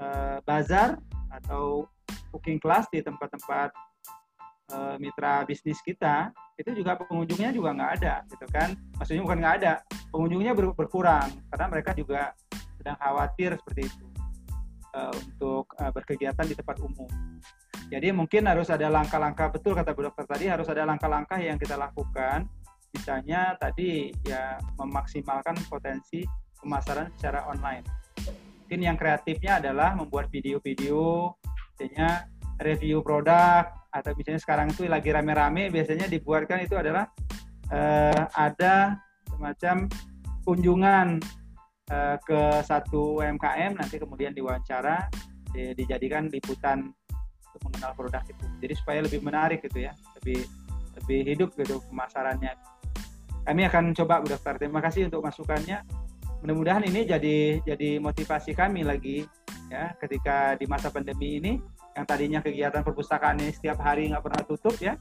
uh, 0.00 0.40
bazar 0.48 0.96
atau 1.28 1.84
cooking 2.32 2.56
class 2.56 2.88
di 2.88 3.04
tempat-tempat 3.04 3.70
uh, 4.72 4.96
mitra 4.96 5.44
bisnis 5.44 5.84
kita. 5.84 6.32
Itu 6.56 6.72
juga 6.72 6.96
pengunjungnya 6.96 7.52
juga 7.52 7.76
nggak 7.76 7.92
ada 8.00 8.24
gitu 8.32 8.46
kan? 8.48 8.72
Maksudnya 8.96 9.22
bukan 9.28 9.38
nggak 9.44 9.54
ada 9.60 9.72
pengunjungnya 10.08 10.56
ber 10.56 10.72
berkurang. 10.72 11.28
Karena 11.52 11.66
mereka 11.68 11.92
juga 11.92 12.32
sedang 12.80 12.96
khawatir 12.96 13.52
seperti 13.60 13.92
itu 13.92 14.06
uh, 14.96 15.12
untuk 15.12 15.68
uh, 15.76 15.92
berkegiatan 15.92 16.46
di 16.48 16.56
tempat 16.56 16.80
umum 16.80 17.10
jadi 17.86 18.10
mungkin 18.10 18.50
harus 18.50 18.66
ada 18.66 18.90
langkah-langkah 18.90 19.54
betul 19.54 19.78
kata 19.78 19.94
Bu 19.94 20.10
Dokter 20.10 20.26
tadi 20.26 20.50
harus 20.50 20.66
ada 20.66 20.82
langkah-langkah 20.82 21.38
yang 21.38 21.54
kita 21.54 21.78
lakukan. 21.78 22.50
Misalnya 22.90 23.54
tadi 23.62 24.10
ya 24.26 24.58
memaksimalkan 24.82 25.54
potensi 25.70 26.26
pemasaran 26.58 27.14
secara 27.14 27.46
online. 27.46 27.86
Mungkin 28.66 28.80
yang 28.82 28.98
kreatifnya 28.98 29.62
adalah 29.62 29.94
membuat 29.94 30.26
video-video, 30.34 31.30
misalnya 31.78 32.26
review 32.58 33.06
produk 33.06 33.70
atau 33.94 34.10
misalnya 34.18 34.42
sekarang 34.42 34.66
itu 34.74 34.90
lagi 34.90 35.14
rame-rame 35.14 35.70
biasanya 35.70 36.10
dibuatkan 36.10 36.66
itu 36.66 36.74
adalah 36.74 37.06
eh, 37.70 38.22
ada 38.34 38.98
semacam 39.30 39.86
kunjungan 40.42 41.22
eh, 41.86 42.16
ke 42.18 42.40
satu 42.66 43.22
UMKM 43.22 43.78
nanti 43.78 44.02
kemudian 44.02 44.34
diwawancara 44.34 45.06
dijadikan 45.56 46.28
liputan 46.28 46.92
untuk 47.56 47.72
mengenal 47.72 47.96
produk 47.96 48.22
itu. 48.28 48.44
Jadi 48.60 48.74
supaya 48.76 49.00
lebih 49.00 49.24
menarik 49.24 49.64
gitu 49.64 49.88
ya, 49.88 49.96
lebih 50.20 50.44
lebih 51.00 51.20
hidup 51.24 51.50
gitu 51.56 51.80
pemasarannya. 51.88 52.52
Kami 53.46 53.62
akan 53.64 53.96
coba 53.96 54.20
Bu 54.20 54.28
Dokter. 54.28 54.60
Terima 54.60 54.84
kasih 54.84 55.08
untuk 55.08 55.24
masukannya. 55.24 55.80
Mudah-mudahan 56.44 56.84
ini 56.84 57.08
jadi 57.08 57.64
jadi 57.64 57.96
motivasi 58.02 58.52
kami 58.52 58.84
lagi 58.84 59.24
ya 59.66 59.96
ketika 59.98 60.54
di 60.54 60.68
masa 60.68 60.92
pandemi 60.92 61.42
ini 61.42 61.58
yang 61.96 62.04
tadinya 62.04 62.38
kegiatan 62.44 62.84
perpustakaan 62.84 63.40
ini 63.40 63.50
setiap 63.56 63.80
hari 63.80 64.12
nggak 64.12 64.20
pernah 64.20 64.42
tutup 64.44 64.76
ya. 64.76 65.00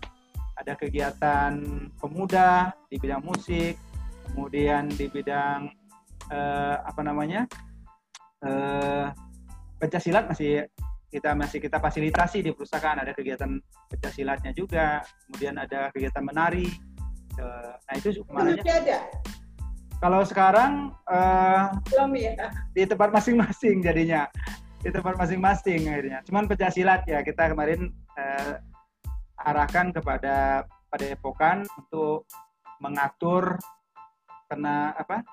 Ada 0.55 0.79
kegiatan 0.79 1.59
pemuda 1.99 2.71
di 2.87 2.95
bidang 2.95 3.19
musik, 3.27 3.75
kemudian 4.31 4.87
di 4.87 5.11
bidang 5.11 5.67
eh, 6.31 6.77
apa 6.79 7.01
namanya 7.03 7.43
eh, 8.39 9.11
pencaksilat 9.81 10.31
masih 10.31 10.63
kita 11.09 11.31
masih 11.37 11.59
kita 11.61 11.77
fasilitasi 11.79 12.43
di 12.43 12.51
perusahaan. 12.51 12.97
Ada 12.97 13.11
kegiatan 13.15 13.57
silatnya 14.11 14.51
juga 14.51 15.01
kemudian 15.27 15.55
ada 15.59 15.89
kegiatan 15.91 16.23
menari. 16.25 16.67
Nah 17.35 17.93
itu 17.95 18.23
kemarin 18.27 18.59
ada? 18.63 18.99
Kalau 19.99 20.21
sekarang 20.27 20.91
uh, 21.07 21.71
belum 21.87 22.13
ya. 22.19 22.51
di 22.75 22.83
tempat 22.83 23.09
masing-masing 23.15 23.79
jadinya. 23.81 24.27
Di 24.83 24.93
tempat 24.93 25.17
masing-masing 25.17 25.87
akhirnya. 25.89 26.19
Cuman 26.27 26.45
silat 26.69 27.07
ya 27.07 27.23
kita 27.23 27.55
kemarin 27.55 27.89
uh, 28.19 28.59
arahkan 29.49 29.95
kepada 29.95 30.67
pada 30.67 31.05
epokan 31.09 31.65
untuk 31.79 32.27
mengatur 32.83 33.57
kena 34.45 34.93
apa 34.93 35.25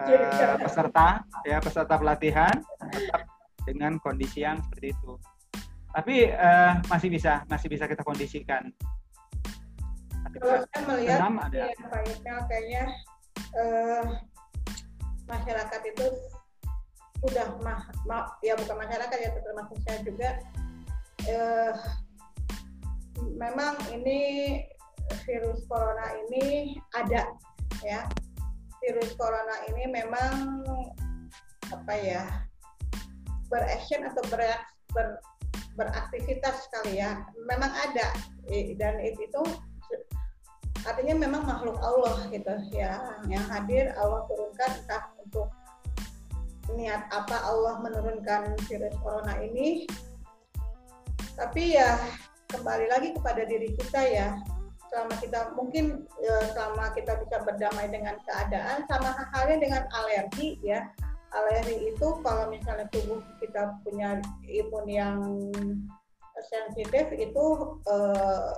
uh, 0.00 0.56
peserta 0.64 1.26
ya 1.44 1.58
peserta 1.60 1.94
pelatihan. 1.98 2.54
Tetap 2.90 3.35
dengan 3.66 3.98
kondisi 3.98 4.46
yang 4.46 4.62
seperti 4.62 4.94
itu. 4.94 5.12
Tapi 5.90 6.30
uh, 6.30 6.78
masih 6.86 7.08
bisa 7.10 7.42
masih 7.50 7.66
bisa 7.66 7.90
kita 7.90 8.06
kondisikan. 8.06 8.70
Kalau 10.36 10.62
saya 10.68 10.82
melihat 10.84 11.18
ada. 11.24 11.72
Ya, 12.22 12.36
kayaknya 12.46 12.84
uh, 13.56 14.04
masyarakat 15.26 15.80
itu 15.90 16.06
sudah 17.24 17.48
mah, 17.64 17.80
ma, 18.04 18.28
ya 18.44 18.52
bukan 18.60 18.76
masyarakat 18.76 19.18
ya 19.18 19.30
termasuk 19.40 19.78
saya 19.88 19.98
juga 20.04 20.30
uh, 21.32 21.72
memang 23.40 23.74
ini 23.96 24.20
virus 25.24 25.64
corona 25.64 26.12
ini 26.28 26.76
ada 26.92 27.32
ya 27.80 28.04
virus 28.84 29.16
corona 29.16 29.56
ini 29.72 29.88
memang 29.88 30.62
apa 31.72 31.94
ya 31.96 32.22
beraction 33.48 34.06
atau 34.06 34.22
berak, 34.28 34.60
ber, 34.92 35.20
beraktivitas 35.76 36.66
sekali 36.68 36.98
ya. 37.00 37.22
Memang 37.46 37.70
ada. 37.70 38.08
Dan 38.50 39.02
itu 39.02 39.42
artinya 40.86 41.14
memang 41.18 41.42
makhluk 41.42 41.82
Allah 41.82 42.30
gitu 42.30 42.54
ya 42.70 43.18
yang 43.26 43.42
hadir 43.50 43.90
Allah 43.98 44.22
turunkan 44.30 44.70
entah 44.70 45.10
untuk 45.18 45.50
niat 46.78 47.10
apa 47.10 47.42
Allah 47.42 47.82
menurunkan 47.82 48.54
virus 48.66 48.94
corona 49.02 49.34
ini. 49.42 49.86
Tapi 51.36 51.76
ya 51.76 51.98
kembali 52.50 52.86
lagi 52.90 53.08
kepada 53.14 53.42
diri 53.44 53.74
kita 53.74 54.00
ya. 54.02 54.28
Selama 54.86 55.18
kita 55.18 55.50
mungkin 55.58 56.06
ya, 56.22 56.36
selama 56.54 56.94
kita 56.94 57.18
bisa 57.18 57.42
berdamai 57.42 57.90
dengan 57.90 58.14
keadaan 58.22 58.86
sama 58.86 59.12
halnya 59.34 59.58
dengan 59.58 59.82
alergi 59.90 60.62
ya 60.62 60.86
alergi 61.36 61.92
itu 61.92 62.08
kalau 62.24 62.48
misalnya 62.48 62.88
tubuh 62.88 63.20
kita 63.38 63.76
punya 63.84 64.20
imun 64.48 64.86
yang 64.88 65.20
sensitif 66.48 67.12
itu 67.16 67.44
eh, 67.88 68.50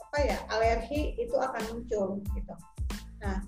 apa 0.00 0.18
ya 0.20 0.38
alergi 0.52 1.16
itu 1.16 1.36
akan 1.38 1.62
muncul 1.72 2.20
gitu. 2.34 2.54
Nah 3.24 3.40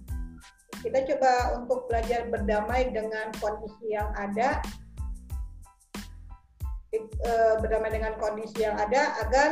kita 0.82 1.06
coba 1.14 1.62
untuk 1.62 1.86
belajar 1.86 2.26
berdamai 2.26 2.90
dengan 2.90 3.30
kondisi 3.38 3.94
yang 3.94 4.10
ada 4.18 4.58
eh, 6.92 7.54
berdamai 7.62 7.90
dengan 7.94 8.18
kondisi 8.18 8.66
yang 8.66 8.74
ada 8.74 9.14
agar 9.22 9.50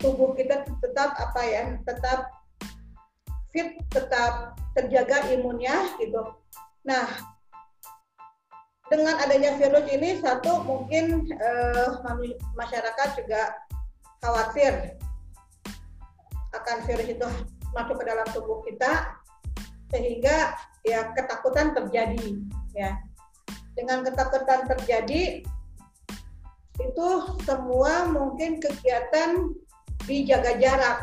tubuh 0.00 0.32
kita 0.38 0.64
tetap 0.80 1.18
apa 1.18 1.40
ya 1.42 1.64
tetap 1.82 2.30
fit 3.50 3.80
tetap 3.90 4.54
terjaga 4.76 5.32
imunnya 5.32 5.74
gitu 5.98 6.22
nah 6.86 7.35
dengan 8.86 9.18
adanya 9.18 9.58
virus 9.58 9.86
ini 9.90 10.22
satu 10.22 10.62
mungkin 10.62 11.26
eh, 11.34 11.90
masyarakat 12.54 13.08
juga 13.18 13.54
khawatir 14.22 14.94
akan 16.54 16.76
virus 16.86 17.08
itu 17.10 17.28
masuk 17.74 17.98
ke 18.00 18.04
dalam 18.08 18.26
tubuh 18.32 18.62
kita 18.64 19.18
sehingga 19.90 20.54
ya 20.86 21.12
ketakutan 21.14 21.74
terjadi 21.74 22.38
ya. 22.74 22.96
Dengan 23.76 24.00
ketakutan 24.08 24.64
terjadi 24.64 25.44
itu 26.80 27.08
semua 27.44 28.08
mungkin 28.08 28.56
kegiatan 28.62 29.52
dijaga 30.08 30.56
jarak 30.56 30.98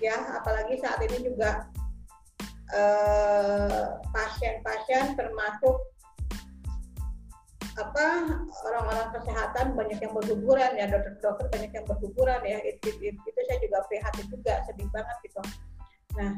ya. 0.00 0.16
Apalagi 0.40 0.80
saat 0.80 1.02
ini 1.04 1.28
juga 1.28 1.68
eh, 2.72 3.84
pasien-pasien 4.08 5.12
eh, 5.12 5.16
termasuk 5.18 5.93
apa 7.74 8.06
orang-orang 8.70 9.08
kesehatan 9.18 9.66
banyak 9.74 9.98
yang 9.98 10.12
berguguran 10.14 10.72
ya 10.78 10.86
dokter-dokter 10.86 11.46
banyak 11.50 11.72
yang 11.74 11.84
berguguran 11.90 12.40
ya 12.46 12.58
itu, 12.62 12.88
itu, 13.02 13.18
itu 13.18 13.40
saya 13.50 13.58
juga 13.58 13.78
prihatin 13.90 14.26
juga 14.30 14.52
sedih 14.70 14.88
banget 14.94 15.16
gitu. 15.26 15.42
Nah 16.14 16.32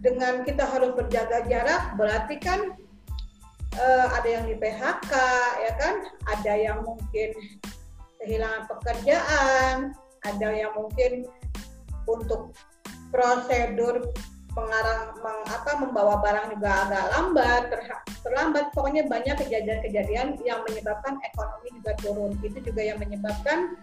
dengan 0.00 0.34
kita 0.46 0.64
harus 0.64 0.94
berjaga 0.96 1.44
jarak 1.50 1.82
berarti 1.98 2.38
kan 2.38 2.78
uh, 3.76 4.06
ada 4.16 4.28
yang 4.28 4.44
di 4.46 4.54
PHK 4.56 5.12
ya 5.66 5.72
kan? 5.76 5.94
Ada 6.30 6.52
yang 6.56 6.78
mungkin 6.86 7.30
kehilangan 8.22 8.68
pekerjaan 8.68 9.96
ada 10.24 10.48
yang 10.52 10.72
mungkin 10.76 11.24
untuk 12.04 12.52
prosedur 13.08 14.12
pengarang 14.50 15.14
meng, 15.22 15.40
apa 15.46 15.70
membawa 15.78 16.18
barang 16.18 16.54
juga 16.58 16.70
agak 16.86 17.04
lambat 17.14 17.62
ter, 17.70 17.80
terlambat. 18.26 18.64
Pokoknya 18.74 19.06
banyak 19.06 19.36
kejadian-kejadian 19.46 20.38
yang 20.42 20.60
menyebabkan 20.66 21.18
ekonomi 21.22 21.68
juga 21.78 21.92
turun. 22.02 22.32
Itu 22.42 22.58
juga 22.62 22.82
yang 22.82 22.98
menyebabkan 22.98 23.78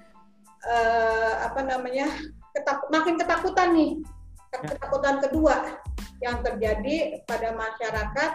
uh, 0.68 1.34
apa 1.48 1.62
namanya 1.64 2.08
ketak, 2.52 2.84
makin 2.92 3.16
ketakutan 3.16 3.70
nih. 3.76 3.92
Ketakutan 4.52 5.20
kedua 5.22 5.80
yang 6.24 6.42
terjadi 6.42 7.22
pada 7.30 7.54
masyarakat 7.54 8.32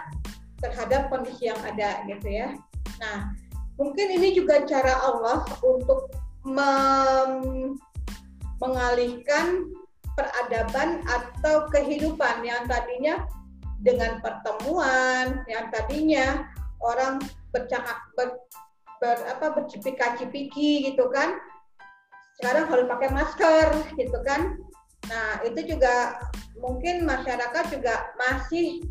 terhadap 0.63 1.11
kondisi 1.11 1.51
yang 1.51 1.59
ada 1.65 2.05
gitu 2.07 2.27
ya. 2.31 2.55
Nah 3.01 3.35
mungkin 3.75 4.07
ini 4.13 4.37
juga 4.37 4.63
cara 4.63 5.03
Allah 5.03 5.43
untuk 5.59 6.07
mem 6.47 7.75
mengalihkan 8.63 9.67
peradaban 10.53 11.01
atau 11.09 11.65
kehidupan 11.73 12.45
yang 12.45 12.69
tadinya 12.69 13.25
dengan 13.81 14.21
pertemuan 14.21 15.41
yang 15.49 15.65
tadinya 15.73 16.45
orang 16.77 17.17
bercakap 17.49 17.97
ber, 18.13 18.37
ber 19.01 19.17
apa 19.33 19.57
bercipika-cipiki 19.57 20.93
gitu 20.93 21.09
kan. 21.09 21.41
Sekarang 22.37 22.69
harus 22.69 22.85
pakai 22.85 23.09
masker 23.09 23.67
gitu 23.97 24.21
kan. 24.21 24.61
Nah 25.09 25.41
itu 25.41 25.73
juga 25.73 26.21
mungkin 26.61 27.01
masyarakat 27.01 27.73
juga 27.73 28.13
masih 28.21 28.85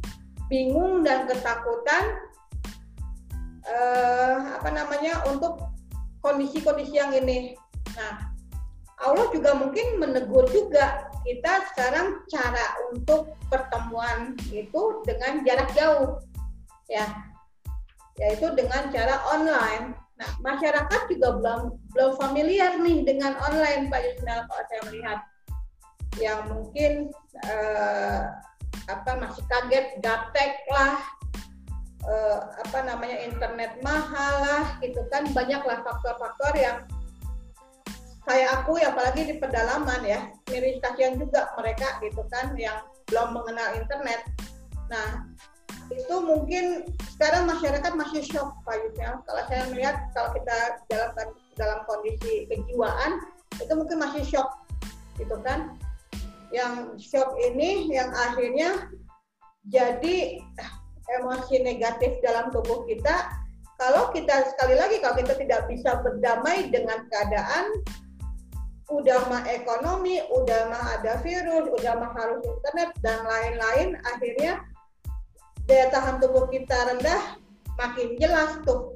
bingung 0.51 1.07
dan 1.07 1.31
ketakutan 1.31 2.27
eh, 3.71 4.37
apa 4.59 4.67
namanya 4.75 5.23
untuk 5.31 5.63
kondisi-kondisi 6.27 6.99
yang 6.99 7.15
ini. 7.15 7.55
Nah 7.95 8.35
Allah 8.99 9.31
juga 9.31 9.55
mungkin 9.55 10.03
menegur 10.03 10.51
juga 10.51 11.12
kita 11.23 11.53
sekarang 11.73 12.27
cara 12.27 12.67
untuk 12.91 13.39
pertemuan 13.47 14.35
itu 14.51 15.03
dengan 15.07 15.43
jarak 15.47 15.71
jauh 15.75 16.19
ya. 16.91 17.07
Yaitu 18.21 18.53
dengan 18.53 18.93
cara 18.93 19.23
online. 19.33 19.97
Nah 20.21 20.31
masyarakat 20.45 21.01
juga 21.09 21.29
belum 21.41 21.61
belum 21.97 22.13
familiar 22.21 22.77
nih 22.79 23.07
dengan 23.07 23.35
online 23.41 23.89
Pak 23.89 24.01
Yusnal 24.03 24.47
kalau 24.47 24.65
saya 24.69 24.83
melihat. 24.91 25.19
Yang 26.21 26.41
mungkin 26.53 26.93
eh, 27.49 28.21
apa 28.85 29.11
masih 29.17 29.41
kaget 29.49 29.97
gaptek 30.05 30.61
lah 30.69 31.01
eh, 32.05 32.41
apa 32.69 32.79
namanya 32.85 33.17
internet 33.25 33.81
mahal 33.81 34.35
lah 34.45 34.65
gitu 34.85 35.01
kan. 35.09 35.25
Banyaklah 35.33 35.81
faktor-faktor 35.81 36.53
yang 36.61 36.85
saya 38.23 38.63
akui 38.63 38.83
apalagi 38.87 39.27
di 39.27 39.35
pedalaman 39.43 40.03
ya 40.07 40.31
miris 40.47 40.79
kasihan 40.79 41.19
juga 41.19 41.51
mereka 41.59 41.99
gitu 41.99 42.23
kan 42.31 42.55
yang 42.55 42.87
belum 43.11 43.35
mengenal 43.35 43.75
internet. 43.75 44.23
Nah 44.87 45.27
itu 45.91 46.17
mungkin 46.23 46.87
sekarang 47.19 47.51
masyarakat 47.51 47.93
masih 47.99 48.23
shock 48.23 48.55
Pak 48.63 48.79
Yusel 48.79 49.21
kalau 49.27 49.43
saya 49.51 49.63
melihat 49.75 49.97
kalau 50.15 50.31
kita 50.39 50.57
dalam 50.87 51.11
dalam 51.59 51.79
kondisi 51.85 52.47
kejiwaan 52.47 53.21
itu 53.59 53.73
mungkin 53.75 53.99
masih 53.99 54.23
shock 54.23 54.49
gitu 55.19 55.37
kan. 55.43 55.75
Yang 56.55 57.03
shock 57.03 57.35
ini 57.43 57.91
yang 57.91 58.13
akhirnya 58.15 58.87
jadi 59.67 60.41
emosi 61.21 61.59
negatif 61.63 62.23
dalam 62.23 62.55
tubuh 62.55 62.87
kita. 62.87 63.35
Kalau 63.81 64.15
kita 64.15 64.47
sekali 64.55 64.79
lagi 64.79 65.03
kalau 65.03 65.19
kita 65.19 65.35
tidak 65.35 65.67
bisa 65.67 65.99
berdamai 66.07 66.71
dengan 66.71 67.03
keadaan 67.11 67.83
udah 68.93 69.25
mah 69.33 69.43
ekonomi, 69.49 70.21
udah 70.29 70.69
mah 70.69 71.01
ada 71.01 71.17
virus, 71.25 71.73
udah 71.73 71.93
mah 71.97 72.13
harus 72.13 72.45
internet 72.45 72.93
dan 73.01 73.25
lain-lain, 73.25 73.97
akhirnya 74.05 74.61
daya 75.65 75.89
tahan 75.89 76.21
tubuh 76.21 76.45
kita 76.53 76.77
rendah, 76.93 77.41
makin 77.81 78.21
jelas 78.21 78.61
tuh 78.69 78.93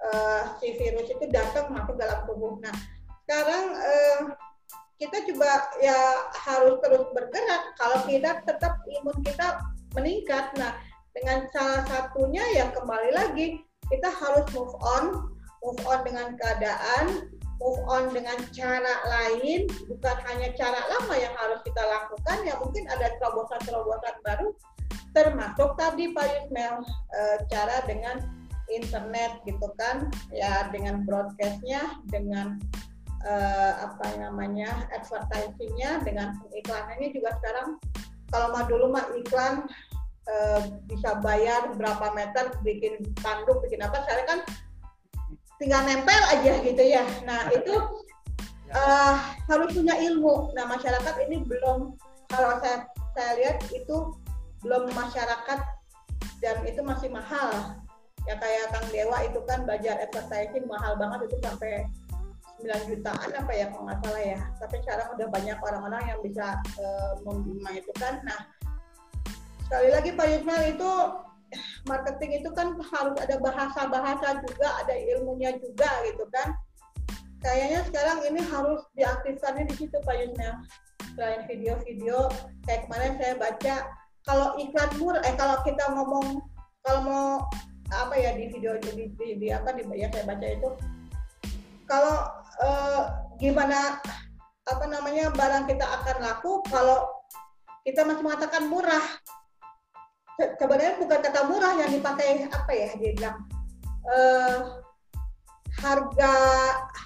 uh, 0.00 0.56
si 0.58 0.72
virus 0.80 1.12
itu 1.12 1.28
datang 1.28 1.68
masuk 1.68 2.00
dalam 2.00 2.24
tubuh. 2.24 2.56
Nah, 2.64 2.72
sekarang 3.24 3.64
uh, 3.76 4.20
kita 4.96 5.26
coba 5.28 5.68
ya 5.82 5.98
harus 6.32 6.80
terus 6.80 7.04
bergerak. 7.12 7.62
Kalau 7.76 7.98
kita 8.08 8.40
tetap 8.48 8.80
imun 8.88 9.18
kita 9.20 9.60
meningkat, 9.92 10.54
nah 10.56 10.80
dengan 11.12 11.46
salah 11.52 11.82
satunya 11.86 12.42
ya 12.56 12.72
kembali 12.74 13.10
lagi 13.14 13.62
kita 13.92 14.08
harus 14.08 14.46
move 14.56 14.74
on, 14.80 15.28
move 15.60 15.80
on 15.84 16.00
dengan 16.02 16.32
keadaan, 16.40 17.33
move 17.64 17.80
on 17.88 18.12
dengan 18.12 18.36
cara 18.52 18.94
lain, 19.08 19.64
bukan 19.88 20.16
hanya 20.28 20.52
cara 20.52 20.84
lama 20.84 21.16
yang 21.16 21.32
harus 21.32 21.64
kita 21.64 21.80
lakukan, 21.80 22.44
ya 22.44 22.60
mungkin 22.60 22.84
ada 22.92 23.16
terobosan-terobosan 23.16 24.16
baru, 24.20 24.52
termasuk 25.16 25.72
tadi 25.80 26.12
Pak 26.12 26.28
Yusmel 26.28 26.84
e, 27.16 27.20
cara 27.48 27.80
dengan 27.88 28.20
internet 28.68 29.40
gitu 29.48 29.72
kan, 29.80 30.12
ya 30.28 30.68
dengan 30.76 31.08
broadcastnya, 31.08 32.04
dengan 32.12 32.60
e, 33.24 33.32
apa 33.80 34.12
namanya 34.20 34.84
advertisingnya, 34.92 36.04
dengan 36.04 36.36
iklanannya 36.52 37.16
juga 37.16 37.32
sekarang. 37.40 37.80
Kalau 38.28 38.52
mah 38.52 38.68
dulu 38.68 38.92
mah 38.92 39.08
iklan 39.16 39.64
e, 40.28 40.36
bisa 40.84 41.16
bayar 41.24 41.72
berapa 41.80 42.12
meter 42.12 42.60
bikin 42.60 43.00
tanduk 43.24 43.64
bikin 43.64 43.80
apa, 43.80 44.04
sekarang 44.04 44.28
kan 44.28 44.40
tinggal 45.64 45.80
nempel 45.88 46.20
aja 46.28 46.60
gitu 46.60 46.82
ya. 46.84 47.00
Nah 47.24 47.48
itu 47.56 47.72
uh, 48.76 49.16
harus 49.48 49.72
punya 49.72 49.96
ilmu. 49.96 50.52
Nah 50.52 50.68
masyarakat 50.68 51.14
ini 51.24 51.40
belum 51.48 51.96
kalau 52.28 52.60
saya 52.60 52.84
saya 53.16 53.30
lihat 53.40 53.64
itu 53.72 53.96
belum 54.60 54.92
masyarakat 54.92 55.58
dan 56.44 56.56
itu 56.68 56.84
masih 56.84 57.08
mahal. 57.08 57.80
Ya 58.28 58.36
kayak 58.36 58.76
Kang 58.76 58.88
Dewa 58.92 59.18
itu 59.24 59.40
kan 59.48 59.64
belajar 59.64 60.00
advertising 60.04 60.68
mahal 60.68 60.96
banget 61.00 61.28
itu 61.32 61.36
sampai 61.44 61.88
9 62.60 62.88
jutaan 62.88 63.28
apa 63.36 63.52
ya 63.52 63.68
kalau 63.72 63.88
nggak 63.88 64.00
salah 64.04 64.24
ya. 64.24 64.40
Tapi 64.60 64.76
sekarang 64.84 65.08
udah 65.16 65.26
banyak 65.32 65.58
orang-orang 65.64 66.02
yang 66.12 66.20
bisa 66.20 66.60
uh, 66.80 67.16
itu 67.72 67.92
kan. 67.96 68.20
Nah 68.24 68.40
sekali 69.64 69.88
lagi 69.92 70.12
Pak 70.12 70.28
Yusmel 70.28 70.76
itu 70.76 70.92
marketing 71.84 72.40
itu 72.42 72.48
kan 72.52 72.76
harus 72.80 73.16
ada 73.20 73.36
bahasa-bahasa 73.40 74.40
juga, 74.44 74.68
ada 74.84 74.94
ilmunya 74.96 75.56
juga 75.60 75.88
gitu 76.08 76.24
kan. 76.32 76.56
kayaknya 77.44 77.84
sekarang 77.92 78.24
ini 78.24 78.40
harus 78.40 78.80
diaktifkannya 78.96 79.68
di 79.68 79.74
situ 79.76 79.96
Pak 80.00 80.16
Yusna. 80.16 80.64
Selain 81.12 81.44
video-video, 81.44 82.32
kayak 82.64 82.88
kemarin 82.88 83.12
saya 83.20 83.36
baca 83.36 83.76
kalau 84.24 84.56
iklan 84.56 84.90
murah, 84.96 85.20
eh 85.28 85.36
kalau 85.36 85.60
kita 85.60 85.84
ngomong 85.92 86.40
kalau 86.80 87.00
mau 87.04 87.28
apa 87.92 88.16
ya 88.16 88.32
di 88.32 88.48
video 88.48 88.80
di, 88.80 89.12
di, 89.12 89.26
di 89.36 89.48
apa 89.52 89.76
di 89.76 89.84
ya 89.92 90.08
saya 90.08 90.24
baca 90.24 90.46
itu 90.48 90.68
kalau 91.84 92.16
eh, 92.64 93.02
gimana 93.36 94.00
apa 94.64 94.84
namanya 94.88 95.28
barang 95.36 95.68
kita 95.68 95.84
akan 95.84 96.16
laku 96.24 96.64
kalau 96.72 97.04
kita 97.84 98.00
masih 98.08 98.24
mengatakan 98.24 98.64
murah 98.72 99.04
sebenarnya 100.38 100.94
bukan 100.98 101.18
kata 101.22 101.40
murah 101.46 101.72
yang 101.78 101.90
dipakai 101.94 102.48
apa 102.50 102.72
ya 102.72 102.90
dia 102.98 103.10
bilang 103.14 103.36
eh, 104.10 104.58
harga 105.82 106.34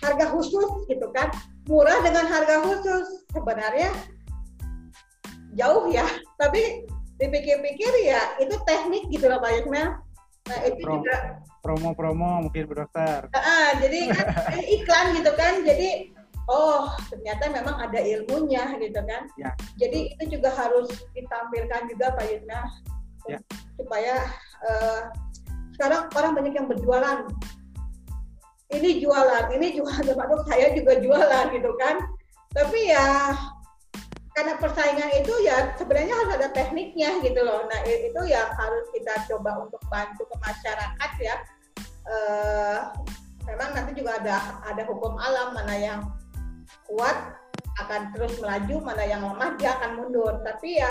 harga 0.04 0.26
khusus 0.32 0.88
gitu 0.88 1.06
kan 1.12 1.32
murah 1.68 1.98
dengan 2.04 2.24
harga 2.28 2.64
khusus 2.64 3.28
sebenarnya 3.32 3.92
jauh 5.56 5.88
ya 5.90 6.04
tapi 6.40 6.84
dipikir-pikir 7.18 7.92
ya 8.06 8.38
itu 8.38 8.54
teknik 8.64 9.10
gitu 9.10 9.26
loh 9.26 9.42
Pak 9.42 9.52
Yusmel 9.60 9.98
nah 10.48 10.58
itu 10.64 10.80
Promo. 10.80 11.04
juga 11.04 11.16
promo-promo 11.68 12.48
mungkin 12.48 12.64
Dokter. 12.70 13.28
Ah, 13.34 13.76
jadi 13.76 14.08
kan 14.08 14.26
iklan 14.56 15.06
gitu 15.20 15.32
kan. 15.36 15.60
Jadi 15.66 16.16
oh 16.48 16.88
ternyata 17.12 17.52
memang 17.52 17.76
ada 17.76 18.00
ilmunya 18.00 18.78
gitu 18.80 19.00
kan. 19.04 19.28
Ya. 19.36 19.52
Jadi 19.76 20.16
itu 20.16 20.38
juga 20.38 20.54
harus 20.54 20.88
ditampilkan 21.12 21.92
juga 21.92 22.16
Pak 22.16 22.24
Yusna 22.24 22.60
Ya. 23.28 23.38
supaya 23.76 24.24
eh, 24.64 25.00
sekarang 25.78 26.10
orang 26.16 26.32
banyak 26.34 26.54
yang 26.58 26.66
berjualan. 26.66 27.28
Ini 28.68 29.00
jualan, 29.00 29.48
ini 29.54 29.80
jualan, 29.80 30.12
aduh 30.12 30.44
saya 30.44 30.74
juga 30.76 31.00
jualan 31.00 31.46
gitu 31.56 31.72
kan. 31.80 32.02
Tapi 32.52 32.90
ya 32.90 33.32
karena 34.36 34.54
persaingan 34.58 35.10
itu 35.18 35.34
ya 35.42 35.74
sebenarnya 35.74 36.14
harus 36.14 36.32
ada 36.38 36.48
tekniknya 36.54 37.22
gitu 37.22 37.40
loh. 37.42 37.66
Nah 37.66 37.80
itu 37.86 38.20
yang 38.26 38.50
harus 38.54 38.86
kita 38.94 39.26
coba 39.30 39.66
untuk 39.66 39.80
bantu 39.90 40.26
ke 40.26 40.36
masyarakat 40.42 41.10
ya. 41.22 41.36
Eh, 42.08 42.78
memang 43.46 43.70
nanti 43.72 43.96
juga 43.96 44.18
ada 44.20 44.62
ada 44.66 44.82
hukum 44.84 45.16
alam 45.16 45.56
mana 45.56 45.74
yang 45.78 46.00
kuat 46.86 47.38
akan 47.86 48.10
terus 48.14 48.34
melaju, 48.42 48.82
mana 48.82 49.04
yang 49.06 49.22
lemah 49.22 49.54
dia 49.58 49.74
akan 49.78 49.90
mundur. 50.02 50.38
Tapi 50.42 50.82
ya 50.82 50.90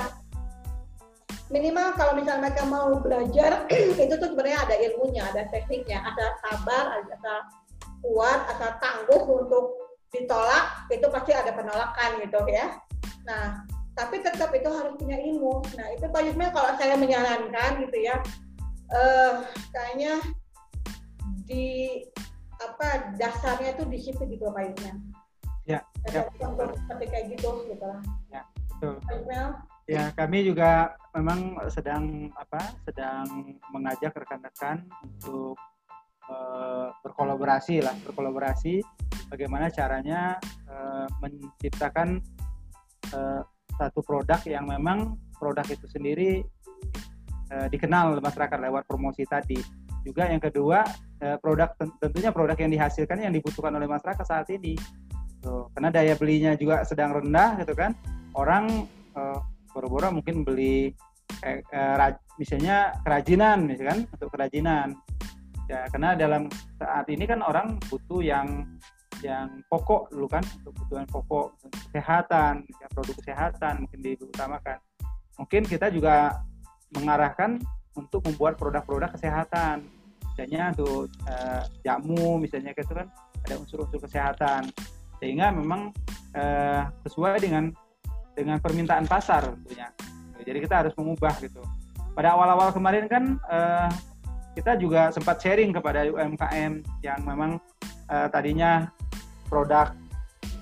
minimal 1.47 1.95
kalau 1.95 2.13
misalnya 2.19 2.51
mereka 2.51 2.63
mau 2.67 2.91
belajar 2.99 3.67
itu 4.03 4.13
tuh 4.19 4.29
sebenarnya 4.35 4.59
ada 4.67 4.75
ilmunya, 4.75 5.23
ada 5.31 5.47
tekniknya, 5.51 6.03
ada 6.03 6.35
sabar, 6.43 7.03
ada 7.03 7.35
kuat, 8.03 8.39
ada 8.51 8.77
tangguh 8.83 9.21
untuk 9.25 9.75
ditolak 10.11 10.87
itu 10.91 11.07
pasti 11.11 11.31
ada 11.35 11.51
penolakan 11.51 12.23
gitu 12.23 12.39
ya. 12.47 12.79
Nah, 13.27 13.67
tapi 13.97 14.23
tetap 14.23 14.53
itu 14.55 14.69
harus 14.71 14.95
punya 14.95 15.19
ilmu. 15.19 15.63
Nah, 15.75 15.87
itu 15.95 16.05
Pak 16.07 16.21
Yusmil 16.23 16.51
kalau 16.55 16.71
saya 16.79 16.95
menyarankan 16.95 17.83
gitu 17.87 17.97
ya, 17.99 18.15
eh 18.93 19.33
kayaknya 19.75 20.21
di 21.47 22.03
apa 22.57 23.15
dasarnya 23.19 23.75
itu 23.77 23.83
di 23.87 23.99
situ 23.99 24.21
gitu 24.27 24.47
Pak 24.47 24.63
Yusmil. 24.71 24.95
Ya, 25.67 25.83
ya, 26.07 26.23
seperti 26.31 27.05
kayak 27.11 27.25
gitu 27.35 27.67
gitu 27.67 27.83
lah. 27.83 27.99
Ya, 28.31 28.41
betul. 28.71 28.95
Pak 29.03 29.13
Yusmil. 29.19 29.47
Ya, 29.87 30.11
kami 30.11 30.43
juga 30.43 30.99
memang 31.15 31.55
sedang 31.71 32.27
apa? 32.35 32.59
Sedang 32.83 33.23
mengajak 33.71 34.11
rekan-rekan 34.19 34.83
untuk 34.99 35.55
eh, 36.27 36.91
berkolaborasi 37.07 37.79
lah, 37.79 37.95
berkolaborasi 38.03 38.83
bagaimana 39.31 39.71
caranya 39.71 40.35
eh, 40.67 41.07
menciptakan 41.23 42.19
eh, 43.15 43.41
satu 43.79 44.03
produk 44.03 44.43
yang 44.43 44.67
memang 44.67 45.15
produk 45.39 45.63
itu 45.71 45.87
sendiri 45.87 46.43
eh, 47.55 47.67
dikenal 47.71 48.19
masyarakat 48.19 48.59
lewat 48.59 48.91
promosi 48.91 49.23
tadi. 49.23 49.55
Juga 50.03 50.27
yang 50.27 50.43
kedua, 50.43 50.83
eh, 51.23 51.39
produk 51.39 51.71
ten- 51.79 51.95
tentunya 52.03 52.35
produk 52.35 52.59
yang 52.59 52.75
dihasilkan 52.75 53.23
yang 53.23 53.31
dibutuhkan 53.31 53.71
oleh 53.71 53.87
masyarakat 53.87 54.25
saat 54.27 54.51
ini. 54.51 54.75
Tuh, 55.39 55.71
karena 55.71 55.95
daya 55.95 56.11
belinya 56.19 56.59
juga 56.59 56.83
sedang 56.83 57.23
rendah 57.23 57.55
gitu 57.63 57.71
kan. 57.71 57.95
Orang 58.35 58.83
boro-boro 59.77 60.09
mungkin 60.09 60.41
beli 60.41 60.89
eh, 61.45 61.61
raj- 61.69 62.17
misalnya 62.41 62.97
kerajinan 63.05 63.69
misalkan 63.69 64.09
untuk 64.09 64.33
kerajinan. 64.33 64.97
Ya 65.69 65.85
karena 65.93 66.17
dalam 66.17 66.49
saat 66.81 67.05
ini 67.13 67.29
kan 67.29 67.45
orang 67.45 67.77
butuh 67.85 68.25
yang 68.25 68.65
yang 69.21 69.61
pokok 69.69 70.09
dulu 70.09 70.25
kan 70.29 70.41
untuk 70.61 70.73
kebutuhan 70.77 71.07
pokok 71.09 71.47
kesehatan 71.89 72.65
ya, 72.65 72.87
produk 72.89 73.15
kesehatan 73.21 73.73
mungkin 73.85 73.99
diutamakan. 74.01 74.77
Mungkin 75.37 75.61
kita 75.69 75.93
juga 75.93 76.41
mengarahkan 76.97 77.61
untuk 77.93 78.25
membuat 78.25 78.57
produk-produk 78.57 79.13
kesehatan. 79.13 79.85
Misalnya 80.33 80.73
untuk 80.73 81.09
eh, 81.29 81.63
jamu 81.85 82.41
misalnya 82.41 82.73
gitu 82.73 82.93
kan 82.97 83.09
ada 83.45 83.55
unsur-unsur 83.61 84.01
kesehatan. 84.01 84.69
Sehingga 85.19 85.49
memang 85.51 85.91
eh, 86.37 86.85
sesuai 87.05 87.41
dengan 87.41 87.73
dengan 88.37 88.61
permintaan 88.61 89.09
pasar 89.09 89.49
tentunya. 89.49 89.89
Jadi 90.45 90.61
kita 90.61 90.85
harus 90.85 90.93
mengubah 90.93 91.33
gitu. 91.41 91.59
Pada 92.13 92.37
awal-awal 92.37 92.69
kemarin 92.69 93.09
kan 93.09 93.41
eh, 93.49 93.89
kita 94.53 94.77
juga 94.77 95.09
sempat 95.09 95.41
sharing 95.41 95.73
kepada 95.73 96.05
UMKM 96.05 96.85
yang 97.01 97.19
memang 97.25 97.57
eh, 98.13 98.27
tadinya 98.29 98.85
produk 99.49 99.97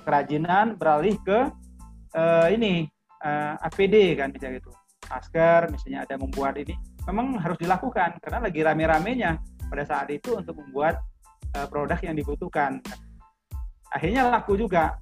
kerajinan 0.08 0.80
beralih 0.80 1.20
ke 1.20 1.52
eh, 2.16 2.48
ini 2.56 2.88
eh, 3.20 3.54
APD 3.68 4.16
kan 4.16 4.32
misalnya 4.32 4.64
gitu. 4.64 4.72
Masker 5.06 5.70
misalnya 5.70 6.08
ada 6.08 6.16
membuat 6.18 6.58
ini 6.58 6.74
memang 7.06 7.38
harus 7.38 7.62
dilakukan 7.62 8.18
karena 8.18 8.40
lagi 8.42 8.60
rame-ramenya 8.66 9.38
pada 9.70 9.84
saat 9.86 10.10
itu 10.10 10.34
untuk 10.34 10.58
membuat 10.58 11.02
eh, 11.54 11.68
produk 11.70 12.00
yang 12.02 12.18
dibutuhkan. 12.18 12.82
Akhirnya 13.94 14.28
laku 14.28 14.58
juga. 14.58 14.98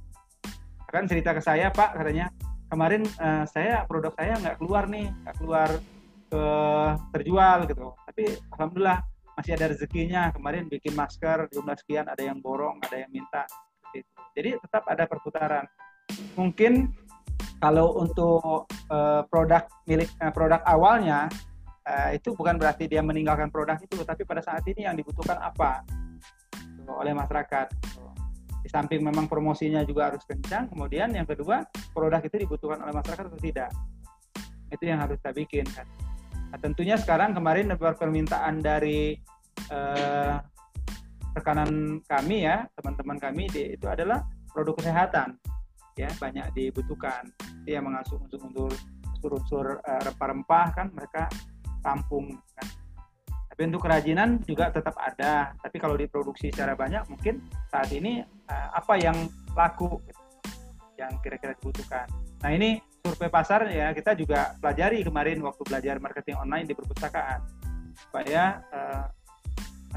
Kan 0.93 1.09
cerita 1.09 1.33
ke 1.33 1.41
saya 1.41 1.73
Pak 1.73 1.97
katanya 1.97 2.29
kemarin 2.73 3.05
eh, 3.05 3.45
saya 3.45 3.85
produk 3.85 4.09
saya 4.17 4.33
nggak 4.41 4.57
keluar 4.57 4.89
nih 4.89 5.05
nggak 5.21 5.35
keluar 5.37 5.69
ke 6.33 6.45
terjual 7.13 7.57
gitu 7.69 7.93
tapi 8.09 8.23
alhamdulillah 8.57 8.99
masih 9.37 9.53
ada 9.53 9.65
rezekinya 9.69 10.33
kemarin 10.33 10.65
bikin 10.65 10.97
masker 10.97 11.45
jumlah 11.53 11.77
sekian 11.77 12.09
ada 12.09 12.25
yang 12.25 12.41
borong 12.41 12.81
ada 12.81 13.05
yang 13.05 13.13
minta 13.13 13.45
seperti 13.45 14.01
itu. 14.01 14.21
jadi 14.33 14.49
tetap 14.57 14.83
ada 14.89 15.05
perputaran 15.05 15.69
mungkin 16.33 16.89
kalau 17.61 18.01
untuk 18.01 18.65
eh, 18.89 19.21
produk 19.29 19.69
milik 19.85 20.09
eh, 20.17 20.33
produk 20.33 20.65
awalnya 20.65 21.29
eh, 21.85 22.17
itu 22.17 22.33
bukan 22.33 22.57
berarti 22.57 22.89
dia 22.89 23.05
meninggalkan 23.05 23.53
produk 23.53 23.77
itu 23.77 24.01
tapi 24.01 24.25
pada 24.25 24.41
saat 24.41 24.65
ini 24.65 24.89
yang 24.89 24.97
dibutuhkan 24.97 25.37
apa 25.37 25.85
gitu, 26.57 26.89
oleh 26.89 27.13
masyarakat 27.13 27.69
gitu. 27.69 27.92
Samping 28.73 29.05
memang 29.05 29.29
promosinya 29.29 29.85
juga 29.85 30.09
harus 30.09 30.25
kencang 30.25 30.65
kemudian 30.73 31.13
yang 31.13 31.29
kedua 31.29 31.61
produk 31.93 32.17
itu 32.25 32.41
dibutuhkan 32.41 32.81
oleh 32.81 32.89
masyarakat 32.89 33.29
atau 33.29 33.37
tidak? 33.37 33.69
Itu 34.73 34.89
yang 34.89 35.05
harus 35.05 35.21
kita 35.21 35.31
bikin 35.37 35.69
kan. 35.69 35.85
Nah, 36.49 36.57
tentunya 36.57 36.97
sekarang 36.97 37.37
kemarin 37.37 37.69
ada 37.69 37.93
permintaan 37.93 38.65
dari 38.65 39.13
eh, 39.69 40.35
rekanan 41.37 42.01
kami 42.05 42.49
ya 42.49 42.65
teman-teman 42.73 43.17
kami 43.21 43.45
di, 43.53 43.77
itu 43.77 43.85
adalah 43.85 44.25
produk 44.49 44.81
kesehatan. 44.81 45.37
Ya 45.93 46.09
banyak 46.17 46.49
dibutuhkan. 46.57 47.29
Dia 47.69 47.77
mengasuh 47.77 48.17
unsur-unsur 48.17 48.73
unsur-unsur 49.13 49.77
eh, 49.85 50.01
rempah-rempah 50.09 50.65
kan 50.73 50.87
mereka 50.89 51.29
tampung 51.85 52.33
kan 52.57 52.82
tapi 53.53 53.69
untuk 53.69 53.85
kerajinan 53.85 54.41
juga 54.49 54.73
tetap 54.73 54.97
ada. 54.97 55.53
Tapi 55.61 55.77
kalau 55.77 55.93
diproduksi 55.93 56.49
secara 56.49 56.73
banyak 56.73 57.05
mungkin 57.05 57.37
saat 57.69 57.93
ini 57.93 58.25
eh, 58.25 58.69
apa 58.73 58.97
yang 58.97 59.13
laku 59.53 60.01
gitu, 60.09 60.21
yang 60.97 61.13
kira-kira 61.21 61.53
dibutuhkan. 61.61 62.09
Nah 62.41 62.49
ini 62.49 62.81
survei 63.05 63.29
pasar 63.29 63.69
ya 63.69 63.93
kita 63.93 64.17
juga 64.17 64.57
pelajari 64.57 65.05
kemarin 65.05 65.37
waktu 65.45 65.61
belajar 65.69 66.01
marketing 66.01 66.41
online 66.41 66.65
di 66.65 66.73
perpustakaan. 66.73 67.45
Supaya 67.93 68.57
eh, 68.73 69.05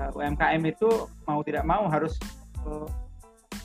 eh, 0.05 0.11
UMKM 0.13 0.61
itu 0.69 1.09
mau 1.25 1.41
tidak 1.41 1.65
mau 1.65 1.89
harus 1.89 2.21
eh, 2.61 2.89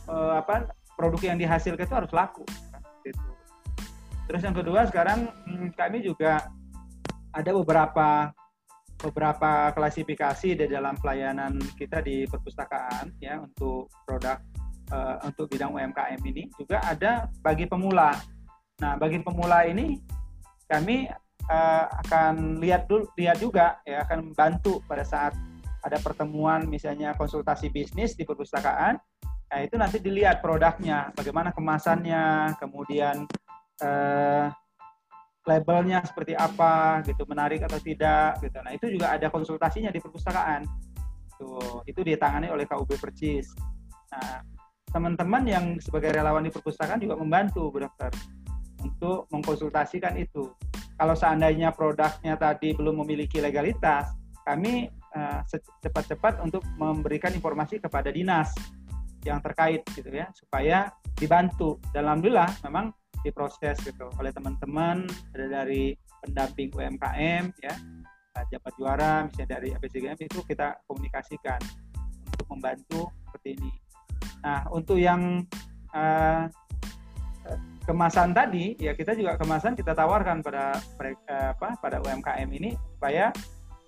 eh, 0.08 0.34
apa 0.40 0.72
produk 0.96 1.36
yang 1.36 1.36
dihasilkan 1.36 1.84
itu 1.84 1.96
harus 2.00 2.12
laku. 2.16 2.48
Gitu. 3.02 3.18
terus 4.30 4.46
yang 4.46 4.54
kedua 4.54 4.86
sekarang 4.86 5.26
hmm, 5.50 5.74
kami 5.74 6.06
juga 6.06 6.54
ada 7.34 7.50
beberapa 7.50 8.30
beberapa 9.02 9.74
klasifikasi 9.74 10.54
di 10.54 10.66
dalam 10.70 10.94
pelayanan 10.98 11.58
kita 11.76 12.00
di 12.06 12.30
perpustakaan 12.30 13.18
ya 13.18 13.42
untuk 13.42 13.90
produk 14.06 14.38
eh, 14.94 15.18
untuk 15.26 15.50
bidang 15.50 15.74
UMKM 15.74 16.22
ini 16.22 16.48
juga 16.56 16.86
ada 16.86 17.28
bagi 17.42 17.66
pemula. 17.66 18.14
Nah, 18.82 18.98
bagi 18.98 19.20
pemula 19.22 19.66
ini 19.66 19.98
kami 20.70 21.10
eh, 21.50 21.86
akan 22.08 22.62
lihat 22.62 22.86
dulu 22.86 23.10
lihat 23.18 23.42
juga 23.42 23.82
ya 23.84 24.06
akan 24.06 24.32
membantu 24.32 24.80
pada 24.86 25.02
saat 25.02 25.34
ada 25.82 25.98
pertemuan 25.98 26.70
misalnya 26.70 27.18
konsultasi 27.18 27.74
bisnis 27.74 28.14
di 28.14 28.22
perpustakaan 28.22 29.02
Nah, 29.52 29.60
itu 29.68 29.76
nanti 29.76 30.00
dilihat 30.00 30.40
produknya, 30.40 31.12
bagaimana 31.12 31.52
kemasannya, 31.52 32.56
kemudian 32.56 33.28
eh, 33.84 34.48
labelnya 35.46 36.06
seperti 36.06 36.38
apa, 36.38 37.02
gitu, 37.02 37.26
menarik 37.26 37.66
atau 37.66 37.82
tidak, 37.82 38.38
gitu. 38.46 38.58
Nah, 38.62 38.72
itu 38.78 38.86
juga 38.94 39.14
ada 39.18 39.28
konsultasinya 39.34 39.90
di 39.90 39.98
perpustakaan. 39.98 40.62
Tuh, 41.42 41.82
itu 41.90 42.06
ditangani 42.06 42.54
oleh 42.54 42.70
KUB 42.70 43.02
Percis. 43.02 43.50
Nah, 44.14 44.46
teman-teman 44.94 45.44
yang 45.50 45.66
sebagai 45.82 46.14
relawan 46.14 46.46
di 46.46 46.54
perpustakaan 46.54 47.02
juga 47.02 47.18
membantu, 47.18 47.74
Bu 47.74 47.82
Dokter, 47.82 48.14
untuk 48.86 49.26
mengkonsultasikan 49.34 50.14
itu. 50.22 50.54
Kalau 50.94 51.18
seandainya 51.18 51.74
produknya 51.74 52.38
tadi 52.38 52.78
belum 52.78 53.02
memiliki 53.02 53.42
legalitas, 53.42 54.14
kami 54.46 54.90
uh, 55.18 55.42
cepat-cepat 55.82 56.42
untuk 56.46 56.62
memberikan 56.78 57.34
informasi 57.34 57.82
kepada 57.82 58.14
dinas 58.14 58.54
yang 59.22 59.38
terkait 59.42 59.86
gitu 59.94 60.10
ya 60.10 60.30
supaya 60.34 60.90
dibantu 61.14 61.78
dan 61.94 62.10
alhamdulillah 62.10 62.50
memang 62.66 62.90
diproses 63.22 63.78
gitu. 63.82 64.10
Oleh 64.18 64.34
teman-teman 64.34 65.06
dari 65.34 65.96
pendamping 66.22 66.70
UMKM 66.74 67.44
ya. 67.62 67.76
Jabat 68.32 68.74
juara 68.80 69.28
misalnya 69.28 69.60
dari 69.60 69.76
APCGM 69.76 70.16
itu 70.16 70.40
kita 70.48 70.80
komunikasikan 70.88 71.60
untuk 72.32 72.48
membantu 72.48 73.12
seperti 73.28 73.60
ini. 73.60 73.72
Nah 74.42 74.66
untuk 74.72 74.96
yang 74.96 75.44
uh, 75.92 76.48
kemasan 77.84 78.32
tadi 78.32 78.80
ya 78.80 78.96
kita 78.96 79.18
juga 79.20 79.36
kemasan 79.36 79.76
kita 79.76 79.92
tawarkan 79.92 80.40
pada 80.40 80.80
apa 81.28 81.76
pada 81.84 82.00
UMKM 82.00 82.50
ini 82.56 82.72
supaya 82.96 83.36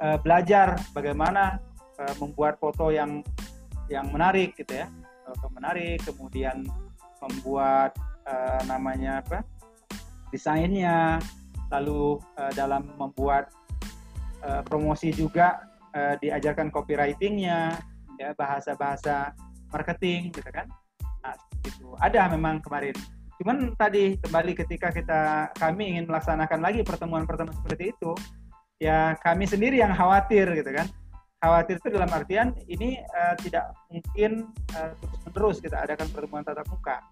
uh, 0.04 0.20
belajar 0.20 0.76
bagaimana 0.92 1.58
uh, 2.04 2.16
membuat 2.20 2.60
foto 2.60 2.92
yang 2.92 3.24
yang 3.88 4.12
menarik 4.12 4.54
gitu 4.60 4.84
ya. 4.84 4.92
Menarik 5.56 6.04
kemudian 6.04 6.68
membuat 7.24 7.96
uh, 8.28 8.62
namanya 8.68 9.24
apa? 9.24 9.44
Desainnya 10.34 11.22
lalu 11.70 12.22
uh, 12.38 12.52
dalam 12.54 12.94
membuat 12.98 13.50
uh, 14.46 14.62
promosi 14.66 15.10
juga 15.14 15.66
uh, 15.94 16.16
diajarkan 16.22 16.70
copywritingnya 16.70 17.78
ya 18.22 18.30
bahasa-bahasa 18.38 19.34
marketing 19.74 20.30
gitu 20.34 20.50
kan? 20.54 20.70
Nah, 21.24 21.36
itu. 21.66 21.88
Ada 21.98 22.30
memang 22.30 22.62
kemarin. 22.62 22.94
Cuman 23.42 23.74
tadi 23.74 24.20
kembali 24.22 24.54
ketika 24.54 24.94
kita 24.94 25.50
kami 25.58 25.98
ingin 25.98 26.06
melaksanakan 26.06 26.62
lagi 26.62 26.86
pertemuan-pertemuan 26.86 27.58
seperti 27.58 27.92
itu 27.92 28.14
ya 28.78 29.16
kami 29.24 29.48
sendiri 29.50 29.82
yang 29.82 29.96
khawatir 29.96 30.46
gitu 30.54 30.70
kan? 30.70 30.86
Khawatir 31.44 31.76
itu 31.82 31.90
dalam 31.92 32.08
artian 32.08 32.56
ini 32.72 33.02
uh, 33.02 33.36
tidak 33.42 33.76
mungkin 33.92 34.48
uh, 34.78 34.96
terus 34.96 35.20
menerus 35.28 35.58
kita 35.60 35.78
adakan 35.84 36.08
pertemuan 36.14 36.44
tatap 36.46 36.68
muka 36.72 37.04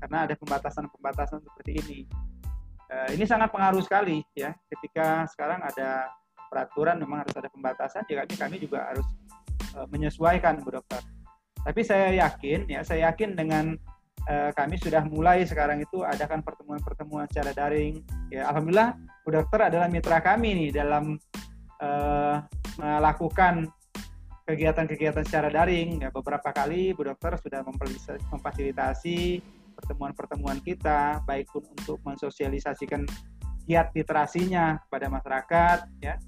karena 0.00 0.24
ada 0.24 0.34
pembatasan-pembatasan 0.34 1.38
seperti 1.44 1.72
ini. 1.84 1.98
Uh, 2.90 3.08
ini 3.14 3.22
sangat 3.22 3.54
pengaruh 3.54 3.78
sekali 3.86 4.18
ya 4.34 4.50
ketika 4.66 5.22
sekarang 5.30 5.62
ada 5.62 6.10
peraturan 6.50 6.98
memang 6.98 7.22
harus 7.22 7.36
ada 7.38 7.46
pembatasan, 7.46 8.02
jadi 8.10 8.26
ya 8.26 8.34
kami 8.34 8.58
juga 8.58 8.90
harus 8.90 9.06
uh, 9.78 9.86
menyesuaikan 9.86 10.58
Bu 10.66 10.74
Dokter. 10.74 10.98
Tapi 11.60 11.80
saya 11.86 12.10
yakin 12.16 12.66
ya, 12.66 12.82
saya 12.82 13.12
yakin 13.12 13.38
dengan 13.38 13.78
uh, 14.26 14.50
kami 14.56 14.74
sudah 14.80 15.06
mulai 15.06 15.46
sekarang 15.46 15.84
itu 15.84 16.02
adakan 16.02 16.42
pertemuan-pertemuan 16.42 17.30
secara 17.30 17.54
daring. 17.54 18.02
Ya 18.34 18.50
alhamdulillah 18.50 18.98
Bu 19.22 19.30
Dokter 19.30 19.70
adalah 19.70 19.86
mitra 19.86 20.18
kami 20.18 20.66
nih 20.66 20.70
dalam 20.74 21.14
uh, 21.78 22.42
melakukan 22.80 23.70
kegiatan-kegiatan 24.50 25.22
secara 25.22 25.46
daring 25.46 26.02
ya 26.02 26.10
beberapa 26.10 26.50
kali 26.50 26.90
Bu 26.90 27.06
Dokter 27.06 27.38
sudah 27.38 27.62
memfasilitasi 28.34 29.38
pertemuan-pertemuan 29.80 30.60
kita 30.60 31.24
baik 31.24 31.48
pun 31.48 31.64
untuk 31.64 31.98
mensosialisasikan 32.04 33.08
kiat 33.64 33.96
literasinya 33.96 34.76
kepada 34.86 35.08
masyarakat 35.08 35.78
ya 36.04 36.20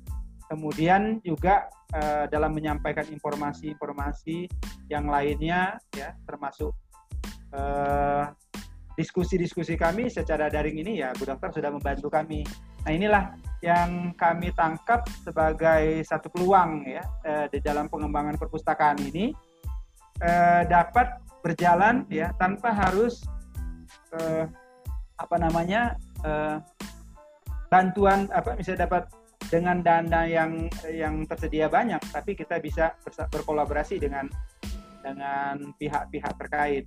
kemudian 0.49 1.20
juga 1.24 1.69
uh, 1.93 2.24
dalam 2.29 2.53
menyampaikan 2.57 3.05
informasi-informasi 3.09 4.49
yang 4.89 5.09
lainnya 5.09 5.77
ya 5.93 6.16
termasuk 6.24 6.73
uh, 7.53 8.33
diskusi-diskusi 8.97 9.74
kami 9.81 10.12
secara 10.12 10.53
daring 10.53 10.77
ini 10.85 11.01
ya 11.01 11.16
Bu 11.16 11.24
Dokter 11.24 11.53
sudah 11.53 11.70
membantu 11.73 12.12
kami. 12.12 12.45
Nah 12.85 12.93
inilah 12.93 13.24
yang 13.62 14.12
kami 14.19 14.51
tangkap 14.53 15.07
sebagai 15.23 16.03
satu 16.03 16.29
peluang 16.29 16.85
ya 16.85 17.03
eh, 17.24 17.47
di 17.49 17.59
dalam 17.62 17.87
pengembangan 17.87 18.37
perpustakaan 18.37 18.99
ini 19.07 19.33
eh, 20.20 20.62
dapat 20.66 21.23
berjalan 21.41 22.05
ya 22.11 22.35
tanpa 22.37 22.74
harus 22.74 23.23
eh, 24.19 24.45
apa 25.17 25.37
namanya 25.39 25.97
eh, 26.25 26.57
bantuan 27.73 28.29
apa 28.33 28.57
misalnya 28.57 28.85
dapat 28.89 29.09
dengan 29.49 29.85
dana 29.85 30.25
yang 30.25 30.69
yang 30.89 31.29
tersedia 31.29 31.69
banyak 31.69 32.01
tapi 32.09 32.33
kita 32.33 32.57
bisa 32.61 32.97
berkolaborasi 33.33 34.01
dengan 34.01 34.29
dengan 35.03 35.75
pihak-pihak 35.77 36.33
terkait 36.39 36.87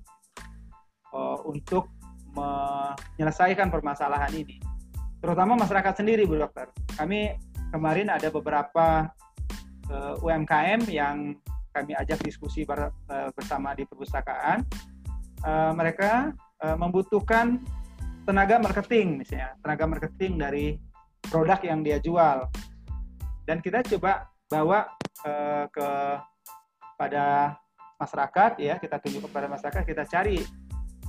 uh, 1.11 1.37
untuk 1.43 1.91
menyelesaikan 2.35 3.71
permasalahan 3.71 4.31
ini. 4.35 4.59
Terutama 5.23 5.55
masyarakat 5.55 6.03
sendiri, 6.03 6.27
Bu 6.27 6.39
Dokter. 6.39 6.71
Kami 6.99 7.35
kemarin 7.71 8.11
ada 8.11 8.27
beberapa 8.31 9.09
uh, 9.91 10.15
eh, 10.15 10.23
UMKM 10.23 10.81
yang 10.91 11.35
kami 11.75 11.91
ajak 11.95 12.23
diskusi 12.23 12.63
uh, 12.67 12.91
bersama 13.35 13.75
di 13.75 13.83
perpustakaan. 13.87 14.63
Uh, 15.43 15.71
mereka 15.75 16.31
uh, 16.63 16.77
membutuhkan 16.77 17.59
tenaga 18.25 18.57
marketing, 18.61 19.21
misalnya. 19.21 19.55
Tenaga 19.61 19.85
marketing 19.85 20.33
dari 20.39 20.65
produk 21.27 21.59
yang 21.61 21.81
dia 21.81 21.97
jual. 21.99 22.47
Dan 23.45 23.61
kita 23.61 23.85
coba 23.95 24.29
bawa 24.49 24.89
uh, 25.25 25.65
ke 25.69 25.89
pada 26.97 27.57
masyarakat 28.01 28.51
ya. 28.61 28.75
Kita 28.81 28.97
tunjuk 29.01 29.29
kepada 29.29 29.47
masyarakat 29.49 29.83
kita 29.85 30.03
cari 30.09 30.41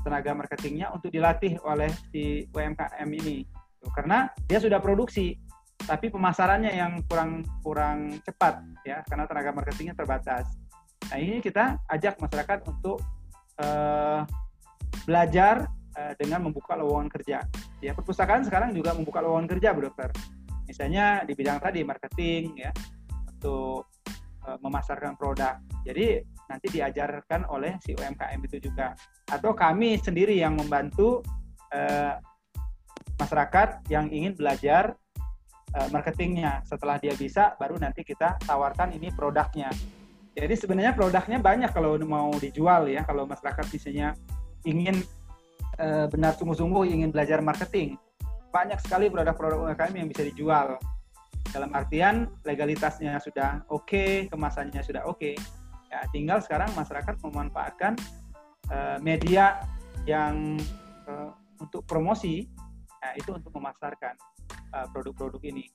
tenaga 0.05 0.31
marketingnya 0.39 0.95
untuk 0.95 1.11
dilatih 1.11 1.59
oleh 1.65 1.91
si 2.13 2.47
UMKM 2.53 3.09
ini. 3.11 3.43
Karena 3.91 4.29
dia 4.47 4.59
sudah 4.59 4.79
produksi 4.83 5.35
tapi 5.77 6.09
pemasarannya 6.09 6.73
yang 6.73 6.93
kurang 7.09 7.47
kurang 7.65 8.21
cepat 8.23 8.61
ya. 8.85 9.01
Karena 9.09 9.25
tenaga 9.25 9.51
marketingnya 9.57 9.97
terbatas. 9.97 10.47
Nah 11.11 11.19
ini 11.23 11.39
kita 11.39 11.81
ajak 11.87 12.19
masyarakat 12.19 12.67
untuk 12.67 12.99
uh, 13.63 14.27
belajar 15.07 15.71
uh, 15.97 16.13
dengan 16.19 16.51
membuka 16.51 16.75
lowongan 16.75 17.09
kerja. 17.09 17.47
Ya 17.81 17.95
perpustakaan 17.95 18.43
sekarang 18.43 18.75
juga 18.75 18.93
membuka 18.93 19.23
lowongan 19.23 19.49
kerja 19.57 19.73
bu 19.73 19.87
dokter. 19.89 20.11
Misalnya 20.67 21.23
di 21.23 21.33
bidang 21.39 21.63
tadi 21.63 21.87
marketing 21.87 22.59
ya 22.59 22.71
untuk 23.31 23.87
uh, 24.45 24.59
memasarkan 24.59 25.15
produk. 25.15 25.63
Jadi 25.87 26.21
nanti 26.51 26.67
diajarkan 26.75 27.47
oleh 27.47 27.79
si 27.79 27.95
UMKM 27.95 28.41
itu 28.45 28.59
juga. 28.71 28.93
Atau 29.31 29.55
kami 29.55 29.99
sendiri 30.03 30.35
yang 30.35 30.59
membantu 30.59 31.23
uh, 31.71 32.19
masyarakat 33.17 33.87
yang 33.89 34.11
ingin 34.11 34.35
belajar 34.35 34.99
uh, 35.75 35.89
marketingnya. 35.95 36.67
Setelah 36.67 36.99
dia 36.99 37.15
bisa 37.15 37.55
baru 37.57 37.79
nanti 37.79 38.03
kita 38.03 38.39
tawarkan 38.43 38.95
ini 38.95 39.15
produknya. 39.15 39.71
Jadi 40.37 40.53
sebenarnya 40.53 40.93
produknya 40.93 41.41
banyak 41.41 41.71
kalau 41.73 41.97
mau 42.05 42.29
dijual 42.37 42.93
ya. 42.93 43.07
Kalau 43.09 43.25
masyarakat 43.25 43.67
misalnya 43.73 44.13
ingin 44.67 45.01
uh, 45.79 46.11
benar 46.11 46.35
sungguh-sungguh 46.35 46.91
ingin 46.91 47.15
belajar 47.15 47.39
marketing 47.39 47.95
banyak 48.51 48.81
sekali 48.81 49.13
produk-produk 49.13 49.69
UMKM 49.69 49.95
yang 49.95 50.09
bisa 50.09 50.25
dijual 50.25 50.81
dalam 51.53 51.71
artian 51.77 52.27
legalitasnya 52.43 53.21
sudah 53.23 53.63
oke, 53.69 53.85
okay, 53.87 54.11
kemasannya 54.33 54.81
sudah 54.81 55.05
oke. 55.05 55.21
Okay. 55.21 55.35
Ya, 55.93 56.03
tinggal 56.11 56.43
sekarang 56.43 56.73
masyarakat 56.75 57.21
memanfaatkan 57.23 57.95
uh, 58.73 58.99
media 58.99 59.63
yang 60.09 60.59
uh, 61.07 61.31
untuk 61.63 61.87
promosi, 61.87 62.49
ya, 63.05 63.15
itu 63.15 63.31
untuk 63.37 63.55
memasarkan 63.55 64.17
uh, 64.75 64.87
produk-produk 64.91 65.41
ini. 65.47 65.69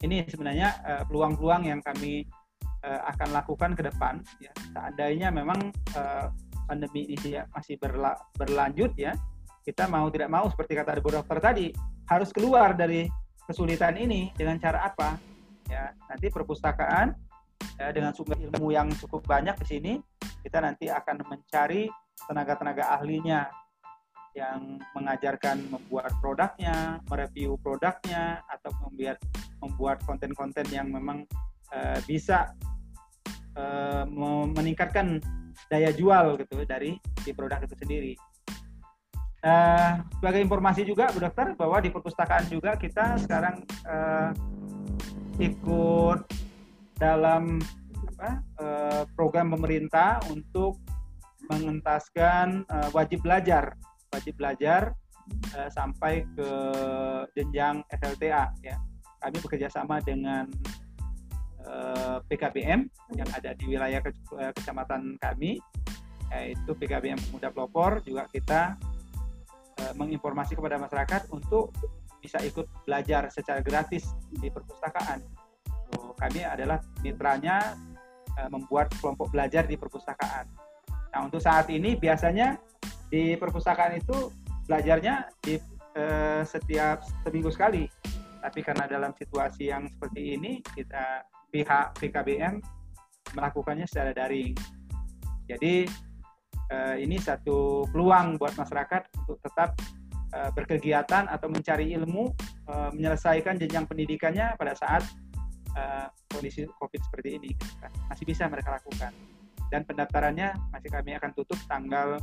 Ini 0.00 0.24
sebenarnya 0.26 0.80
peluang-peluang 1.08 1.62
uh, 1.64 1.68
yang 1.76 1.80
kami 1.84 2.24
uh, 2.84 3.00
akan 3.12 3.28
lakukan 3.36 3.70
ke 3.76 3.82
depan. 3.84 4.20
Ya. 4.40 4.52
Seandainya 4.72 5.28
memang 5.28 5.72
uh, 5.96 6.32
pandemi 6.70 7.10
ini 7.10 7.34
ya, 7.34 7.50
masih 7.50 7.74
berla 7.82 8.14
berlanjut 8.38 8.94
ya, 8.94 9.18
kita 9.66 9.90
mau 9.90 10.06
tidak 10.06 10.30
mau 10.30 10.46
seperti 10.46 10.78
kata 10.78 11.02
Bu 11.02 11.10
Dokter 11.10 11.42
tadi 11.42 11.74
harus 12.06 12.30
keluar 12.30 12.78
dari 12.78 13.10
kesulitan 13.50 13.98
ini 13.98 14.30
dengan 14.38 14.54
cara 14.62 14.86
apa? 14.86 15.18
Ya, 15.66 15.90
nanti 16.06 16.30
perpustakaan 16.30 17.18
ya, 17.74 17.90
dengan 17.90 18.14
sumber 18.14 18.38
ilmu 18.38 18.70
yang 18.70 18.86
cukup 18.94 19.26
banyak 19.26 19.58
di 19.62 19.66
sini, 19.66 19.92
kita 20.46 20.62
nanti 20.62 20.86
akan 20.86 21.26
mencari 21.26 21.90
tenaga-tenaga 22.30 22.94
ahlinya 22.94 23.50
yang 24.38 24.78
mengajarkan 24.94 25.66
membuat 25.66 26.14
produknya, 26.22 27.02
mereview 27.10 27.58
produknya, 27.58 28.38
atau 28.46 28.70
membuat 28.86 29.18
membuat 29.58 29.98
konten-konten 30.06 30.70
yang 30.70 30.86
memang 30.86 31.26
uh, 31.74 31.98
bisa 32.06 32.54
uh, 33.58 34.06
meningkatkan 34.54 35.18
daya 35.68 35.90
jual 35.94 36.38
gitu 36.40 36.62
dari 36.64 36.96
si 37.22 37.30
produk 37.34 37.62
itu 37.64 37.76
sendiri. 37.78 38.12
Uh, 39.40 40.04
sebagai 40.20 40.44
informasi 40.44 40.84
juga 40.84 41.08
Bu 41.16 41.24
Dokter 41.24 41.56
bahwa 41.56 41.80
di 41.80 41.88
perpustakaan 41.88 42.44
juga 42.52 42.76
kita 42.76 43.16
sekarang 43.24 43.64
uh, 43.88 44.36
ikut 45.40 46.20
dalam 47.00 47.56
apa, 48.20 48.30
uh, 48.60 49.02
program 49.16 49.48
pemerintah 49.56 50.20
untuk 50.28 50.76
mengentaskan 51.48 52.68
uh, 52.68 52.92
wajib 52.92 53.24
belajar, 53.24 53.72
wajib 54.12 54.36
belajar 54.36 54.92
uh, 55.56 55.72
sampai 55.72 56.28
ke 56.36 56.50
jenjang 57.32 57.80
FLTA 57.88 58.44
ya. 58.60 58.76
Kami 59.24 59.36
bekerja 59.40 59.72
sama 59.72 60.04
dengan 60.04 60.52
uh, 61.66 62.18
PKBM 62.28 62.86
yang 63.16 63.28
ada 63.34 63.56
di 63.56 63.64
wilayah 63.68 64.00
ke, 64.00 64.10
kecamatan 64.56 65.16
kami 65.18 65.60
yaitu 66.30 66.70
PKBM 66.78 67.18
Pemuda 67.18 67.50
Pelopor 67.50 67.98
juga 68.06 68.22
kita 68.30 68.78
Eh, 69.80 69.94
menginformasi 69.96 70.52
kepada 70.52 70.76
masyarakat 70.76 71.32
untuk 71.32 71.72
bisa 72.20 72.36
ikut 72.44 72.68
belajar 72.84 73.32
secara 73.32 73.64
gratis 73.64 74.12
di 74.28 74.52
perpustakaan. 74.52 75.24
So, 75.88 76.12
kami 76.20 76.44
adalah 76.44 76.84
mitranya 77.00 77.74
uh, 78.36 78.48
membuat 78.52 78.92
kelompok 79.00 79.32
belajar 79.32 79.64
di 79.64 79.80
perpustakaan. 79.80 80.44
Nah, 81.16 81.20
untuk 81.24 81.40
saat 81.40 81.72
ini 81.72 81.96
biasanya 81.96 82.60
di 83.08 83.40
perpustakaan 83.40 83.96
itu 83.96 84.28
belajarnya 84.68 85.32
di 85.40 85.56
setiap 86.46 87.02
seminggu 87.26 87.50
sekali. 87.50 87.82
Tapi 88.38 88.60
karena 88.62 88.86
dalam 88.86 89.10
situasi 89.10 89.74
yang 89.74 89.90
seperti 89.90 90.38
ini, 90.38 90.62
kita 90.62 91.26
pihak 91.50 91.98
PKBM 91.98 92.62
melakukannya 93.34 93.86
secara 93.86 94.14
daring. 94.14 94.54
Jadi 95.50 95.86
uh, 96.70 96.96
ini 96.96 97.18
satu 97.18 97.86
peluang 97.90 98.38
buat 98.38 98.54
masyarakat 98.54 99.02
untuk 99.26 99.38
tetap 99.42 99.74
uh, 100.34 100.50
berkegiatan 100.54 101.26
atau 101.26 101.50
mencari 101.50 101.94
ilmu, 101.98 102.30
uh, 102.70 102.90
menyelesaikan 102.94 103.58
jenjang 103.58 103.86
pendidikannya 103.86 104.54
pada 104.54 104.74
saat 104.78 105.02
uh, 105.74 106.06
kondisi 106.30 106.66
COVID 106.66 107.00
seperti 107.10 107.28
ini. 107.38 107.50
Masih 108.06 108.24
bisa 108.26 108.46
mereka 108.46 108.78
lakukan. 108.78 109.10
Dan 109.70 109.86
pendaftarannya 109.86 110.54
masih 110.74 110.90
kami 110.90 111.14
akan 111.14 111.30
tutup 111.34 111.58
tanggal 111.70 112.18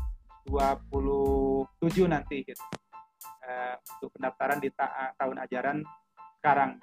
27 0.48 2.08
nanti 2.08 2.44
gitu. 2.44 2.64
Uh, 3.48 3.76
untuk 4.00 4.12
pendaftaran 4.20 4.60
di 4.60 4.68
ta 4.76 5.16
tahun 5.16 5.40
ajaran 5.48 5.78
sekarang 6.40 6.80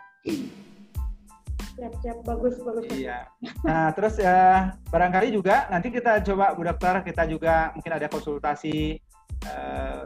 siap-siap 1.75 2.19
bagus 2.23 2.55
bagus. 2.63 2.87
Iya. 2.95 3.27
Nah 3.67 3.91
terus 3.93 4.15
ya 4.19 4.73
barangkali 4.89 5.35
juga 5.35 5.67
nanti 5.69 5.91
kita 5.91 6.23
coba 6.23 6.55
Bu 6.55 6.63
Dokter 6.63 7.03
kita 7.03 7.27
juga 7.27 7.75
mungkin 7.75 7.93
ada 7.95 8.07
konsultasi 8.07 8.99
eh, 9.45 10.03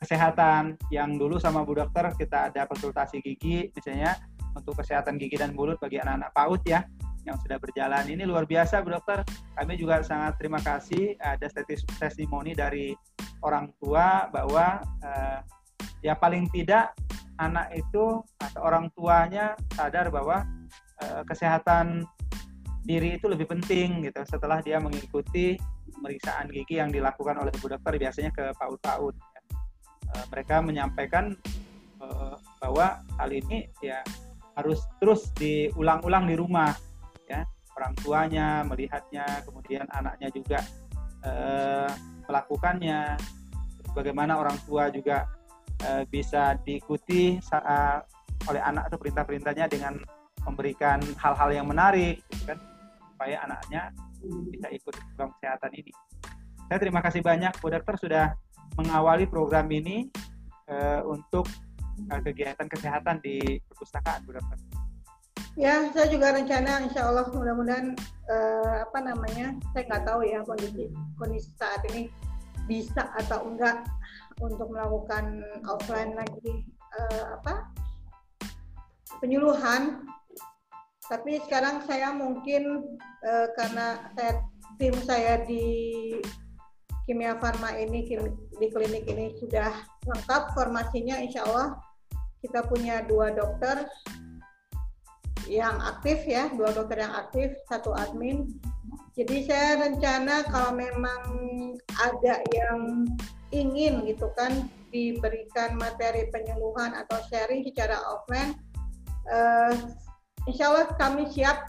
kesehatan 0.00 0.76
yang 0.92 1.16
dulu 1.16 1.40
sama 1.40 1.64
Bu 1.64 1.76
Dokter 1.76 2.12
kita 2.14 2.52
ada 2.52 2.68
konsultasi 2.68 3.24
gigi 3.24 3.72
misalnya 3.72 4.16
untuk 4.52 4.76
kesehatan 4.80 5.16
gigi 5.20 5.36
dan 5.36 5.52
mulut 5.52 5.80
bagi 5.80 6.00
anak-anak 6.00 6.30
PAUD 6.32 6.62
ya 6.68 6.80
yang 7.26 7.36
sudah 7.42 7.58
berjalan. 7.58 8.06
Ini 8.06 8.22
luar 8.22 8.46
biasa 8.46 8.80
Bu 8.84 8.94
Dokter. 8.94 9.26
Kami 9.58 9.74
juga 9.74 10.00
sangat 10.04 10.38
terima 10.38 10.62
kasih 10.62 11.18
ada 11.18 11.50
testimoni 11.98 12.54
dari 12.54 12.94
orang 13.42 13.72
tua 13.82 14.30
bahwa 14.30 14.80
eh, 15.02 15.40
ya 16.04 16.14
paling 16.14 16.46
tidak 16.54 16.94
anak 17.36 17.68
itu 17.76 18.24
atau 18.40 18.60
orang 18.64 18.88
tuanya 18.96 19.52
sadar 19.76 20.08
bahwa 20.08 20.46
Eh, 20.96 21.22
kesehatan 21.28 22.08
diri 22.80 23.20
itu 23.20 23.28
lebih 23.28 23.44
penting 23.52 24.08
gitu. 24.08 24.16
Setelah 24.24 24.64
dia 24.64 24.80
mengikuti 24.80 25.60
pemeriksaan 25.92 26.48
gigi 26.48 26.80
yang 26.80 26.88
dilakukan 26.88 27.36
oleh 27.36 27.52
bu 27.60 27.68
dokter 27.68 28.00
biasanya 28.00 28.32
ke 28.32 28.56
PAUD-PAUD 28.56 29.14
ya. 29.16 29.40
uh, 30.16 30.24
mereka 30.32 30.64
menyampaikan 30.64 31.36
uh, 32.00 32.40
bahwa 32.62 33.04
hal 33.20 33.30
ini 33.32 33.68
ya 33.84 34.00
harus 34.56 34.88
terus 34.96 35.28
diulang-ulang 35.36 36.24
di 36.24 36.34
rumah 36.38 36.72
ya. 37.28 37.44
Orang 37.76 37.92
tuanya 38.00 38.64
melihatnya 38.64 39.44
kemudian 39.44 39.84
anaknya 39.92 40.32
juga 40.32 40.64
uh, 41.28 41.92
melakukannya. 42.24 43.20
Bagaimana 43.92 44.40
orang 44.40 44.56
tua 44.64 44.88
juga 44.88 45.28
uh, 45.84 46.08
bisa 46.08 46.56
diikuti 46.64 47.36
saat, 47.44 48.08
oleh 48.48 48.64
anak 48.64 48.88
atau 48.88 48.96
perintah-perintahnya 48.96 49.68
dengan 49.68 50.15
memberikan 50.46 51.02
hal-hal 51.18 51.50
yang 51.50 51.66
menarik 51.66 52.22
gitu 52.30 52.54
kan 52.54 52.58
supaya 53.12 53.36
anaknya 53.42 53.90
bisa 54.50 54.68
ikut 54.72 54.94
program 54.94 55.34
kesehatan 55.38 55.72
ini. 55.74 55.92
Saya 56.66 56.78
terima 56.82 57.00
kasih 57.02 57.22
banyak 57.22 57.52
Bu 57.62 57.70
Dokter 57.70 57.94
sudah 57.98 58.26
mengawali 58.74 59.26
program 59.26 59.70
ini 59.70 60.10
uh, 60.70 61.02
untuk 61.06 61.46
uh, 62.10 62.20
kegiatan 62.22 62.66
kesehatan 62.66 63.22
di 63.22 63.60
perpustakaan 63.70 64.26
Bu 64.26 64.34
Dokter. 64.34 64.58
Ya, 65.56 65.88
saya 65.96 66.12
juga 66.12 66.36
rencana 66.36 66.84
Insya 66.84 67.08
Allah 67.08 67.32
mudah-mudahan 67.32 67.96
uh, 68.28 68.76
apa 68.84 68.98
namanya, 69.00 69.56
saya 69.72 69.88
nggak 69.88 70.04
tahu 70.04 70.20
ya 70.28 70.44
kondisi 70.44 70.92
kondisi 71.16 71.48
saat 71.56 71.80
ini 71.94 72.12
bisa 72.68 73.08
atau 73.16 73.46
enggak 73.48 73.86
untuk 74.42 74.68
melakukan 74.68 75.40
offline 75.64 76.12
lagi 76.12 76.66
uh, 76.92 77.40
apa 77.40 77.72
penyuluhan 79.22 80.04
tapi 81.06 81.38
sekarang 81.46 81.82
saya 81.86 82.10
mungkin 82.10 82.82
uh, 83.22 83.48
karena 83.54 84.10
saya 84.18 84.42
tim 84.76 84.94
saya 85.06 85.42
di 85.46 85.64
kimia 87.06 87.38
farma 87.38 87.70
ini 87.78 88.02
di 88.58 88.66
klinik 88.68 89.06
ini 89.06 89.38
sudah 89.38 89.70
lengkap 90.10 90.52
formasinya 90.58 91.22
insya 91.22 91.46
Allah 91.46 91.78
kita 92.42 92.66
punya 92.66 93.06
dua 93.06 93.30
dokter 93.30 93.86
yang 95.46 95.78
aktif 95.78 96.26
ya 96.26 96.50
dua 96.50 96.74
dokter 96.74 97.06
yang 97.06 97.14
aktif 97.14 97.54
satu 97.70 97.94
admin. 97.94 98.50
Jadi 99.16 99.48
saya 99.48 99.80
rencana 99.80 100.44
kalau 100.52 100.76
memang 100.76 101.22
ada 102.02 102.44
yang 102.52 103.08
ingin 103.54 104.04
gitu 104.04 104.28
kan 104.36 104.68
diberikan 104.92 105.78
materi 105.80 106.28
penyembuhan 106.28 106.92
atau 106.92 107.16
sharing 107.30 107.64
secara 107.64 107.96
offline 108.04 108.52
uh, 109.32 109.72
insya 110.46 110.70
Allah 110.70 110.86
kami 110.96 111.26
siap 111.30 111.66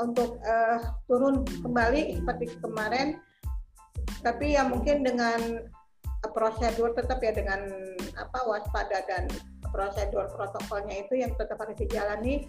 untuk 0.00 0.40
uh, 0.42 0.78
turun 1.06 1.44
kembali 1.60 2.16
seperti 2.18 2.56
kemarin. 2.64 3.20
Tapi 4.24 4.56
ya 4.56 4.64
mungkin 4.64 5.04
dengan 5.04 5.64
prosedur 6.32 6.92
tetap 6.92 7.20
ya 7.24 7.32
dengan 7.32 7.64
apa 8.16 8.40
waspada 8.44 9.00
dan 9.08 9.24
prosedur 9.72 10.28
protokolnya 10.36 11.04
itu 11.06 11.20
yang 11.20 11.32
tetap 11.36 11.60
harus 11.60 11.76
dijalani. 11.76 12.48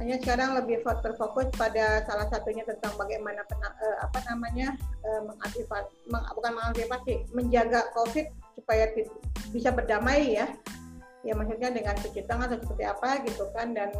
Hanya 0.00 0.18
sekarang 0.18 0.58
lebih 0.58 0.82
berfokus 0.82 1.46
pada 1.54 2.02
salah 2.08 2.26
satunya 2.26 2.66
tentang 2.66 2.96
bagaimana 2.98 3.44
pena, 3.46 3.70
uh, 3.70 3.96
apa 4.02 4.18
namanya 4.26 4.74
uh, 5.04 5.20
mengantisipasi 5.30 5.94
meng, 6.10 6.24
bukan 6.32 6.52
mengantisipasi 6.58 7.12
menjaga 7.30 7.86
covid 7.94 8.26
supaya 8.56 8.88
bisa 9.52 9.70
berdamai 9.70 10.42
ya. 10.42 10.48
Ya 11.22 11.38
maksudnya 11.38 11.70
dengan 11.70 11.94
cuci 11.94 12.26
tangan 12.26 12.50
atau 12.50 12.66
seperti 12.66 12.82
apa 12.82 13.22
gitu 13.22 13.46
kan 13.54 13.78
dan 13.78 13.94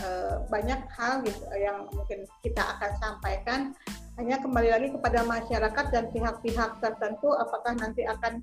Eh, 0.00 0.36
banyak 0.48 0.80
hal 0.96 1.20
gitu 1.28 1.44
yang 1.60 1.84
mungkin 1.92 2.24
kita 2.40 2.62
akan 2.64 2.92
sampaikan. 2.96 3.76
Hanya 4.16 4.40
kembali 4.40 4.72
lagi 4.72 4.88
kepada 4.96 5.28
masyarakat 5.28 5.86
dan 5.92 6.08
pihak-pihak 6.08 6.80
tertentu 6.80 7.36
apakah 7.36 7.72
nanti 7.76 8.04
akan 8.04 8.40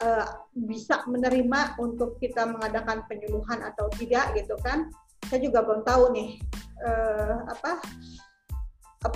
uh, 0.00 0.24
bisa 0.56 1.04
menerima 1.04 1.76
untuk 1.80 2.16
kita 2.16 2.48
mengadakan 2.48 3.04
penyuluhan 3.08 3.60
atau 3.60 3.88
tidak 3.96 4.36
gitu 4.36 4.56
kan? 4.60 4.88
Saya 5.28 5.40
juga 5.40 5.64
belum 5.64 5.84
tahu 5.84 6.16
nih 6.16 6.40
uh, 6.84 7.44
apa 7.48 7.80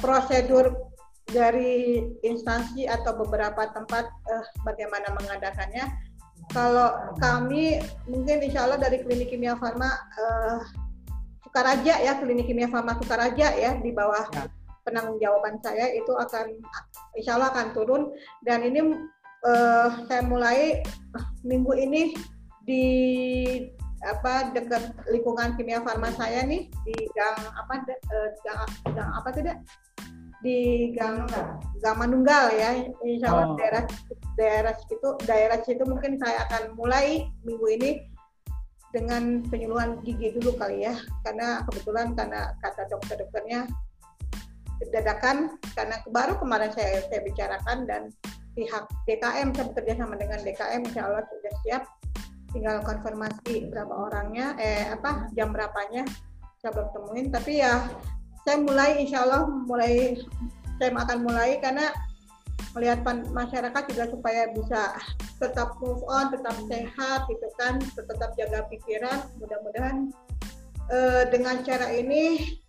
prosedur 0.01 0.77
dari 1.29 2.05
instansi 2.25 2.89
atau 2.89 3.21
beberapa 3.21 3.69
tempat 3.73 4.05
uh, 4.33 4.47
bagaimana 4.65 5.13
mengadakannya. 5.13 5.93
Kalau 6.53 7.17
kami 7.21 7.81
mungkin 8.09 8.45
insya 8.45 8.65
Allah 8.69 8.81
dari 8.81 9.01
klinik 9.01 9.33
kimia 9.33 9.57
farma 9.57 9.93
uh, 9.97 10.86
Sukaraja 11.57 12.05
ya 12.05 12.21
klinik 12.21 12.53
kimia 12.53 12.69
farma 12.69 13.01
Sukaraja 13.01 13.57
ya 13.57 13.81
di 13.81 13.89
bawah 13.89 14.29
ya. 14.29 14.45
penanggung 14.85 15.17
jawaban 15.17 15.57
saya 15.65 15.89
itu 15.89 16.13
akan 16.13 16.53
insya 17.17 17.41
Allah 17.41 17.49
akan 17.49 17.73
turun 17.73 18.13
dan 18.45 18.61
ini 18.61 18.93
uh, 19.41 20.05
saya 20.05 20.21
mulai 20.29 20.85
minggu 21.49 21.73
ini 21.81 22.13
di 22.69 22.85
apa 24.05 24.53
dekat 24.53 25.01
lingkungan 25.09 25.57
kimia 25.57 25.81
farma 25.81 26.13
saya 26.21 26.45
nih 26.45 26.69
di 26.85 26.93
gang 27.17 27.41
apa 27.41 27.89
uh, 27.89 28.29
gang, 28.45 28.69
gang 28.93 29.11
apa 29.17 29.29
tidak 29.33 29.57
di 30.45 30.93
gang 30.93 31.25
gang 31.81 31.97
Manunggal 31.97 32.53
ya 32.53 32.85
insya 33.01 33.33
Allah 33.33 33.49
oh. 33.49 33.57
daerah 33.57 33.89
daerah 34.37 34.75
situ 34.77 35.09
daerah 35.25 35.59
situ 35.65 35.89
mungkin 35.89 36.21
saya 36.21 36.45
akan 36.53 36.77
mulai 36.77 37.25
minggu 37.49 37.81
ini 37.81 38.13
dengan 38.97 39.45
penyuluhan 39.53 40.01
gigi 40.01 40.33
dulu 40.41 40.57
kali 40.57 40.89
ya. 40.89 40.97
Karena 41.21 41.61
kebetulan 41.69 42.17
karena 42.17 42.57
kata 42.65 42.89
dokter-dokternya 42.89 43.69
dadakan 44.93 45.57
karena 45.77 46.01
baru 46.09 46.37
kemarin 46.41 46.73
saya 46.73 47.05
saya 47.09 47.21
bicarakan 47.25 47.85
dan 47.85 48.03
pihak 48.57 48.89
DKM 49.05 49.53
saya 49.53 49.65
bekerja 49.73 49.93
sama 50.01 50.17
dengan 50.17 50.41
DKM 50.41 50.81
Insya 50.89 51.03
Allah 51.05 51.25
sudah 51.29 51.53
siap. 51.65 51.83
Tinggal 52.57 52.81
konfirmasi 52.81 53.69
berapa 53.69 53.93
orangnya 53.93 54.57
eh 54.57 54.89
apa 54.89 55.29
jam 55.37 55.53
berapanya 55.53 56.09
saya 56.65 56.73
belum 56.73 56.89
temuin. 56.97 57.27
Tapi 57.29 57.53
ya 57.61 57.85
saya 58.49 58.65
mulai 58.65 59.05
Insya 59.05 59.29
Allah 59.29 59.45
mulai 59.45 60.17
saya 60.81 60.93
akan 60.93 61.19
mulai 61.25 61.61
karena 61.61 61.93
melihat 62.77 63.01
masyarakat 63.33 63.83
juga 63.89 64.05
supaya 64.13 64.53
bisa 64.53 65.01
tetap 65.41 65.81
move 65.81 66.05
on, 66.07 66.29
tetap 66.29 66.53
sehat 66.69 67.25
gitu 67.27 67.49
kan, 67.57 67.81
tetap 67.81 68.31
jaga 68.37 68.69
pikiran. 68.69 69.25
Mudah-mudahan 69.41 70.13
eh, 70.93 71.25
dengan 71.33 71.65
cara 71.65 71.89
ini 71.97 72.61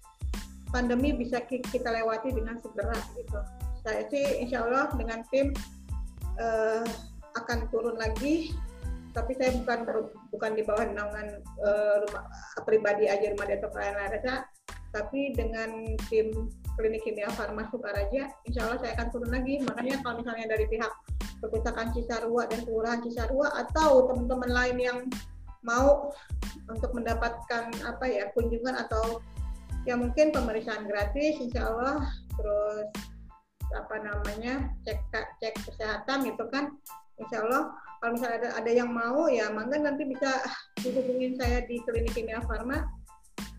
pandemi 0.72 1.16
bisa 1.16 1.44
kita 1.48 1.90
lewati 1.92 2.32
dengan 2.32 2.60
segera 2.60 2.96
gitu. 3.16 3.40
Saya 3.84 4.04
sih 4.12 4.44
insya 4.44 4.68
Allah 4.68 4.92
dengan 5.00 5.24
tim 5.32 5.56
uh, 6.36 6.84
akan 7.40 7.72
turun 7.72 7.96
lagi, 7.96 8.52
tapi 9.16 9.32
saya 9.40 9.56
bukan 9.64 9.88
bukan 10.36 10.52
di 10.60 10.64
bawah 10.68 10.84
naungan 10.92 11.40
uh, 11.64 12.04
rumah 12.04 12.28
pribadi 12.68 13.08
aja 13.08 13.32
rumah 13.32 13.48
Detok 13.48 13.80
Larasa, 13.80 14.44
tapi 14.92 15.32
dengan 15.40 15.96
tim 16.12 16.52
klinik 16.78 17.02
kimia 17.04 17.28
farma 17.34 17.66
Sukaraja, 17.74 18.30
insya 18.45 18.62
Allah 18.70 18.78
saya 18.80 18.94
akan 18.95 19.08
turun 19.10 19.34
lagi. 19.34 19.60
Makanya 19.66 19.99
kalau 20.06 20.22
misalnya 20.22 20.45
dari 20.54 20.66
pihak 20.70 20.91
perpustakaan 21.41 21.90
Cisarua 21.91 22.45
dan 22.45 22.62
kelurahan 22.64 23.02
Cisarua 23.02 23.49
atau 23.66 24.06
teman-teman 24.08 24.49
lain 24.54 24.78
yang 24.78 24.99
mau 25.66 26.14
untuk 26.70 26.94
mendapatkan 26.94 27.74
apa 27.84 28.06
ya 28.06 28.30
kunjungan 28.32 28.78
atau 28.88 29.20
ya 29.88 29.95
mungkin 29.95 30.32
pemeriksaan 30.32 30.88
gratis 30.88 31.40
insya 31.40 31.68
Allah 31.68 32.08
terus 32.36 32.88
apa 33.76 33.95
namanya 33.99 34.72
cek 34.88 34.99
cek 35.12 35.56
kesehatan 35.64 36.28
gitu 36.28 36.44
kan 36.52 36.72
insya 37.20 37.44
Allah 37.44 37.72
kalau 37.98 38.14
misalnya 38.14 38.38
ada, 38.45 38.49
ada 38.62 38.72
yang 38.72 38.91
mau 38.94 39.26
ya 39.28 39.49
mangga 39.49 39.82
nanti 39.82 40.06
bisa 40.06 40.44
dihubungin 40.80 41.34
saya 41.40 41.66
di 41.66 41.82
klinik 41.82 42.14
kimia 42.14 42.44
farma 42.45 42.86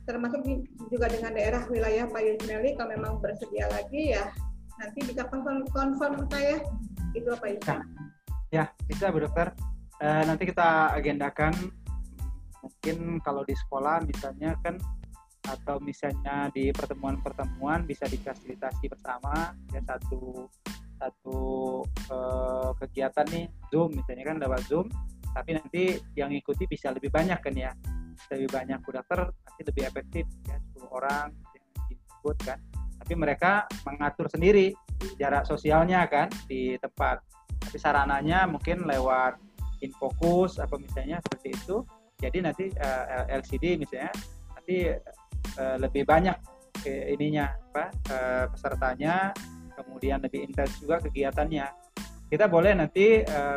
termasuk 0.08 0.40
juga 0.88 1.06
dengan 1.12 1.36
daerah 1.36 1.68
wilayah 1.68 2.08
Pak 2.08 2.22
Yusmeli 2.24 2.72
kalau 2.80 2.96
memang 2.96 3.12
bersedia 3.20 3.68
lagi 3.68 4.16
ya 4.16 4.32
nanti 4.80 5.04
bisa 5.04 5.28
konfirm 5.28 5.68
konfirm 5.68 6.24
saya 6.32 6.64
itu 7.12 7.28
apa 7.28 7.46
itu 7.52 7.68
ya 8.48 8.64
bisa 8.88 9.12
Bu 9.12 9.20
Dokter. 9.24 9.52
Uh, 9.98 10.22
nanti 10.24 10.48
kita 10.48 10.94
agendakan. 10.94 11.52
Mungkin 12.58 13.22
kalau 13.22 13.42
di 13.46 13.54
sekolah 13.54 14.02
misalnya 14.06 14.54
kan 14.62 14.78
atau 15.48 15.80
misalnya 15.80 16.52
di 16.52 16.68
pertemuan-pertemuan 16.74 17.84
bisa 17.84 18.06
difasilitasi 18.06 18.88
bersama. 18.88 19.54
Ya 19.74 19.82
satu 19.84 20.48
satu 20.98 21.38
uh, 22.10 22.70
kegiatan 22.78 23.26
nih 23.30 23.46
Zoom. 23.70 23.94
Misalnya 23.94 24.24
kan 24.34 24.36
lewat 24.40 24.62
Zoom 24.66 24.86
tapi 25.28 25.54
nanti 25.54 26.00
yang 26.18 26.32
ikuti 26.32 26.66
bisa 26.66 26.90
lebih 26.90 27.12
banyak 27.12 27.38
kan 27.38 27.54
ya 27.54 27.70
lebih 28.30 28.48
banyak 28.50 28.80
dokter 28.82 29.30
nanti 29.30 29.62
lebih 29.62 29.82
efektif 29.86 30.24
ya 30.46 30.56
10 30.78 30.88
orang 30.90 31.26
ikut 31.90 32.36
kan. 32.42 32.58
Tapi 32.98 33.14
mereka 33.14 33.64
mengatur 33.86 34.26
sendiri 34.28 34.74
jarak 35.16 35.46
sosialnya 35.46 36.04
kan 36.10 36.28
di 36.50 36.74
tempat. 36.82 37.22
Tapi 37.62 37.76
sarananya 37.78 38.44
mungkin 38.50 38.84
lewat 38.84 39.38
infokus 39.80 40.58
apa 40.58 40.74
misalnya 40.76 41.22
seperti 41.22 41.54
itu. 41.54 41.86
Jadi 42.18 42.38
nanti 42.42 42.64
uh, 42.74 43.26
eh, 43.30 43.38
LCD 43.38 43.78
misalnya 43.78 44.10
nanti 44.50 44.90
uh, 45.58 45.76
lebih 45.78 46.02
banyak 46.02 46.34
ke 46.82 47.14
ininya 47.14 47.50
apa 47.70 47.84
uh, 48.10 48.44
pesertanya 48.50 49.30
kemudian 49.78 50.18
lebih 50.18 50.42
intens 50.42 50.74
juga 50.82 50.98
kegiatannya. 50.98 51.66
Kita 52.28 52.50
boleh 52.50 52.74
nanti 52.74 53.22
uh, 53.22 53.56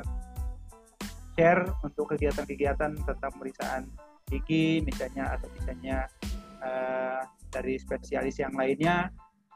share 1.33 1.65
untuk 1.81 2.13
kegiatan-kegiatan 2.13 3.01
tentang 3.01 3.31
pemeriksaan 3.33 3.89
gigi 4.31 4.79
misalnya 4.87 5.35
atau 5.35 5.51
misalnya 5.59 6.07
uh, 6.63 7.19
dari 7.51 7.75
spesialis 7.75 8.39
yang 8.39 8.55
lainnya 8.55 9.11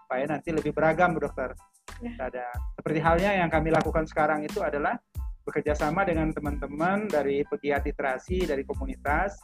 supaya 0.05 0.27
nanti 0.27 0.51
lebih 0.51 0.75
beragam 0.75 1.15
Bu 1.15 1.23
Dokter. 1.23 1.55
Ya. 2.03 2.11
Ada 2.19 2.51
seperti 2.75 2.99
halnya 2.99 3.31
yang 3.39 3.47
kami 3.47 3.71
lakukan 3.71 4.03
sekarang 4.03 4.43
itu 4.43 4.59
adalah 4.59 4.99
bekerja 5.47 5.77
sama 5.77 6.03
dengan 6.03 6.33
teman-teman 6.33 7.07
dari 7.07 7.45
pegiat 7.45 7.85
literasi 7.85 8.49
dari 8.49 8.65
komunitas 8.65 9.37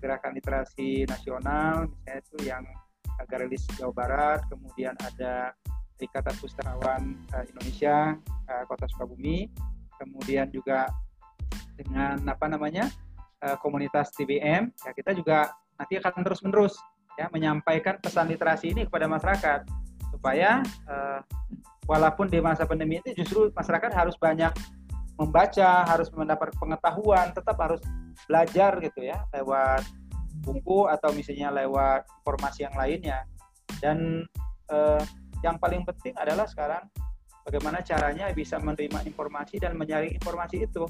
gerakan 0.00 0.34
literasi 0.34 1.06
nasional 1.06 1.86
misalnya 1.86 2.18
itu 2.18 2.36
yang 2.48 2.64
Agaralis 3.20 3.62
Jawa 3.76 3.92
Barat 3.92 4.40
kemudian 4.48 4.96
ada 4.98 5.52
Ikatan 6.02 6.34
Pustakawan 6.42 7.14
uh, 7.36 7.44
Indonesia 7.46 8.16
uh, 8.50 8.64
Kota 8.66 8.88
Sukabumi 8.90 9.46
kemudian 10.00 10.50
juga 10.50 10.90
dengan 11.78 12.18
apa 12.26 12.50
namanya 12.50 12.90
uh, 13.44 13.56
komunitas 13.60 14.14
TBM 14.14 14.70
ya 14.70 14.90
kita 14.94 15.12
juga 15.12 15.50
nanti 15.76 15.98
akan 15.98 16.22
terus 16.22 16.40
menerus 16.46 16.74
ya 17.20 17.28
menyampaikan 17.28 18.00
pesan 18.00 18.30
literasi 18.30 18.72
ini 18.72 18.88
kepada 18.88 19.04
masyarakat 19.10 19.68
supaya 20.12 20.64
uh, 20.88 21.20
walaupun 21.90 22.30
di 22.30 22.38
masa 22.38 22.64
pandemi 22.64 23.02
ini 23.02 23.10
justru 23.18 23.50
masyarakat 23.52 23.90
harus 23.92 24.16
banyak 24.16 24.54
membaca, 25.20 25.84
harus 25.86 26.08
mendapat 26.14 26.50
pengetahuan, 26.56 27.30
tetap 27.30 27.56
harus 27.60 27.80
belajar 28.26 28.80
gitu 28.80 29.06
ya 29.06 29.22
lewat 29.36 29.84
buku 30.42 30.88
atau 30.88 31.14
misalnya 31.14 31.52
lewat 31.52 32.08
informasi 32.24 32.66
yang 32.66 32.74
lainnya. 32.74 33.18
Dan 33.78 34.24
eh, 34.72 35.02
yang 35.44 35.58
paling 35.60 35.86
penting 35.86 36.14
adalah 36.18 36.48
sekarang 36.48 36.86
bagaimana 37.46 37.82
caranya 37.82 38.30
bisa 38.34 38.58
menerima 38.58 39.06
informasi 39.06 39.62
dan 39.62 39.74
menyaring 39.78 40.14
informasi 40.16 40.66
itu 40.66 40.86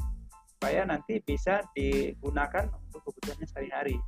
supaya 0.62 0.86
nanti 0.86 1.18
bisa 1.18 1.66
digunakan 1.74 2.70
untuk 2.70 3.02
kebutuhannya 3.10 3.50
sehari-hari. 3.50 3.98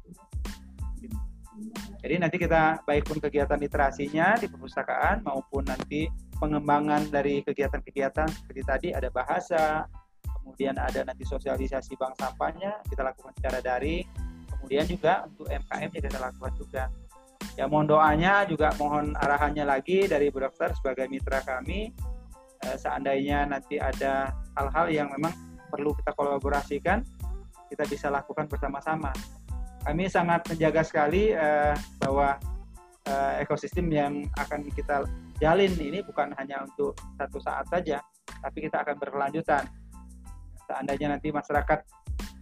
Jadi 1.99 2.15
nanti 2.15 2.39
kita 2.39 2.79
baik 2.87 3.11
pun 3.11 3.19
kegiatan 3.19 3.59
literasinya 3.59 4.39
di 4.39 4.47
perpustakaan 4.47 5.27
maupun 5.27 5.67
nanti 5.67 6.07
pengembangan 6.39 7.11
dari 7.11 7.43
kegiatan-kegiatan 7.43 8.31
seperti 8.31 8.63
tadi 8.63 8.89
ada 8.95 9.11
bahasa, 9.11 9.83
kemudian 10.23 10.79
ada 10.79 11.03
nanti 11.03 11.27
sosialisasi 11.27 11.99
bank 11.99 12.23
sampahnya 12.23 12.79
kita 12.87 13.03
lakukan 13.03 13.35
secara 13.35 13.59
daring. 13.59 14.07
Kemudian 14.55 14.87
juga 14.87 15.27
untuk 15.27 15.51
MKM 15.51 15.91
juga 15.91 16.07
kita 16.07 16.21
lakukan 16.23 16.53
juga. 16.55 16.83
Ya 17.59 17.67
mohon 17.67 17.91
doanya 17.91 18.47
juga 18.47 18.71
mohon 18.79 19.19
arahannya 19.19 19.67
lagi 19.67 20.07
dari 20.07 20.31
Bu 20.31 20.39
Dokter 20.39 20.71
sebagai 20.79 21.11
mitra 21.11 21.43
kami. 21.43 21.91
Eh, 22.63 22.77
seandainya 22.79 23.43
nanti 23.43 23.83
ada 23.83 24.31
hal-hal 24.55 24.87
yang 24.95 25.11
memang 25.11 25.35
perlu 25.75 25.91
kita 25.99 26.15
kolaborasikan 26.15 27.03
kita 27.67 27.83
bisa 27.91 28.07
lakukan 28.15 28.47
bersama-sama 28.47 29.11
kami 29.83 30.07
sangat 30.07 30.47
menjaga 30.47 30.87
sekali 30.87 31.35
eh, 31.35 31.75
bahwa 31.99 32.39
eh, 33.11 33.43
ekosistem 33.43 33.91
yang 33.91 34.23
akan 34.39 34.71
kita 34.71 35.03
jalin 35.43 35.75
ini 35.83 35.99
bukan 36.07 36.31
hanya 36.39 36.63
untuk 36.63 36.95
satu 37.19 37.43
saat 37.43 37.67
saja 37.67 37.99
tapi 38.39 38.71
kita 38.71 38.87
akan 38.87 38.95
berkelanjutan 39.03 39.67
seandainya 40.71 41.19
nanti 41.19 41.35
masyarakat 41.35 41.83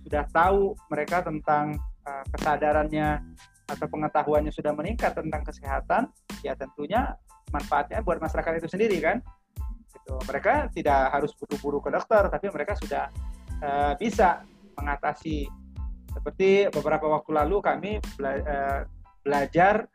sudah 0.03 0.25
tahu 0.35 0.75
mereka 0.91 1.23
tentang 1.23 1.79
uh, 2.07 2.25
kesadarannya 2.35 3.23
atau 3.71 3.87
pengetahuannya 3.89 4.53
sudah 4.53 4.75
meningkat 4.75 5.15
tentang 5.17 5.43
kesehatan, 5.47 6.03
ya 6.45 6.53
tentunya 6.59 7.17
manfaatnya 7.55 8.05
buat 8.05 8.21
masyarakat 8.21 8.61
itu 8.61 8.69
sendiri 8.69 8.99
kan. 9.01 9.23
Gitu. 10.03 10.15
Mereka 10.27 10.75
tidak 10.75 11.15
harus 11.15 11.31
buru-buru 11.39 11.79
ke 11.79 11.95
dokter, 11.95 12.27
tapi 12.27 12.51
mereka 12.51 12.75
sudah 12.75 13.07
uh, 13.63 13.95
bisa 13.95 14.43
mengatasi. 14.75 15.47
Seperti 16.13 16.69
beberapa 16.69 17.07
waktu 17.07 17.31
lalu 17.33 17.57
kami 17.63 17.91
bela 18.19 18.33
uh, 18.43 18.81
belajar 19.23 19.87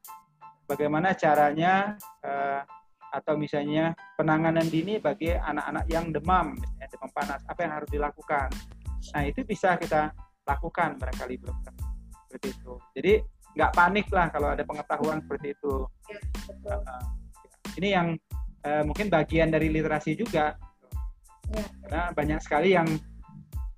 bagaimana 0.64 1.12
caranya 1.14 2.00
uh, 2.24 2.64
atau 3.12 3.36
misalnya 3.36 3.92
penanganan 4.16 4.64
dini 4.68 5.00
bagi 5.00 5.32
anak-anak 5.32 5.86
yang 5.92 6.12
demam, 6.16 6.56
misalnya 6.56 6.88
demam 6.88 7.12
panas, 7.12 7.42
apa 7.48 7.60
yang 7.64 7.74
harus 7.76 7.90
dilakukan. 7.92 8.48
Nah 9.16 9.24
itu 9.28 9.44
bisa 9.44 9.76
kita 9.76 10.12
lakukan 10.48 10.96
barangkali 10.96 11.36
belum 11.44 11.58
seperti 12.28 12.48
itu. 12.56 12.74
Jadi 12.96 13.14
nggak 13.56 13.72
panik 13.76 14.08
lah 14.12 14.28
kalau 14.32 14.56
ada 14.56 14.64
pengetahuan 14.64 15.20
seperti 15.24 15.56
itu. 15.56 15.74
Ya, 16.08 16.20
ini 17.78 17.90
yang 17.92 18.08
uh, 18.68 18.84
mungkin 18.84 19.08
bagian 19.08 19.48
dari 19.48 19.72
literasi 19.72 20.20
juga, 20.20 20.60
ya. 21.56 21.66
karena 21.88 22.04
banyak 22.12 22.40
sekali 22.44 22.76
yang 22.76 22.88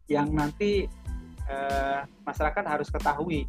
yang 0.09 0.33
nanti 0.33 0.89
uh, 1.45 2.01
masyarakat 2.25 2.65
harus 2.65 2.89
ketahui 2.89 3.45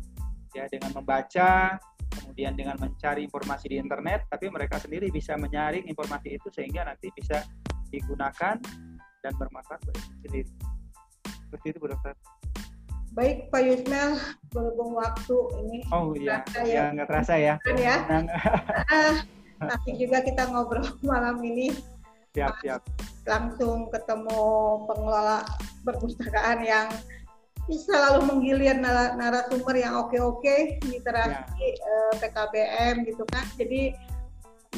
ya 0.52 0.68
dengan 0.68 0.92
membaca 0.92 1.80
kemudian 2.10 2.58
dengan 2.58 2.76
mencari 2.76 3.22
informasi 3.24 3.70
di 3.70 3.76
internet, 3.78 4.26
tapi 4.26 4.50
mereka 4.50 4.82
sendiri 4.82 5.08
bisa 5.14 5.38
menyaring 5.38 5.86
informasi 5.86 6.36
itu 6.36 6.50
sehingga 6.50 6.82
nanti 6.82 7.08
bisa 7.14 7.46
digunakan 7.88 8.58
dan 9.22 9.32
bermanfaat 9.38 9.80
bagi 9.86 10.02
sendiri. 10.02 10.40
Seperti 11.46 11.66
itu, 11.70 11.78
Dokter. 11.86 12.14
Baik, 13.10 13.50
Pak 13.50 13.62
Yusmel, 13.66 14.22
berhubung 14.54 14.94
waktu 14.94 15.36
ini. 15.66 15.78
Oh 15.90 16.14
iya, 16.14 16.46
ya 16.62 16.94
nggak 16.94 17.08
terasa 17.10 17.34
ya. 17.34 17.54
Kan 17.62 17.74
ya. 17.78 17.96
uh, 18.06 19.14
asik 19.61 19.95
juga 20.01 20.24
kita 20.24 20.49
ngobrol 20.49 20.87
malam 21.11 21.41
ini. 21.45 21.73
Siap, 22.32 22.62
siap. 22.62 22.81
Langsung 23.27 23.91
ketemu 23.91 24.41
pengelola 24.87 25.45
perpustakaan 25.82 26.62
yang 26.62 26.89
selalu 27.70 28.27
menggilir 28.27 28.74
narasumber 29.15 29.78
yang 29.78 29.95
oke-oke 30.03 30.82
literasi 30.82 31.66
ya. 31.66 31.87
uh, 31.87 32.12
PKBM 32.19 33.07
gitu 33.07 33.23
kan. 33.31 33.47
Jadi 33.59 33.95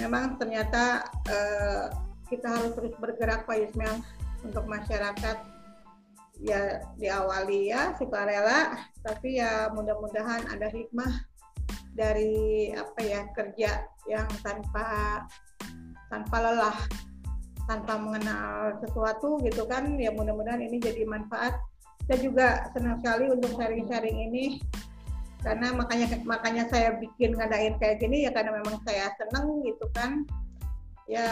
memang 0.01 0.37
ternyata 0.41 1.07
uh, 1.29 1.93
kita 2.29 2.49
harus 2.49 2.73
terus 2.77 2.93
bergerak 2.97 3.45
Pak 3.45 3.57
Yusmel 3.61 4.01
untuk 4.41 4.65
masyarakat 4.65 5.37
ya 6.43 6.83
diawali 6.99 7.71
ya 7.71 7.95
sukarela 8.01 8.75
tapi 9.05 9.39
ya 9.39 9.71
mudah-mudahan 9.71 10.43
ada 10.51 10.67
hikmah 10.67 11.23
dari 11.93 12.73
apa 12.73 13.01
ya 13.05 13.21
kerja 13.37 13.85
yang 14.09 14.29
tanpa 14.41 15.21
tanpa 16.09 16.37
lelah 16.41 16.79
tanpa 17.69 17.95
mengenal 17.97 18.77
sesuatu 18.83 19.39
gitu 19.47 19.65
kan 19.65 19.97
ya 19.97 20.11
mudah-mudahan 20.13 20.61
ini 20.61 20.83
jadi 20.83 21.07
manfaat. 21.07 21.57
Saya 22.11 22.19
juga 22.19 22.67
senang 22.75 22.99
sekali 22.99 23.31
untuk 23.31 23.55
sharing-sharing 23.55 24.19
ini 24.31 24.59
karena 25.43 25.75
makanya 25.75 26.19
makanya 26.23 26.65
saya 26.71 26.99
bikin 26.99 27.35
ngadain 27.35 27.79
kayak 27.79 28.03
gini 28.03 28.27
ya 28.27 28.31
karena 28.35 28.59
memang 28.59 28.83
saya 28.83 29.15
senang 29.19 29.63
gitu 29.63 29.87
kan. 29.95 30.27
Ya 31.11 31.29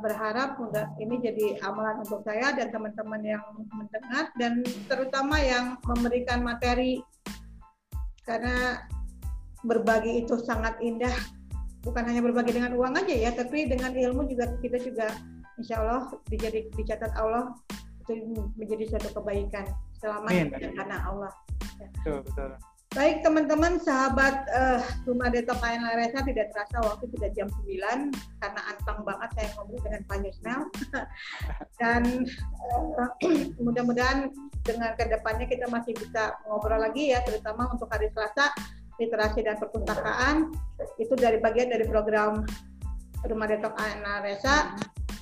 berharap 0.00 0.56
mudah 0.56 0.90
ini 0.96 1.20
jadi 1.20 1.60
amalan 1.64 2.02
untuk 2.04 2.24
saya 2.24 2.56
dan 2.56 2.72
teman-teman 2.72 3.20
yang 3.20 3.44
mendengar 3.72 4.32
dan 4.36 4.64
terutama 4.88 5.40
yang 5.40 5.76
memberikan 5.84 6.44
materi. 6.44 7.04
Karena 8.24 8.84
berbagi 9.64 10.24
itu 10.24 10.38
sangat 10.42 10.76
indah. 10.80 11.12
Bukan 11.80 12.04
hanya 12.04 12.20
berbagi 12.20 12.52
dengan 12.52 12.76
uang 12.76 12.92
aja 12.92 13.14
ya 13.14 13.32
tapi 13.32 13.64
dengan 13.64 13.96
ilmu 13.96 14.28
juga 14.28 14.52
kita 14.60 14.76
juga 14.84 15.08
insya 15.56 15.80
Allah 15.80 16.12
dijadi 16.28 16.68
dicatat 16.76 17.16
Allah 17.16 17.56
itu 18.04 18.36
menjadi 18.56 18.96
suatu 18.96 19.20
kebaikan. 19.20 19.64
Selama 20.00 20.28
karena 20.52 20.96
Allah. 21.04 21.32
Ya. 21.80 21.88
betul 22.00 22.18
betul. 22.24 22.50
Baik 22.90 23.22
teman-teman 23.22 23.78
sahabat 23.78 24.50
uh, 24.50 24.82
Rumah 25.06 25.30
Detok 25.30 25.62
Kain 25.62 25.78
Laresa 25.78 26.26
tidak 26.26 26.50
terasa 26.50 26.82
waktu 26.82 27.06
sudah 27.14 27.30
jam 27.38 27.46
9 27.46 27.70
karena 28.42 28.60
antang 28.66 29.06
banget 29.06 29.30
saya 29.38 29.46
ngobrol 29.54 29.78
dengan 29.78 30.02
Pak 30.10 30.18
Yusnel. 30.26 30.60
Dan 31.78 32.02
uh, 32.98 33.10
mudah-mudahan 33.62 34.34
dengan 34.66 34.90
ke 34.98 35.06
depannya 35.06 35.46
kita 35.46 35.70
masih 35.70 35.94
bisa 35.94 36.34
ngobrol 36.50 36.82
lagi 36.82 37.14
ya 37.14 37.22
terutama 37.22 37.70
untuk 37.70 37.86
hari 37.94 38.10
Selasa 38.10 38.50
literasi 39.00 39.40
dan 39.42 39.56
perpustakaan 39.56 40.52
itu 41.00 41.16
dari 41.16 41.40
bagian 41.40 41.72
dari 41.72 41.88
program 41.88 42.44
Rumah 43.20 43.46
Detok 43.48 43.74
Kain 43.76 44.00
Laresa 44.04 44.76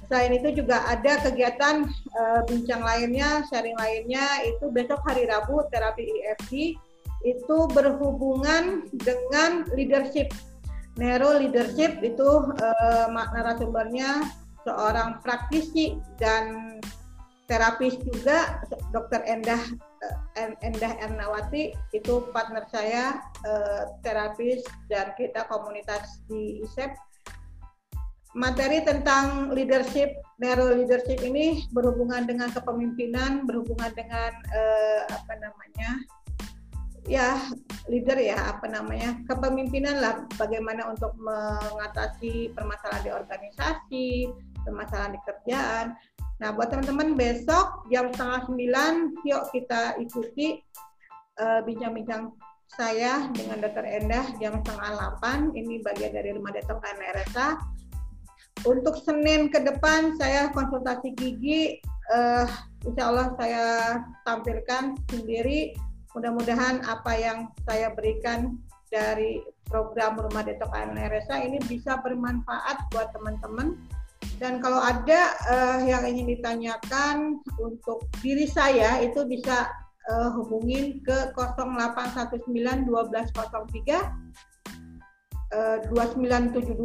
Selain 0.09 0.33
itu 0.33 0.65
juga 0.65 0.89
ada 0.89 1.21
kegiatan 1.21 1.85
uh, 2.17 2.41
bincang 2.49 2.81
lainnya, 2.81 3.45
sharing 3.53 3.77
lainnya 3.77 4.25
itu 4.49 4.73
besok 4.73 5.05
hari 5.05 5.29
Rabu 5.29 5.69
terapi 5.69 6.09
EFT 6.25 6.81
itu 7.29 7.57
berhubungan 7.77 8.89
dengan 9.05 9.69
leadership. 9.77 10.33
Neuro 10.97 11.37
leadership 11.37 12.01
itu 12.01 12.29
uh, 12.57 13.07
narasumbernya 13.13 14.33
seorang 14.65 15.21
praktisi 15.21 16.01
dan 16.17 16.77
terapis 17.45 18.01
juga 18.01 18.65
Dr. 18.97 19.29
Endah 19.29 19.61
Endah 20.63 20.95
Ernawati 21.03 21.75
itu 21.91 22.15
partner 22.31 22.63
saya 22.71 23.19
uh, 23.43 23.99
terapis 24.07 24.63
dan 24.87 25.11
kita 25.19 25.47
komunitas 25.51 26.23
di 26.31 26.63
ISEP 26.63 26.95
materi 28.37 28.85
tentang 28.85 29.51
leadership, 29.51 30.15
neuro 30.39 30.77
leadership 30.77 31.19
ini 31.25 31.67
berhubungan 31.75 32.29
dengan 32.29 32.53
kepemimpinan, 32.53 33.49
berhubungan 33.49 33.91
dengan 33.97 34.31
uh, 34.53 35.03
apa 35.11 35.33
namanya 35.43 35.91
ya 37.09 37.41
leader 37.89 38.21
ya 38.21 38.53
apa 38.53 38.69
namanya 38.69 39.17
kepemimpinan 39.25 39.97
lah 39.97 40.29
bagaimana 40.37 40.93
untuk 40.93 41.17
mengatasi 41.17 42.53
permasalahan 42.53 43.01
di 43.01 43.11
organisasi 43.11 44.09
permasalahan 44.61 45.17
di 45.17 45.21
kerjaan 45.25 45.87
nah 46.39 46.55
buat 46.55 46.71
teman-teman 46.71 47.19
besok 47.19 47.87
jam 47.91 48.11
setengah 48.15 48.47
sembilan 48.47 48.93
yuk 49.27 49.43
kita 49.51 49.99
ikuti 49.99 50.63
uh, 51.43 51.61
bincang-bincang 51.67 52.31
saya 52.69 53.27
dengan 53.33 53.65
Dr. 53.65 53.83
Endah 53.83 54.27
jam 54.39 54.61
setengah 54.61 54.89
delapan 54.93 55.51
ini 55.57 55.81
bagian 55.83 56.13
dari 56.15 56.31
rumah 56.37 56.53
detok 56.55 56.79
KNRSA 56.85 57.59
untuk 58.67 59.01
Senin 59.03 59.49
ke 59.51 59.63
depan 59.63 60.15
saya 60.21 60.51
konsultasi 60.55 61.15
gigi 61.17 61.83
uh, 62.13 62.47
Insya 62.87 63.11
Allah 63.11 63.35
saya 63.35 63.65
tampilkan 64.23 64.95
sendiri 65.11 65.75
Mudah-mudahan 66.17 66.81
apa 66.89 67.13
yang 67.15 67.53
saya 67.69 67.93
berikan 67.93 68.57
dari 68.89 69.45
program 69.69 70.17
Rumah 70.17 70.43
Detok 70.43 70.73
ANRSA 70.73 71.45
ini 71.45 71.61
bisa 71.69 72.01
bermanfaat 72.01 72.89
buat 72.91 73.13
teman-teman. 73.13 73.77
Dan 74.39 74.63
kalau 74.63 74.79
ada 74.79 75.35
uh, 75.51 75.79
yang 75.83 76.07
ingin 76.07 76.39
ditanyakan 76.39 77.43
untuk 77.59 78.07
diri 78.23 78.47
saya 78.47 79.03
itu 79.03 79.27
bisa 79.27 79.67
uh, 80.11 80.31
hubungin 80.39 81.03
ke 81.03 81.35
0819 81.35 82.87
1203 82.87 82.89
2972 85.49 86.77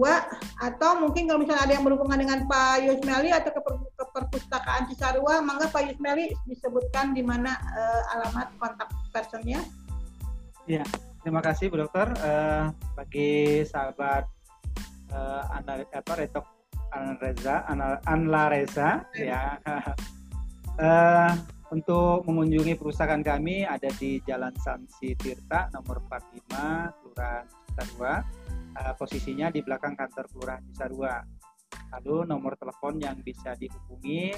atau 0.64 0.92
mungkin 1.04 1.28
kalau 1.28 1.40
misalnya 1.44 1.68
ada 1.68 1.74
yang 1.76 1.84
berhubungan 1.84 2.16
dengan 2.16 2.48
Pak 2.48 2.88
Yusmeli 2.88 3.36
atau 3.36 3.52
ke, 3.52 3.60
perpustakaan 4.16 4.88
Cisarua, 4.88 5.44
mangga 5.44 5.68
Pak 5.68 5.92
Yusmeli 5.92 6.32
disebutkan 6.48 7.12
di 7.12 7.20
mana 7.20 7.60
uh, 7.60 8.02
alamat 8.16 8.56
kontak 8.56 8.88
personnya. 9.12 9.60
Ya, 10.64 10.88
terima 11.28 11.44
kasih 11.44 11.68
Bu 11.68 11.84
Dokter. 11.84 12.08
Uh, 12.24 12.72
bagi 12.96 13.68
sahabat 13.68 14.32
uh, 15.12 15.44
apa, 15.92 16.14
Retok 16.16 16.53
Anreza, 16.94 17.66
Anla 18.06 18.54
Reza, 18.54 19.02
ya. 19.18 19.58
uh, 20.78 21.34
untuk 21.74 22.22
mengunjungi 22.30 22.78
perusahaan 22.78 23.18
kami 23.18 23.66
ada 23.66 23.90
di 23.98 24.22
Jalan 24.22 24.54
Sansi 24.62 25.18
Tirta 25.18 25.74
nomor 25.74 26.06
45 26.06 26.54
Kelurahan 27.02 27.50
Cisarua 27.50 28.22
uh, 28.78 28.94
posisinya 28.94 29.50
di 29.50 29.66
belakang 29.66 29.98
kantor 29.98 30.30
kelurahan 30.30 30.62
Cisarua. 30.70 31.18
Lalu 31.98 32.30
nomor 32.30 32.54
telepon 32.58 32.98
yang 33.02 33.18
bisa 33.22 33.54
dihubungi 33.58 34.34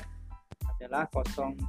adalah 0.75 1.07
0812 1.11 1.67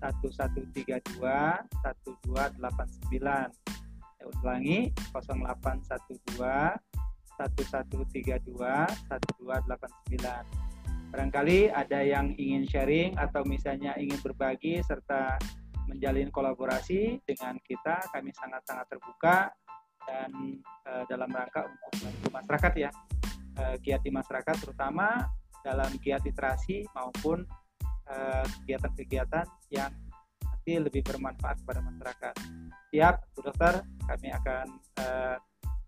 1132 0.00 1.20
1289. 1.80 3.52
Saya 4.14 4.30
ulangi 4.40 4.88
0812 5.12 7.13
1132 7.38 8.50
1289. 8.50 10.74
Barangkali 11.14 11.70
ada 11.70 12.02
yang 12.02 12.34
ingin 12.34 12.66
sharing 12.66 13.14
atau 13.14 13.46
misalnya 13.46 13.94
ingin 13.94 14.18
berbagi 14.18 14.82
serta 14.82 15.38
menjalin 15.86 16.32
kolaborasi 16.32 17.22
dengan 17.22 17.54
kita, 17.62 18.02
kami 18.10 18.34
sangat-sangat 18.34 18.86
terbuka 18.90 19.54
dan 20.04 20.60
uh, 20.90 21.06
dalam 21.08 21.30
rangka 21.30 21.64
untuk 21.64 21.90
membantu 22.02 22.28
masyarakat 22.34 22.72
ya 22.76 22.90
uh, 23.62 23.76
giat 23.80 24.02
di 24.04 24.10
masyarakat 24.12 24.56
terutama 24.58 25.24
dalam 25.64 25.88
giat 26.02 26.20
literasi 26.26 26.84
maupun 26.92 27.46
kegiatan 28.04 28.92
kegiatan-kegiatan 28.92 29.46
yang 29.72 29.88
nanti 30.44 30.76
lebih 30.76 31.00
bermanfaat 31.08 31.64
kepada 31.64 31.80
masyarakat. 31.80 32.34
Siap, 32.92 33.32
Bu 33.32 33.48
Dokter, 33.48 33.80
kami 34.04 34.28
akan 34.28 34.66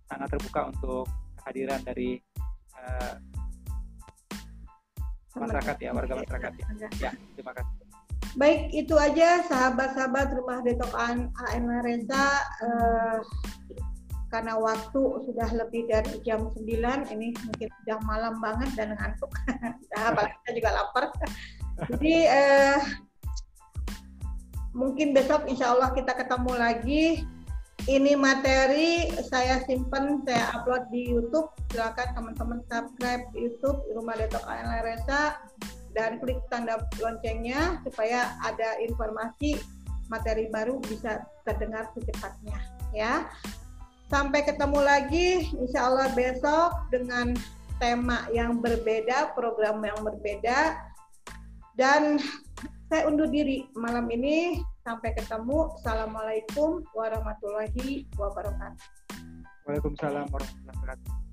sangat 0.09 0.29
terbuka 0.33 0.73
untuk 0.73 1.05
kehadiran 1.47 1.79
dari 1.87 2.19
uh, 2.75 3.15
masyarakat 5.39 5.77
ya, 5.79 5.91
warga 5.95 6.19
masyarakat 6.19 6.53
ya. 6.59 6.67
Ya, 6.99 7.11
terima 7.39 7.55
kasih. 7.55 7.75
Baik, 8.35 8.75
itu 8.75 8.99
aja 8.99 9.47
sahabat-sahabat 9.47 10.35
Rumah 10.35 10.59
Detok 10.67 10.91
AN 10.91 11.65
Reza. 11.87 12.43
Uh, 12.59 13.23
karena 14.27 14.59
waktu 14.59 15.03
sudah 15.23 15.49
lebih 15.55 15.87
dari 15.87 16.19
jam 16.27 16.51
9 16.51 16.67
ini 17.15 17.31
mungkin 17.47 17.69
sudah 17.81 17.99
malam 18.03 18.43
banget 18.43 18.75
dan 18.75 18.99
ngantuk 18.99 19.31
nah, 19.95 20.11
apalagi 20.11 20.35
kita 20.43 20.51
juga 20.59 20.71
lapar 20.75 21.05
jadi 21.95 22.15
eh, 22.27 22.79
mungkin 24.75 25.15
besok 25.15 25.47
insya 25.47 25.71
Allah 25.73 25.95
kita 25.95 26.11
ketemu 26.19 26.53
lagi 26.59 27.23
ini 27.85 28.17
materi 28.17 29.13
saya 29.29 29.61
simpan 29.69 30.25
saya 30.25 30.57
upload 30.57 30.89
di 30.89 31.13
YouTube 31.13 31.53
silakan 31.69 32.09
teman-teman 32.17 32.61
subscribe 32.73 33.29
YouTube 33.37 33.85
Rumah 33.93 34.17
Detok 34.17 34.45
AL 34.49 34.81
Resa 34.81 35.37
dan 35.93 36.17
klik 36.25 36.41
tanda 36.49 36.81
loncengnya 36.97 37.85
supaya 37.85 38.33
ada 38.41 38.81
informasi 38.81 39.61
materi 40.09 40.49
baru 40.49 40.81
bisa 40.89 41.29
terdengar 41.45 41.93
secepatnya 41.93 42.57
ya 42.97 43.29
Sampai 44.07 44.47
ketemu 44.47 44.87
lagi, 44.87 45.51
insya 45.59 45.91
Allah 45.91 46.15
besok 46.15 46.71
dengan 46.95 47.35
tema 47.83 48.31
yang 48.31 48.63
berbeda, 48.63 49.35
program 49.35 49.83
yang 49.83 49.99
berbeda. 49.99 50.79
Dan 51.75 52.23
saya 52.87 53.11
undur 53.11 53.27
diri 53.27 53.67
malam 53.75 54.07
ini. 54.15 54.63
Sampai 54.87 55.19
ketemu. 55.19 55.67
Assalamualaikum 55.75 56.87
warahmatullahi 56.95 58.07
wabarakatuh. 58.15 58.79
Waalaikumsalam 59.67 60.31
warahmatullahi 60.31 60.79
wabarakatuh. 60.79 61.26